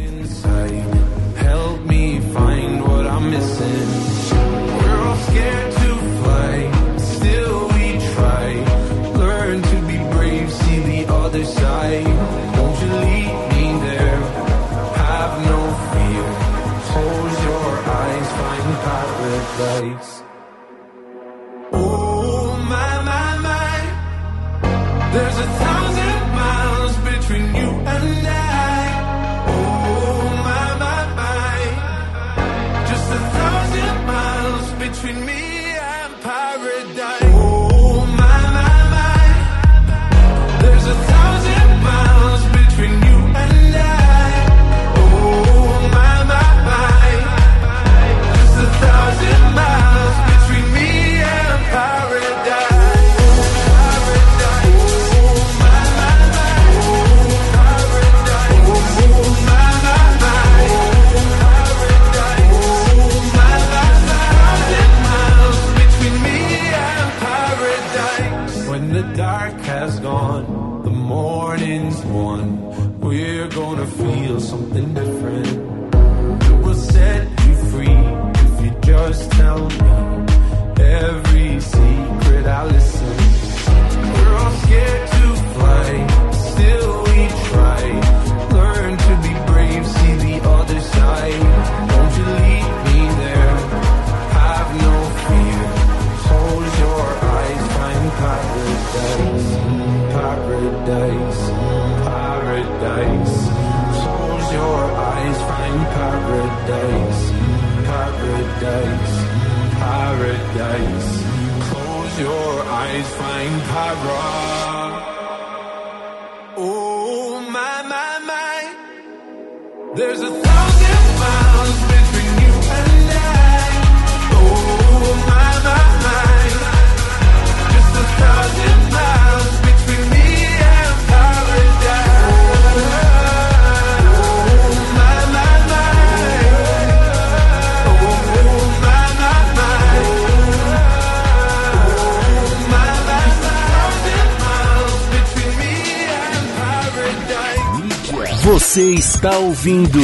Ouvindo 149.66 149.98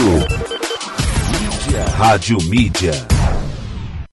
Mídia. 1.30 1.84
Rádio 1.96 2.36
Mídia. 2.42 3.11